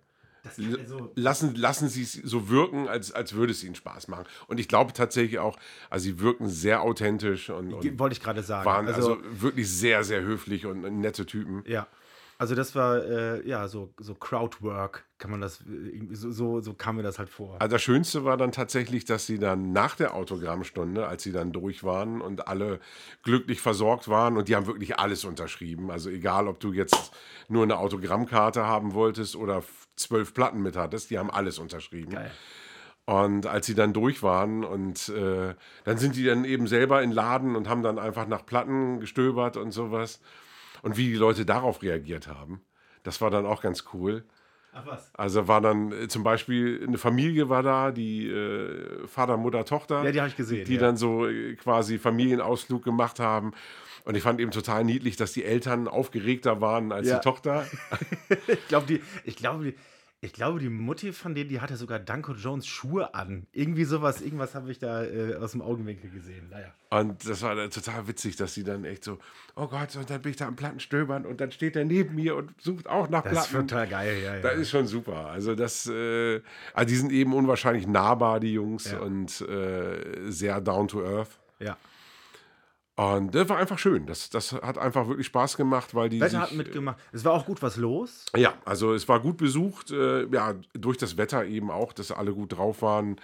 also- 0.56 1.11
lassen, 1.14 1.54
lassen 1.54 1.88
sie 1.88 2.02
es 2.02 2.12
so 2.12 2.48
wirken, 2.48 2.88
als, 2.88 3.12
als 3.12 3.35
würde 3.35 3.52
es 3.52 3.64
ihnen 3.64 3.74
Spaß 3.74 4.09
machen. 4.09 4.24
Und 4.46 4.61
ich 4.61 4.68
glaube 4.68 4.92
tatsächlich 4.92 5.38
auch, 5.38 5.56
also 5.90 6.04
sie 6.04 6.20
wirken 6.20 6.48
sehr 6.48 6.82
authentisch 6.82 7.50
und, 7.50 7.72
und 7.72 7.98
wollte 7.98 8.14
ich 8.14 8.22
gerade 8.22 8.42
sagen. 8.42 8.64
waren 8.64 8.88
also, 8.88 9.18
wirklich 9.30 9.68
sehr, 9.68 10.04
sehr 10.04 10.22
höflich 10.22 10.66
und 10.66 10.82
nette 11.00 11.26
Typen. 11.26 11.64
Ja. 11.66 11.87
Also 12.38 12.55
das 12.55 12.75
war 12.75 13.03
äh, 13.03 13.49
ja 13.49 13.66
so, 13.66 13.94
so 13.99 14.14
Crowdwork, 14.14 15.07
kann 15.18 15.31
man 15.31 15.40
das, 15.40 15.62
äh, 15.62 16.07
so, 16.12 16.31
so, 16.31 16.61
so 16.61 16.75
kam 16.75 16.96
mir 16.96 17.03
das 17.03 17.18
halt 17.18 17.31
vor. 17.31 17.57
Also 17.61 17.75
das 17.75 17.83
Schönste 17.83 18.25
war 18.25 18.37
dann 18.37 18.53
tatsächlich, 18.53 19.07
dass 19.07 19.27
sie 19.27 19.38
dann 19.38 19.72
nach 19.72 19.96
der 19.96 20.14
Autogrammstunde, 20.14 21.07
als 21.07 21.22
sie 21.22 21.33
dann 21.33 21.53
durch 21.53 21.83
waren 21.83 22.20
und 22.20 22.46
alle 22.46 22.81
glücklich 23.22 23.62
versorgt 23.62 24.09
waren 24.09 24.37
und 24.37 24.49
die 24.49 24.57
haben 24.57 24.66
wirklich 24.66 24.99
alles 24.99 25.25
unterschrieben. 25.25 25.90
Also 25.90 26.11
egal, 26.11 26.46
ob 26.46 26.61
du 26.61 26.72
jetzt 26.72 27.12
nur 27.49 27.62
eine 27.62 27.79
Autogrammkarte 27.79 28.66
haben 28.66 28.92
wolltest 28.92 29.35
oder 29.35 29.62
zwölf 29.96 30.35
Platten 30.35 30.61
mit 30.61 30.77
hattest, 30.77 31.11
die 31.11 31.18
haben 31.18 31.31
alles 31.31 31.59
unterschrieben. 31.59 32.12
Geil. 32.12 32.31
Und 33.07 33.46
als 33.46 33.66
sie 33.66 33.75
dann 33.75 33.92
durch 33.92 34.22
waren 34.22 34.64
und 34.64 35.09
äh, 35.11 35.55
dann 35.85 35.96
sind 35.96 36.16
die 36.16 36.25
dann 36.25 36.44
eben 36.44 36.66
selber 36.66 37.03
in 37.03 37.11
den 37.11 37.14
Laden 37.14 37.57
und 37.57 37.68
haben 37.68 37.83
dann 37.83 37.99
einfach 38.01 38.27
nach 38.27 38.44
Platten 38.44 39.01
gestöbert 39.01 39.57
und 39.57 39.70
sowas. 39.70 40.20
Und 40.82 40.96
wie 40.96 41.06
die 41.08 41.14
Leute 41.16 41.44
darauf 41.46 41.82
reagiert 41.82 42.28
haben, 42.28 42.60
Das 43.02 43.20
war 43.20 43.30
dann 43.30 43.46
auch 43.46 43.62
ganz 43.62 43.84
cool. 43.94 44.24
Ach 44.72 44.84
was. 44.84 45.10
Also 45.14 45.48
war 45.48 45.60
dann 45.60 45.92
äh, 45.92 46.08
zum 46.08 46.22
Beispiel 46.22 46.84
eine 46.86 46.98
Familie 46.98 47.48
war 47.48 47.62
da, 47.62 47.92
die 47.92 48.28
äh, 48.28 49.06
Vater, 49.06 49.36
Mutter, 49.36 49.64
Tochter. 49.64 50.02
Ja, 50.04 50.12
die 50.12 50.18
habe 50.20 50.28
ich 50.28 50.36
gesehen. 50.36 50.66
die 50.66 50.74
ja. 50.74 50.80
dann 50.80 50.96
so 50.96 51.26
äh, 51.26 51.54
quasi 51.54 51.98
Familienausflug 51.98 52.82
gemacht 52.84 53.18
haben. 53.20 53.52
Und 54.04 54.16
ich 54.16 54.22
fand 54.22 54.38
eben 54.40 54.50
total 54.50 54.84
niedlich, 54.84 55.16
dass 55.16 55.32
die 55.32 55.44
Eltern 55.44 55.88
aufgeregter 55.88 56.60
waren 56.60 56.92
als 56.92 57.08
Ja. 57.08 57.16
die 57.16 57.22
Tochter. 57.22 57.66
ich 58.46 58.68
glaube, 58.68 58.86
die, 58.86 59.00
ich 59.24 59.36
glaube, 59.36 59.64
die, 59.64 59.74
ich 60.22 60.33
glaube, 60.33 60.59
die 60.59 60.68
Mutti 60.70 61.12
von 61.12 61.35
denen, 61.35 61.48
die 61.50 61.61
hatte 61.61 61.76
sogar 61.76 61.98
Danko 61.98 62.33
Jones 62.33 62.66
Schuhe 62.66 63.14
an. 63.14 63.46
Irgendwie 63.52 63.85
sowas, 63.85 64.20
irgendwas 64.22 64.55
habe 64.55 64.70
ich 64.72 64.79
da 64.79 65.05
äh, 65.05 65.35
aus 65.37 65.52
dem 65.52 65.61
Augenwinkel 65.62 66.11
gesehen. 66.11 66.48
Naja. 66.50 66.72
Und 66.90 67.29
das 67.29 67.42
war 67.42 67.55
dann 67.55 67.70
total 67.70 68.09
witzig, 68.09 68.35
dass 68.37 68.55
sie 68.55 68.64
dann 68.64 68.85
echt 68.85 69.05
so, 69.05 69.18
oh 69.57 69.66
Gott, 69.66 69.94
und 69.94 70.09
dann 70.09 70.22
bin 70.22 70.31
ich 70.31 70.37
da 70.37 70.46
am 70.46 70.57
Platten 70.57 70.81
stöbern 70.81 71.26
und 71.26 71.40
dann 71.40 71.52
steht 71.52 71.76
er 71.76 71.85
neben 71.85 72.14
mir 72.14 72.35
und 72.35 72.50
sucht 72.61 72.88
auch 72.88 73.09
nach 73.11 73.22
Das 73.24 73.33
ist 73.44 73.50
Platten. 73.50 73.68
total 73.68 73.87
geil, 73.88 74.18
ja, 74.24 74.37
ja. 74.37 74.40
Das 74.40 74.57
ist 74.57 74.70
schon 74.70 74.87
super. 74.87 75.26
Also 75.26 75.55
das, 75.55 75.87
äh, 75.87 76.40
also 76.72 76.88
die 76.88 76.96
sind 76.96 77.12
eben 77.12 77.35
unwahrscheinlich 77.35 77.87
nahbar, 77.87 78.40
die 78.40 78.55
Jungs, 78.55 78.90
Ja. 78.90 79.00
und 79.00 79.40
äh, 79.42 80.31
sehr 80.31 80.61
down 80.61 80.88
to 80.88 81.05
earth. 81.05 81.38
ja. 81.61 81.76
Und 82.96 83.35
das 83.35 83.48
war 83.50 83.59
einfach 83.59 83.78
schön. 83.78 84.06
Das, 84.06 84.30
das 84.30 84.52
hat 84.52 84.78
einfach 84.78 85.06
wirklich 85.06 85.26
Spaß 85.26 85.56
gemacht, 85.59 85.94
weil 85.94 86.09
die. 86.09 86.18
Wetter 86.20 86.30
sich, 86.30 86.40
hat 86.40 86.52
mitgemacht. 86.52 86.96
Es 87.12 87.24
war 87.24 87.32
auch 87.35 87.44
gut 87.44 87.61
was 87.61 87.76
los. 87.76 88.24
Ja, 88.35 88.54
also 88.64 88.94
es 88.94 89.06
war 89.06 89.20
gut 89.20 89.37
besucht. 89.37 89.90
Äh, 89.90 90.26
ja, 90.32 90.54
durch 90.72 90.96
das 90.96 91.16
Wetter 91.18 91.44
eben 91.44 91.70
auch, 91.70 91.92
dass 91.92 92.11
alle 92.11 92.32
gut 92.32 92.56
drauf 92.56 92.80
waren. 92.82 93.16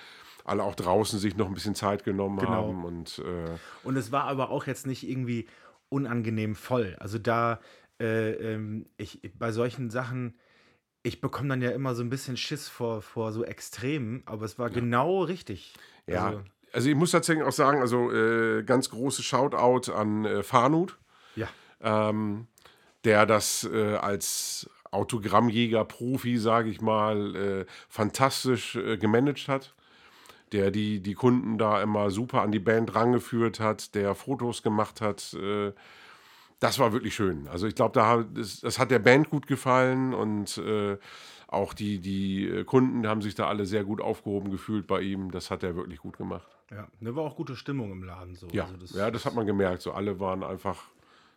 Alle 0.44 0.62
auch 0.64 0.74
draußen 0.74 1.18
sich 1.18 1.36
noch 1.36 1.46
ein 1.46 1.54
bisschen 1.54 1.74
Zeit 1.74 2.04
genommen 2.04 2.38
Genau. 2.38 2.50
haben. 2.52 2.84
Und 2.84 3.20
äh, 3.20 3.56
Und 3.84 3.96
es 3.96 4.12
war 4.12 4.24
aber 4.24 4.50
auch 4.50 4.66
jetzt 4.66 4.86
nicht 4.86 5.08
irgendwie 5.08 5.48
unangenehm 5.88 6.54
voll. 6.54 6.96
Also 6.98 7.18
da, 7.18 7.60
äh, 8.00 8.32
ähm, 8.32 8.86
ich, 8.98 9.20
bei 9.38 9.52
solchen 9.52 9.88
Sachen, 9.88 10.36
ich 11.02 11.20
bekomme 11.20 11.48
dann 11.48 11.62
ja 11.62 11.70
immer 11.70 11.94
so 11.94 12.02
ein 12.02 12.10
bisschen 12.10 12.36
Schiss 12.36 12.68
vor, 12.68 13.02
vor 13.02 13.32
so 13.32 13.44
Extremen, 13.44 14.22
aber 14.26 14.44
es 14.44 14.58
war 14.58 14.68
genau 14.68 15.22
richtig. 15.22 15.74
ja, 16.06 16.26
Also, 16.26 16.42
also, 16.72 16.88
ich 16.88 16.94
muss 16.94 17.10
tatsächlich 17.10 17.44
auch 17.46 17.52
sagen, 17.52 17.80
also 17.80 18.10
äh, 18.10 18.62
ganz 18.62 18.88
großes 18.90 19.24
Shoutout 19.24 19.92
an 19.92 20.24
äh, 20.24 20.42
Farnut. 20.42 20.98
ja. 21.36 21.48
ähm, 21.80 22.46
der 23.04 23.26
das 23.26 23.68
äh, 23.72 23.96
als 23.96 24.70
Autogrammjäger, 24.90 25.84
Profi, 25.84 26.38
sage 26.38 26.70
ich 26.70 26.80
mal, 26.80 27.34
äh, 27.34 27.66
fantastisch 27.88 28.76
äh, 28.76 28.96
gemanagt 28.96 29.48
hat. 29.48 29.74
Der 30.52 30.70
die, 30.70 31.00
die 31.00 31.14
Kunden 31.14 31.56
da 31.56 31.82
immer 31.82 32.10
super 32.10 32.42
an 32.42 32.52
die 32.52 32.58
Band 32.58 32.94
rangeführt 32.94 33.58
hat, 33.58 33.94
der 33.94 34.14
Fotos 34.14 34.62
gemacht 34.62 35.00
hat. 35.00 35.34
Äh, 35.34 35.72
das 36.60 36.78
war 36.78 36.92
wirklich 36.92 37.14
schön. 37.14 37.48
Also 37.48 37.66
ich 37.66 37.74
glaube, 37.74 37.94
da, 37.94 38.22
das, 38.22 38.60
das 38.60 38.78
hat 38.78 38.90
der 38.90 39.00
Band 39.00 39.30
gut 39.30 39.48
gefallen 39.48 40.14
und 40.14 40.62
auch 41.48 41.74
die, 41.74 41.98
die 41.98 42.62
Kunden 42.64 43.04
haben 43.08 43.20
sich 43.20 43.34
da 43.34 43.48
alle 43.48 43.66
sehr 43.66 43.82
gut 43.82 44.00
aufgehoben 44.00 44.52
gefühlt 44.52 44.86
bei 44.86 45.00
ihm. 45.00 45.32
Das 45.32 45.50
hat 45.50 45.64
er 45.64 45.74
wirklich 45.74 45.98
gut 45.98 46.16
gemacht. 46.16 46.46
Ja, 46.70 46.88
da 47.00 47.14
war 47.16 47.24
auch 47.24 47.36
gute 47.36 47.56
Stimmung 47.56 47.92
im 47.92 48.02
Laden 48.02 48.34
so. 48.34 48.48
Ja, 48.52 48.64
Also 48.64 48.76
das, 48.76 48.92
ja 48.94 49.10
das 49.10 49.24
hat 49.26 49.34
man 49.34 49.46
gemerkt. 49.46 49.82
So 49.82 49.92
alle 49.92 50.18
waren 50.20 50.42
einfach 50.42 50.84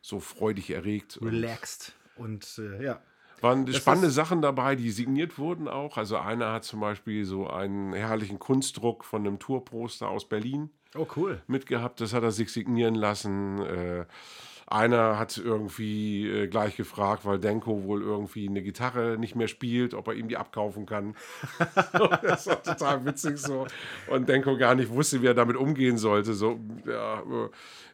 so 0.01 0.19
freudig 0.19 0.69
erregt. 0.69 1.17
und- 1.17 1.27
relaxed. 1.27 1.93
Und 2.15 2.59
äh, 2.59 2.83
ja. 2.83 3.01
Waren 3.41 3.71
spannende 3.73 4.07
ist- 4.07 4.15
Sachen 4.15 4.41
dabei, 4.41 4.75
die 4.77 4.91
signiert 4.91 5.37
wurden 5.37 5.67
auch. 5.67 5.97
Also 5.97 6.17
einer 6.17 6.53
hat 6.53 6.63
zum 6.63 6.79
Beispiel 6.79 7.25
so 7.25 7.49
einen 7.49 7.91
herrlichen 7.93 8.39
Kunstdruck 8.39 9.03
von 9.03 9.27
einem 9.27 9.39
Tourposter 9.39 10.07
aus 10.07 10.27
Berlin 10.29 10.69
Oh, 10.95 11.05
cool. 11.17 11.41
mitgehabt. 11.47 11.99
Das 11.99 12.13
hat 12.13 12.23
er 12.23 12.31
sich 12.31 12.51
signieren 12.53 12.95
lassen. 12.95 13.59
Äh, 13.61 14.05
einer 14.67 15.19
hat 15.19 15.37
irgendwie 15.37 16.27
äh, 16.27 16.47
gleich 16.47 16.75
gefragt, 16.75 17.23
weil 17.25 17.37
Denko 17.39 17.83
wohl 17.83 18.01
irgendwie 18.01 18.47
eine 18.49 18.63
Gitarre 18.63 19.17
nicht 19.19 19.35
mehr 19.35 19.47
spielt, 19.47 19.93
ob 19.93 20.07
er 20.07 20.15
ihm 20.15 20.27
die 20.27 20.37
abkaufen 20.37 20.85
kann. 20.87 21.15
das 22.23 22.47
war 22.47 22.63
total 22.63 23.05
witzig 23.05 23.37
so. 23.37 23.67
Und 24.07 24.27
Denko 24.27 24.57
gar 24.57 24.73
nicht 24.75 24.89
wusste, 24.89 25.21
wie 25.21 25.27
er 25.27 25.33
damit 25.35 25.55
umgehen 25.55 25.97
sollte. 25.97 26.33
So, 26.33 26.59
ja, 26.87 27.19
äh, 27.19 27.49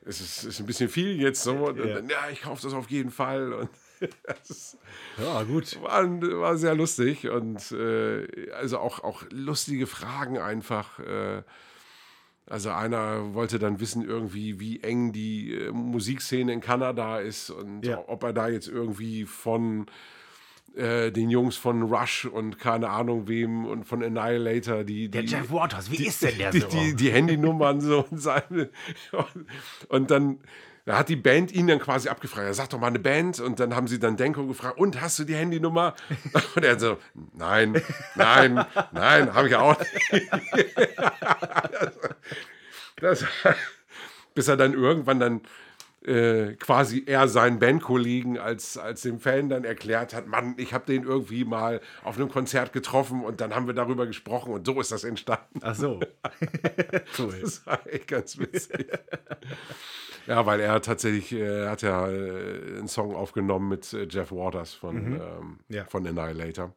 es 0.05 0.21
ist, 0.21 0.43
ist 0.45 0.59
ein 0.61 0.65
bisschen 0.65 0.87
viel 0.89 1.19
jetzt 1.21 1.43
so. 1.43 1.67
Und 1.67 1.77
Ja. 1.77 1.95
dann, 1.95 2.07
ja, 2.09 2.29
ich 2.31 2.41
kaufe 2.43 2.61
das 2.63 2.73
auf 2.73 2.89
jeden 2.89 3.11
Fall. 3.11 3.51
Und 3.53 3.69
das 4.23 4.77
Ja, 5.17 5.43
gut. 5.43 5.81
war, 5.81 6.03
war 6.39 6.57
sehr 6.57 6.73
lustig 6.75 7.29
und 7.29 7.71
äh, 7.73 8.49
also 8.53 8.79
auch, 8.79 9.03
auch 9.03 9.23
lustige 9.29 9.87
Fragen 9.87 10.37
einfach. 10.37 10.99
Äh, 10.99 11.43
also 12.47 12.69
einer 12.71 13.33
wollte 13.33 13.59
dann 13.59 13.79
wissen 13.79 14.03
irgendwie, 14.03 14.59
wie 14.59 14.81
eng 14.81 15.11
die 15.13 15.53
äh, 15.53 15.71
Musikszene 15.71 16.51
in 16.53 16.61
Kanada 16.61 17.19
ist 17.19 17.49
und 17.49 17.85
Ja. 17.85 18.03
ob 18.07 18.23
er 18.23 18.33
da 18.33 18.49
jetzt 18.49 18.67
irgendwie 18.67 19.25
von 19.25 19.85
äh, 20.75 21.11
den 21.11 21.29
Jungs 21.29 21.55
von 21.57 21.81
Rush 21.83 22.25
und 22.25 22.57
keine 22.57 22.89
Ahnung 22.89 23.27
wem 23.27 23.65
und 23.65 23.83
von 23.85 24.01
Annihilator 24.03 24.83
die, 24.83 25.09
Der 25.09 25.21
die 25.23 25.27
Jeff 25.29 25.51
Waters, 25.51 25.91
wie 25.91 26.05
ist 26.05 26.23
denn 26.23 26.37
der 26.37 26.51
die, 26.51 26.59
so? 26.61 26.67
die, 26.69 26.95
die 26.95 27.11
Handynummern 27.11 27.81
so 27.81 28.05
und 28.09 28.17
seine. 28.19 28.69
Und, 29.11 29.45
und 29.89 30.11
dann 30.11 30.39
da 30.85 30.97
hat 30.97 31.09
die 31.09 31.15
Band 31.15 31.51
ihn 31.51 31.67
dann 31.67 31.79
quasi 31.79 32.09
abgefragt. 32.09 32.47
Er 32.47 32.53
sagt 32.53 32.73
doch 32.73 32.79
mal 32.79 32.87
eine 32.87 32.99
Band. 32.99 33.39
Und 33.39 33.59
dann 33.59 33.75
haben 33.75 33.87
sie 33.87 33.99
dann 33.99 34.17
Denko 34.17 34.47
gefragt, 34.47 34.77
und 34.77 34.99
hast 35.01 35.19
du 35.19 35.23
die 35.23 35.35
Handynummer? 35.35 35.95
Und 36.55 36.65
er 36.65 36.79
so, 36.79 36.97
nein, 37.33 37.81
nein, 38.15 38.65
nein, 38.91 39.33
habe 39.33 39.47
ich 39.47 39.55
auch 39.55 39.77
nicht. 39.79 40.29
Das, 42.97 43.25
bis 44.35 44.47
er 44.47 44.57
dann 44.57 44.73
irgendwann 44.73 45.19
dann 45.19 45.41
äh, 46.05 46.53
quasi 46.55 47.03
er 47.05 47.27
seinen 47.27 47.59
Bandkollegen 47.59 48.37
als, 48.39 48.77
als 48.77 49.01
dem 49.01 49.19
Fan 49.19 49.49
dann 49.49 49.63
erklärt 49.63 50.13
hat, 50.13 50.25
Mann, 50.27 50.55
ich 50.57 50.73
habe 50.73 50.85
den 50.85 51.03
irgendwie 51.03 51.45
mal 51.45 51.79
auf 52.03 52.17
einem 52.17 52.29
Konzert 52.29 52.73
getroffen 52.73 53.23
und 53.23 53.39
dann 53.39 53.53
haben 53.53 53.67
wir 53.67 53.73
darüber 53.75 54.07
gesprochen 54.07 54.51
und 54.53 54.65
so 54.65 54.79
ist 54.81 54.91
das 54.91 55.03
entstanden. 55.03 55.59
Ach 55.61 55.75
so. 55.75 55.99
cool. 57.19 57.35
Das 57.41 57.65
war 57.67 57.85
echt 57.85 58.07
ganz 58.07 58.37
witzig. 58.39 58.87
ja, 60.25 60.45
weil 60.45 60.59
er 60.59 60.81
tatsächlich, 60.81 61.31
äh, 61.33 61.67
hat 61.67 61.81
ja 61.83 62.07
äh, 62.09 62.77
einen 62.77 62.87
Song 62.87 63.15
aufgenommen 63.15 63.69
mit 63.69 63.93
äh, 63.93 64.07
Jeff 64.09 64.31
Waters 64.31 64.73
von, 64.73 64.97
ähm, 65.21 65.59
Ja. 65.69 65.85
von 65.85 66.05
Annihilator. 66.07 66.73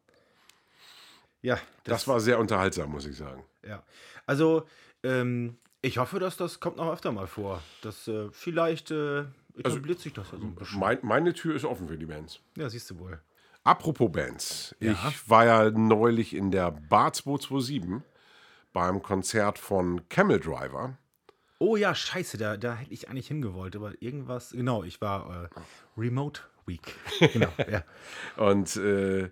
Ja, 1.41 1.59
Das, 1.83 2.07
war 2.07 2.19
sehr 2.19 2.39
unterhaltsam, 2.39 2.91
muss 2.91 3.05
ich 3.05 3.17
sagen. 3.17 3.43
Ja, 3.67 3.83
also 4.25 4.65
ähm, 5.03 5.57
ich 5.85 5.97
hoffe, 5.99 6.19
dass 6.19 6.35
das 6.35 6.59
kommt 6.59 6.77
noch 6.77 6.91
öfter 6.91 7.11
mal 7.11 7.27
vor. 7.27 7.61
Dass 7.81 8.07
äh, 8.07 8.29
vielleicht 8.31 8.91
äh, 8.91 9.25
etabliert 9.55 9.99
sich 9.99 10.13
das 10.13 10.31
ja 10.31 10.37
so 10.37 10.43
ein 10.43 10.55
bisschen. 10.55 10.79
Mein, 10.79 10.99
meine 11.03 11.33
Tür 11.33 11.55
ist 11.55 11.63
offen 11.63 11.87
für 11.87 11.97
die 11.97 12.07
Bands. 12.07 12.39
Ja, 12.57 12.69
siehst 12.69 12.89
du 12.89 12.99
wohl. 12.99 13.21
Apropos 13.63 14.11
Bands. 14.11 14.75
Ja. 14.79 14.93
Ich 15.09 15.29
war 15.29 15.45
ja 15.45 15.69
neulich 15.71 16.35
in 16.35 16.51
der 16.51 16.71
Bar 16.71 17.13
227 17.13 18.01
beim 18.73 19.01
Konzert 19.01 19.57
von 19.59 20.07
Camel 20.09 20.39
Driver. 20.39 20.97
Oh 21.59 21.75
ja, 21.75 21.95
scheiße, 21.95 22.37
da, 22.37 22.57
da 22.57 22.75
hätte 22.75 22.91
ich 22.91 23.09
eigentlich 23.09 23.27
hingewollt, 23.27 23.75
aber 23.75 23.93
irgendwas. 24.01 24.51
Genau, 24.51 24.83
ich 24.83 25.01
war 25.01 25.45
äh, 25.45 25.59
Remote 25.97 26.41
Week. 26.67 26.81
Genau, 27.33 27.49
ja. 27.71 27.83
Und 28.37 28.75
äh, 28.77 29.29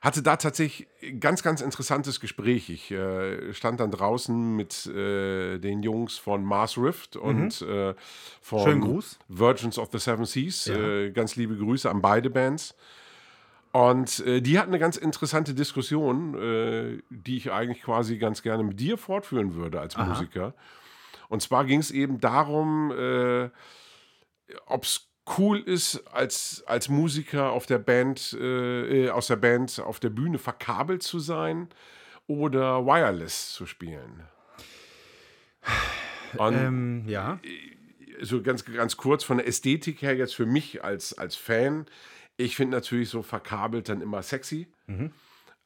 hatte 0.00 0.22
da 0.22 0.36
tatsächlich 0.36 0.88
ein 1.02 1.20
ganz, 1.20 1.42
ganz 1.42 1.60
interessantes 1.60 2.20
Gespräch. 2.20 2.70
Ich 2.70 2.90
äh, 2.90 3.52
stand 3.52 3.80
dann 3.80 3.90
draußen 3.90 4.56
mit 4.56 4.86
äh, 4.86 5.58
den 5.58 5.82
Jungs 5.82 6.16
von 6.18 6.42
Mars 6.44 6.78
Rift 6.78 7.16
und 7.16 7.60
äh, 7.62 7.94
von 8.40 8.76
Mhm. 8.76 8.80
Gruß. 8.80 9.18
Virgins 9.28 9.78
of 9.78 9.90
the 9.92 9.98
Seven 9.98 10.24
Seas. 10.24 10.66
Ja. 10.66 10.74
Äh, 10.76 11.10
ganz 11.10 11.36
liebe 11.36 11.56
Grüße 11.56 11.90
an 11.90 12.00
beide 12.00 12.30
Bands. 12.30 12.74
Und 13.72 14.20
äh, 14.26 14.40
die 14.40 14.58
hatten 14.58 14.70
eine 14.70 14.78
ganz 14.80 14.96
interessante 14.96 15.54
Diskussion, 15.54 17.00
die 17.10 17.36
ich 17.36 17.52
eigentlich 17.52 17.82
quasi 17.82 18.18
ganz 18.18 18.42
gerne 18.42 18.64
mit 18.64 18.80
dir 18.80 18.98
fortführen 18.98 19.54
würde 19.54 19.80
als 19.80 19.96
Musiker. 19.96 20.54
Und 21.28 21.40
zwar 21.42 21.64
ging 21.64 21.78
es 21.78 21.92
eben 21.92 22.18
darum, 22.18 22.90
ob 24.66 24.82
es 24.84 25.09
cool 25.38 25.58
ist, 25.58 26.06
als, 26.12 26.64
als 26.66 26.88
Musiker 26.88 27.50
auf 27.52 27.66
der 27.66 27.78
Band, 27.78 28.36
äh, 28.38 29.06
äh, 29.06 29.10
aus 29.10 29.28
der 29.28 29.36
Band 29.36 29.80
auf 29.80 30.00
der 30.00 30.10
Bühne 30.10 30.38
verkabelt 30.38 31.02
zu 31.02 31.18
sein 31.18 31.68
oder 32.26 32.84
wireless 32.86 33.52
zu 33.52 33.66
spielen. 33.66 34.24
Und 36.36 36.54
Ähm, 36.54 37.04
ja. 37.08 37.40
so 38.20 38.40
ganz, 38.42 38.64
ganz 38.64 38.96
kurz 38.96 39.24
von 39.24 39.38
der 39.38 39.48
Ästhetik 39.48 40.02
her 40.02 40.16
jetzt 40.16 40.34
für 40.34 40.46
mich 40.46 40.84
als, 40.84 41.16
als 41.18 41.34
Fan, 41.34 41.86
ich 42.36 42.56
finde 42.56 42.76
natürlich 42.76 43.08
so 43.08 43.22
verkabelt 43.22 43.88
dann 43.88 44.00
immer 44.00 44.22
sexy. 44.22 44.68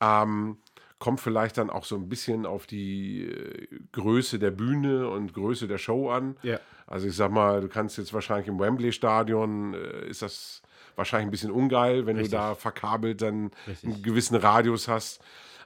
Ähm, 0.00 0.58
kommt 0.98 1.20
vielleicht 1.20 1.58
dann 1.58 1.70
auch 1.70 1.84
so 1.84 1.96
ein 1.96 2.08
bisschen 2.08 2.46
auf 2.46 2.66
die 2.66 3.26
äh, 3.26 3.68
Größe 3.92 4.38
der 4.38 4.50
Bühne 4.50 5.08
und 5.08 5.34
Größe 5.34 5.68
der 5.68 5.78
Show 5.78 6.10
an. 6.10 6.36
Ja. 6.42 6.58
Also 6.86 7.06
ich 7.06 7.16
sag 7.16 7.30
mal, 7.30 7.60
du 7.60 7.68
kannst 7.68 7.98
jetzt 7.98 8.12
wahrscheinlich 8.12 8.48
im 8.48 8.58
Wembley-Stadion, 8.58 9.74
äh, 9.74 10.08
ist 10.08 10.22
das 10.22 10.62
wahrscheinlich 10.96 11.28
ein 11.28 11.30
bisschen 11.30 11.50
ungeil, 11.50 12.06
wenn 12.06 12.16
Richtig. 12.16 12.32
du 12.32 12.36
da 12.36 12.54
verkabelt 12.54 13.22
dann 13.22 13.50
Richtig. 13.66 13.90
einen 13.90 14.02
gewissen 14.02 14.36
Radius 14.36 14.88
hast. 14.88 15.22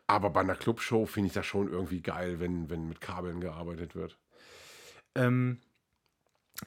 Aber 0.06 0.30
bei 0.30 0.40
einer 0.40 0.54
Clubshow 0.54 1.04
finde 1.04 1.28
ich 1.28 1.34
das 1.34 1.44
schon 1.44 1.70
irgendwie 1.70 2.00
geil, 2.00 2.40
wenn, 2.40 2.70
wenn 2.70 2.88
mit 2.88 3.00
Kabeln 3.00 3.40
gearbeitet 3.40 3.94
wird. 3.94 4.16
Ähm, 5.14 5.60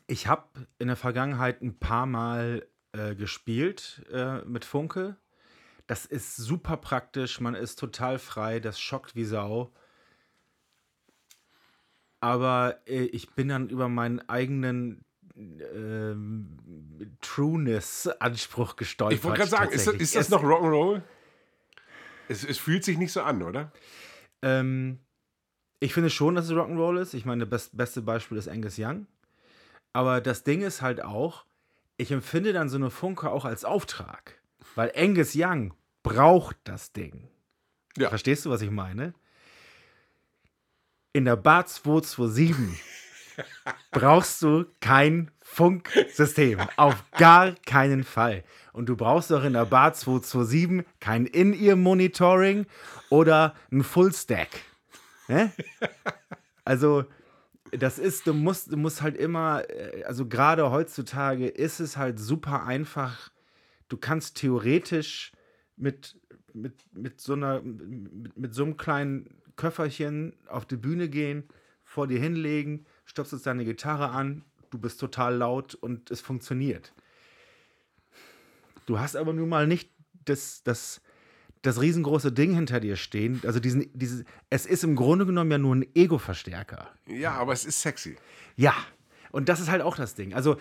ich 0.07 0.27
habe 0.27 0.47
in 0.77 0.87
der 0.87 0.95
Vergangenheit 0.95 1.61
ein 1.61 1.77
paar 1.79 2.05
Mal 2.05 2.67
äh, 2.93 3.15
gespielt 3.15 4.03
äh, 4.11 4.41
mit 4.45 4.63
Funke. 4.65 5.17
Das 5.87 6.05
ist 6.05 6.35
super 6.35 6.77
praktisch, 6.77 7.41
man 7.41 7.55
ist 7.55 7.77
total 7.77 8.19
frei, 8.19 8.59
das 8.59 8.79
schockt 8.79 9.15
wie 9.15 9.25
Sau. 9.25 9.73
Aber 12.21 12.79
äh, 12.85 13.03
ich 13.05 13.31
bin 13.31 13.49
dann 13.49 13.69
über 13.69 13.89
meinen 13.89 14.27
eigenen 14.29 15.03
ähm, 15.35 16.57
Trueness-Anspruch 17.21 18.75
gestolpert. 18.75 19.17
Ich 19.17 19.23
wollte 19.23 19.39
gerade 19.39 19.49
sagen, 19.49 19.71
ist 19.71 19.87
das, 19.87 19.95
ist 19.95 20.15
das 20.15 20.29
noch 20.29 20.43
Rock'n'Roll? 20.43 21.01
Es, 22.27 22.43
es 22.43 22.57
fühlt 22.57 22.83
sich 22.83 22.97
nicht 22.97 23.11
so 23.11 23.21
an, 23.21 23.41
oder? 23.41 23.71
Ähm, 24.41 24.99
ich 25.79 25.93
finde 25.93 26.09
schon, 26.09 26.35
dass 26.35 26.45
es 26.45 26.51
Rock'n'Roll 26.51 26.99
ist. 27.01 27.13
Ich 27.13 27.25
meine, 27.25 27.47
das 27.47 27.69
beste 27.69 28.01
Beispiel 28.01 28.37
ist 28.37 28.47
Angus 28.47 28.75
Young. 28.77 29.07
Aber 29.93 30.21
das 30.21 30.43
Ding 30.43 30.61
ist 30.61 30.81
halt 30.81 31.03
auch, 31.03 31.45
ich 31.97 32.11
empfinde 32.11 32.53
dann 32.53 32.69
so 32.69 32.77
eine 32.77 32.91
Funke 32.91 33.29
auch 33.29 33.45
als 33.45 33.65
Auftrag. 33.65 34.39
Weil 34.75 34.91
Angus 34.95 35.33
Young 35.35 35.73
braucht 36.03 36.57
das 36.63 36.93
Ding. 36.93 37.29
Ja. 37.97 38.09
Verstehst 38.09 38.45
du, 38.45 38.51
was 38.51 38.61
ich 38.61 38.71
meine? 38.71 39.13
In 41.13 41.25
der 41.25 41.35
Bar 41.35 41.65
227 41.65 42.79
brauchst 43.91 44.41
du 44.41 44.65
kein 44.79 45.29
Funksystem. 45.41 46.59
Auf 46.77 47.03
gar 47.17 47.53
keinen 47.65 48.05
Fall. 48.05 48.45
Und 48.71 48.87
du 48.87 48.95
brauchst 48.95 49.33
auch 49.33 49.43
in 49.43 49.53
der 49.53 49.65
Bar 49.65 49.93
227 49.93 50.85
kein 51.01 51.25
In-Ear-Monitoring 51.25 52.65
oder 53.09 53.55
ein 53.71 53.83
Full-Stack. 53.83 54.49
Ne? 55.27 55.51
Also, 56.63 57.05
das 57.71 57.99
ist, 57.99 58.27
du 58.27 58.33
musst, 58.33 58.71
du 58.71 58.77
musst 58.77 59.01
halt 59.01 59.17
immer, 59.17 59.69
äh, 59.69 60.03
also 60.03 60.27
gerade 60.27 60.71
heutzutage 60.71 61.47
ist 61.47 61.79
es 61.79 61.97
halt 61.97 62.19
super 62.19 62.65
einfach. 62.65 63.31
Du 63.89 63.97
kannst 63.97 64.37
theoretisch 64.37 65.31
mit, 65.75 66.17
mit, 66.53 66.85
mit, 66.93 67.19
so 67.19 67.33
einer, 67.33 67.61
mit, 67.61 68.37
mit 68.37 68.53
so 68.53 68.63
einem 68.63 68.77
kleinen 68.77 69.40
Köfferchen 69.61 70.33
auf 70.47 70.65
die 70.65 70.75
Bühne 70.75 71.07
gehen, 71.07 71.43
vor 71.83 72.07
dir 72.07 72.19
hinlegen, 72.19 72.87
stopfst 73.05 73.45
deine 73.45 73.63
Gitarre 73.63 74.09
an, 74.09 74.43
du 74.71 74.79
bist 74.79 74.99
total 74.99 75.35
laut 75.35 75.75
und 75.75 76.09
es 76.09 76.19
funktioniert. 76.19 76.93
Du 78.87 78.99
hast 78.99 79.15
aber 79.15 79.33
nun 79.33 79.49
mal 79.49 79.67
nicht 79.67 79.91
das, 80.25 80.63
das, 80.63 80.99
das 81.61 81.79
riesengroße 81.79 82.31
Ding 82.31 82.55
hinter 82.55 82.79
dir 82.79 82.95
stehen. 82.95 83.39
Also 83.45 83.59
diesen, 83.59 83.87
dieses, 83.93 84.25
es 84.49 84.65
ist 84.65 84.83
im 84.83 84.95
Grunde 84.95 85.27
genommen 85.27 85.51
ja 85.51 85.59
nur 85.59 85.75
ein 85.75 85.85
Ego-Verstärker. 85.93 86.89
Ja, 87.05 87.33
aber 87.33 87.53
es 87.53 87.63
ist 87.63 87.81
sexy. 87.81 88.15
Ja, 88.55 88.73
und 89.31 89.47
das 89.47 89.59
ist 89.59 89.69
halt 89.69 89.83
auch 89.83 89.95
das 89.95 90.15
Ding. 90.15 90.33
Also 90.33 90.57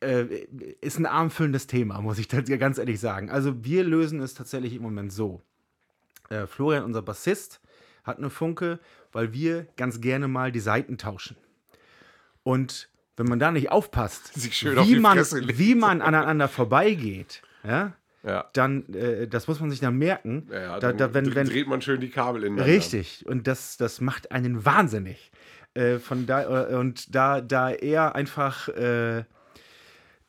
äh, 0.00 0.24
ist 0.82 0.98
ein 0.98 1.06
armfüllendes 1.06 1.68
Thema, 1.68 2.02
muss 2.02 2.18
ich 2.18 2.28
dir 2.28 2.58
ganz 2.58 2.76
ehrlich 2.76 3.00
sagen. 3.00 3.30
Also 3.30 3.64
wir 3.64 3.82
lösen 3.82 4.20
es 4.20 4.34
tatsächlich 4.34 4.74
im 4.74 4.82
Moment 4.82 5.10
so. 5.10 5.40
Äh, 6.28 6.46
Florian, 6.46 6.84
unser 6.84 7.00
Bassist, 7.00 7.61
hat 8.04 8.18
eine 8.18 8.30
Funke, 8.30 8.78
weil 9.12 9.32
wir 9.32 9.66
ganz 9.76 10.00
gerne 10.00 10.28
mal 10.28 10.52
die 10.52 10.60
Seiten 10.60 10.98
tauschen. 10.98 11.36
Und 12.42 12.88
wenn 13.16 13.26
man 13.26 13.38
da 13.38 13.50
nicht 13.52 13.70
aufpasst, 13.70 14.32
auf 14.36 14.86
wie, 14.88 14.94
die 14.94 15.00
man, 15.00 15.18
wie 15.18 15.74
man 15.74 16.02
aneinander 16.02 16.48
vorbeigeht, 16.48 17.42
ja, 17.64 17.92
Ja. 18.24 18.48
dann, 18.54 18.86
äh, 18.94 19.28
das 19.28 19.46
muss 19.48 19.60
man 19.60 19.70
sich 19.70 19.80
dann 19.80 19.96
merken. 19.98 20.48
Ja, 20.50 20.80
da, 20.80 20.92
dann 20.92 20.96
da, 20.98 21.14
wenn, 21.14 21.34
wenn, 21.34 21.46
dreht 21.46 21.68
man 21.68 21.80
schön 21.82 22.00
die 22.00 22.10
Kabel 22.10 22.44
in. 22.44 22.58
Richtig. 22.58 23.24
Und 23.26 23.46
das, 23.46 23.76
das 23.76 24.00
macht 24.00 24.32
einen 24.32 24.64
wahnsinnig. 24.64 25.30
Äh, 25.74 25.98
von 25.98 26.26
da, 26.26 26.70
äh, 26.70 26.74
und 26.74 27.14
da, 27.14 27.40
da 27.40 27.70
er 27.70 28.14
einfach 28.14 28.68
äh, 28.68 29.24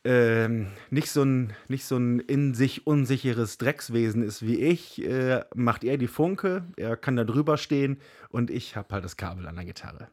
ähm, 0.04 0.68
nicht, 0.90 1.10
so 1.10 1.22
ein, 1.22 1.54
nicht 1.68 1.84
so 1.84 1.96
ein 1.96 2.20
in 2.20 2.54
sich 2.54 2.86
unsicheres 2.86 3.58
Dreckswesen 3.58 4.22
ist 4.22 4.42
wie 4.42 4.60
ich, 4.60 5.02
äh, 5.02 5.44
macht 5.54 5.82
er 5.82 5.96
die 5.96 6.06
Funke, 6.06 6.64
er 6.76 6.96
kann 6.96 7.16
da 7.16 7.24
drüber 7.24 7.56
stehen 7.56 7.98
und 8.28 8.50
ich 8.50 8.76
habe 8.76 8.94
halt 8.94 9.04
das 9.04 9.16
Kabel 9.16 9.46
an 9.46 9.56
der 9.56 9.64
Gitarre. 9.64 10.08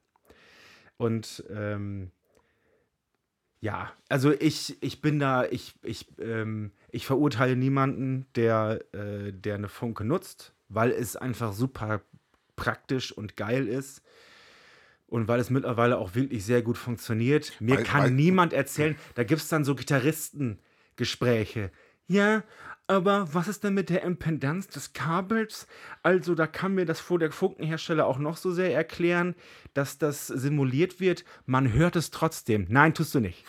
Und 0.98 1.44
ähm, 1.54 2.12
ja, 3.60 3.92
also 4.10 4.32
ich, 4.32 4.82
ich 4.82 5.02
bin 5.02 5.20
da, 5.20 5.46
ich, 5.46 5.76
ich, 5.84 6.08
ähm, 6.20 6.72
ich 6.90 7.06
verurteile 7.06 7.56
niemanden, 7.56 8.26
der, 8.36 8.80
äh, 8.94 9.32
der 9.32 9.56
eine 9.56 9.70
Funke 9.70 10.04
nutzt, 10.04 10.54
weil 10.70 10.92
es 10.92 11.16
einfach 11.16 11.54
super 11.54 12.02
praktisch 12.56 13.12
und 13.12 13.38
geil 13.38 13.68
ist. 13.68 14.02
Und 15.12 15.28
weil 15.28 15.42
es 15.42 15.50
mittlerweile 15.50 15.98
auch 15.98 16.16
wirklich 16.16 16.46
sehr 16.46 16.62
gut 16.62 16.78
funktioniert. 16.78 17.52
Mir 17.60 17.76
Weil- 17.76 17.84
kann 17.84 18.04
weil- 18.04 18.12
niemand 18.12 18.54
erzählen, 18.54 18.96
da 19.16 19.26
gibt 19.26 19.42
es 19.42 19.50
dann 19.50 19.66
so 19.66 19.76
Gitarristengespräche. 19.76 21.70
Ja, 22.08 22.44
aber 22.88 23.34
was 23.34 23.50
ist 23.50 23.64
denn 23.66 23.74
mit 23.74 23.90
der 23.90 24.04
Impedanz 24.04 24.68
des 24.70 24.94
Kabels? 24.94 25.68
Also, 26.02 26.34
da 26.34 26.48
kann 26.48 26.76
mir 26.76 26.86
das 26.86 27.02
vor 27.02 27.20
der 27.20 27.32
Funkenhersteller 27.34 28.06
auch 28.06 28.20
noch 28.20 28.38
so 28.38 28.52
sehr 28.52 28.74
erklären, 28.74 29.36
dass 29.74 29.98
das 29.98 30.28
simuliert 30.28 31.02
wird. 31.02 31.26
Man 31.46 31.74
hört 31.74 31.98
es 31.98 32.10
trotzdem. 32.12 32.68
Nein, 32.70 32.94
tust 32.94 33.14
du 33.14 33.20
nicht. 33.20 33.44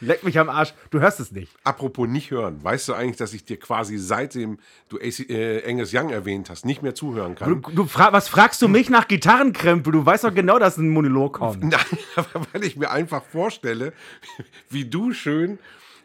Leck 0.00 0.24
mich 0.24 0.38
am 0.38 0.48
Arsch, 0.48 0.74
du 0.90 1.00
hörst 1.00 1.20
es 1.20 1.32
nicht. 1.32 1.52
Apropos 1.64 2.08
nicht 2.08 2.30
hören, 2.30 2.62
weißt 2.62 2.88
du 2.88 2.94
eigentlich, 2.94 3.16
dass 3.16 3.32
ich 3.34 3.44
dir 3.44 3.58
quasi 3.58 3.98
seitdem 3.98 4.58
du 4.88 4.98
AC, 4.98 5.28
äh, 5.30 5.68
Angus 5.68 5.92
Young 5.94 6.10
erwähnt 6.10 6.50
hast, 6.50 6.64
nicht 6.64 6.82
mehr 6.82 6.94
zuhören 6.94 7.34
Du, 7.36 7.60
kann? 7.60 7.74
du 7.74 7.84
fra 7.86 8.12
was 8.12 8.28
fragst 8.28 8.60
du 8.62 8.68
mich 8.68 8.90
nach 8.90 9.08
Gitarrenkrempel? 9.08 9.92
Du 9.92 10.04
weißt 10.04 10.24
doch 10.24 10.34
genau, 10.34 10.58
dass 10.58 10.76
ein 10.76 10.88
Monolog 10.88 11.34
kommt. 11.34 11.62
Nein, 11.64 11.80
aber 12.16 12.46
weil 12.52 12.64
ich 12.64 12.76
mir 12.76 12.90
einfach 12.90 13.22
vorstelle, 13.24 13.92
wie 14.70 14.84
du 14.84 15.12
schön 15.12 15.58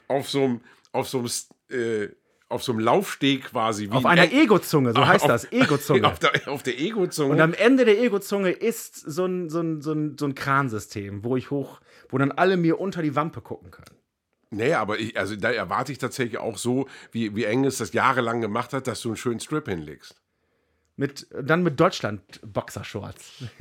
auf 0.07 0.29
so 0.29 0.43
einem 0.43 0.61
auf 0.93 1.07
so 1.07 1.19
einem 1.19 1.29
äh, 1.69 2.09
auf 2.51 2.63
so 2.63 2.71
einem 2.73 2.81
Laufsteg 2.81 3.45
quasi 3.45 3.87
wie 3.87 3.91
Auf 3.91 4.05
ein 4.05 4.19
einer 4.19 4.31
Eng- 4.31 4.41
Ego-Zunge, 4.43 4.93
so 4.93 5.01
auf- 5.01 5.07
heißt 5.07 5.27
das, 5.27 5.51
Ego-Zunge. 5.51 6.07
auf 6.07 6.19
der, 6.19 6.31
auf 6.47 6.63
der 6.63 6.79
Ego-Zunge. 6.79 7.31
Und 7.33 7.41
am 7.41 7.53
Ende 7.53 7.85
der 7.85 7.99
Ego-Zunge 8.01 8.51
ist 8.51 8.95
so 8.95 9.25
ein, 9.25 9.49
so, 9.49 9.61
ein, 9.61 9.81
so, 9.81 9.93
ein, 9.93 10.17
so 10.17 10.25
ein 10.25 10.35
Kransystem, 10.35 11.23
wo 11.23 11.37
ich 11.37 11.49
hoch, 11.51 11.79
wo 12.09 12.17
dann 12.17 12.31
alle 12.31 12.57
mir 12.57 12.79
unter 12.79 13.01
die 13.01 13.15
Wampe 13.15 13.41
gucken 13.41 13.71
können. 13.71 13.97
Nee, 14.49 14.73
aber 14.73 14.99
ich, 14.99 15.17
also 15.17 15.35
da 15.37 15.49
erwarte 15.51 15.93
ich 15.93 15.97
tatsächlich 15.97 16.37
auch 16.37 16.57
so, 16.57 16.87
wie, 17.13 17.35
wie 17.35 17.47
Angus 17.47 17.77
das 17.77 17.93
jahrelang 17.93 18.41
gemacht 18.41 18.73
hat, 18.73 18.85
dass 18.87 19.01
du 19.01 19.09
einen 19.09 19.15
schönen 19.17 19.39
Strip 19.39 19.67
hinlegst. 19.67 20.15
Mit, 20.97 21.27
dann 21.31 21.63
mit 21.63 21.79
Deutschland-Boxershorts. 21.79 23.43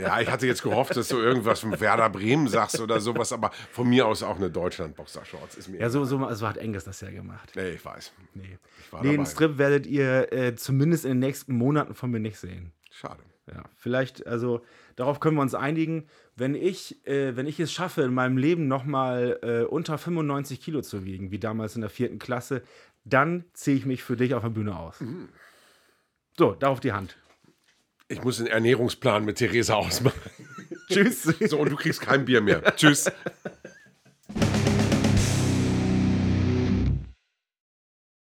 Ja, 0.00 0.20
ich 0.20 0.30
hatte 0.30 0.46
jetzt 0.46 0.62
gehofft, 0.62 0.96
dass 0.96 1.08
du 1.08 1.18
irgendwas 1.18 1.60
von 1.60 1.78
Werder 1.78 2.08
Bremen 2.08 2.48
sagst 2.48 2.80
oder 2.80 3.00
sowas, 3.00 3.32
aber 3.32 3.50
von 3.70 3.88
mir 3.88 4.06
aus 4.06 4.22
auch 4.22 4.36
eine 4.36 4.50
Deutschland-Boxershorts 4.50 5.56
ist 5.56 5.68
mir. 5.68 5.78
Ja, 5.78 5.90
so, 5.90 6.04
so 6.04 6.18
also 6.24 6.48
hat 6.48 6.56
Engels 6.56 6.84
das 6.84 7.00
ja 7.00 7.10
gemacht. 7.10 7.52
Nee, 7.54 7.70
ich 7.70 7.84
weiß. 7.84 8.12
Nee, 8.34 8.58
Ich 8.80 8.92
war 8.92 9.02
nee 9.02 9.14
einen 9.14 9.26
Strip 9.26 9.58
werdet 9.58 9.86
ihr 9.86 10.32
äh, 10.32 10.54
zumindest 10.54 11.04
in 11.04 11.10
den 11.12 11.18
nächsten 11.18 11.54
Monaten 11.54 11.94
von 11.94 12.10
mir 12.10 12.20
nicht 12.20 12.38
sehen. 12.38 12.72
Schade. 12.90 13.22
Ja, 13.52 13.64
vielleicht, 13.76 14.26
also 14.26 14.62
darauf 14.96 15.20
können 15.20 15.36
wir 15.36 15.42
uns 15.42 15.54
einigen. 15.54 16.06
Wenn 16.36 16.54
ich, 16.54 17.04
äh, 17.06 17.36
wenn 17.36 17.46
ich 17.46 17.58
es 17.60 17.72
schaffe, 17.72 18.02
in 18.02 18.14
meinem 18.14 18.36
Leben 18.36 18.68
nochmal 18.68 19.38
äh, 19.42 19.62
unter 19.64 19.98
95 19.98 20.60
Kilo 20.60 20.82
zu 20.82 21.04
wiegen, 21.04 21.30
wie 21.30 21.38
damals 21.38 21.74
in 21.74 21.80
der 21.80 21.90
vierten 21.90 22.18
Klasse, 22.18 22.62
dann 23.04 23.44
ziehe 23.52 23.76
ich 23.76 23.86
mich 23.86 24.02
für 24.02 24.16
dich 24.16 24.34
auf 24.34 24.42
der 24.42 24.50
Bühne 24.50 24.78
aus. 24.78 25.02
So, 26.40 26.52
da 26.52 26.68
auf 26.68 26.80
die 26.80 26.92
Hand. 26.92 27.18
Ich 28.08 28.24
muss 28.24 28.38
einen 28.38 28.46
Ernährungsplan 28.46 29.26
mit 29.26 29.36
Theresa 29.36 29.74
ausmachen. 29.74 30.18
Tschüss. 30.88 31.24
So, 31.24 31.58
und 31.58 31.68
du 31.68 31.76
kriegst 31.76 32.00
kein 32.00 32.24
Bier 32.24 32.40
mehr. 32.40 32.62
Tschüss. 32.76 33.12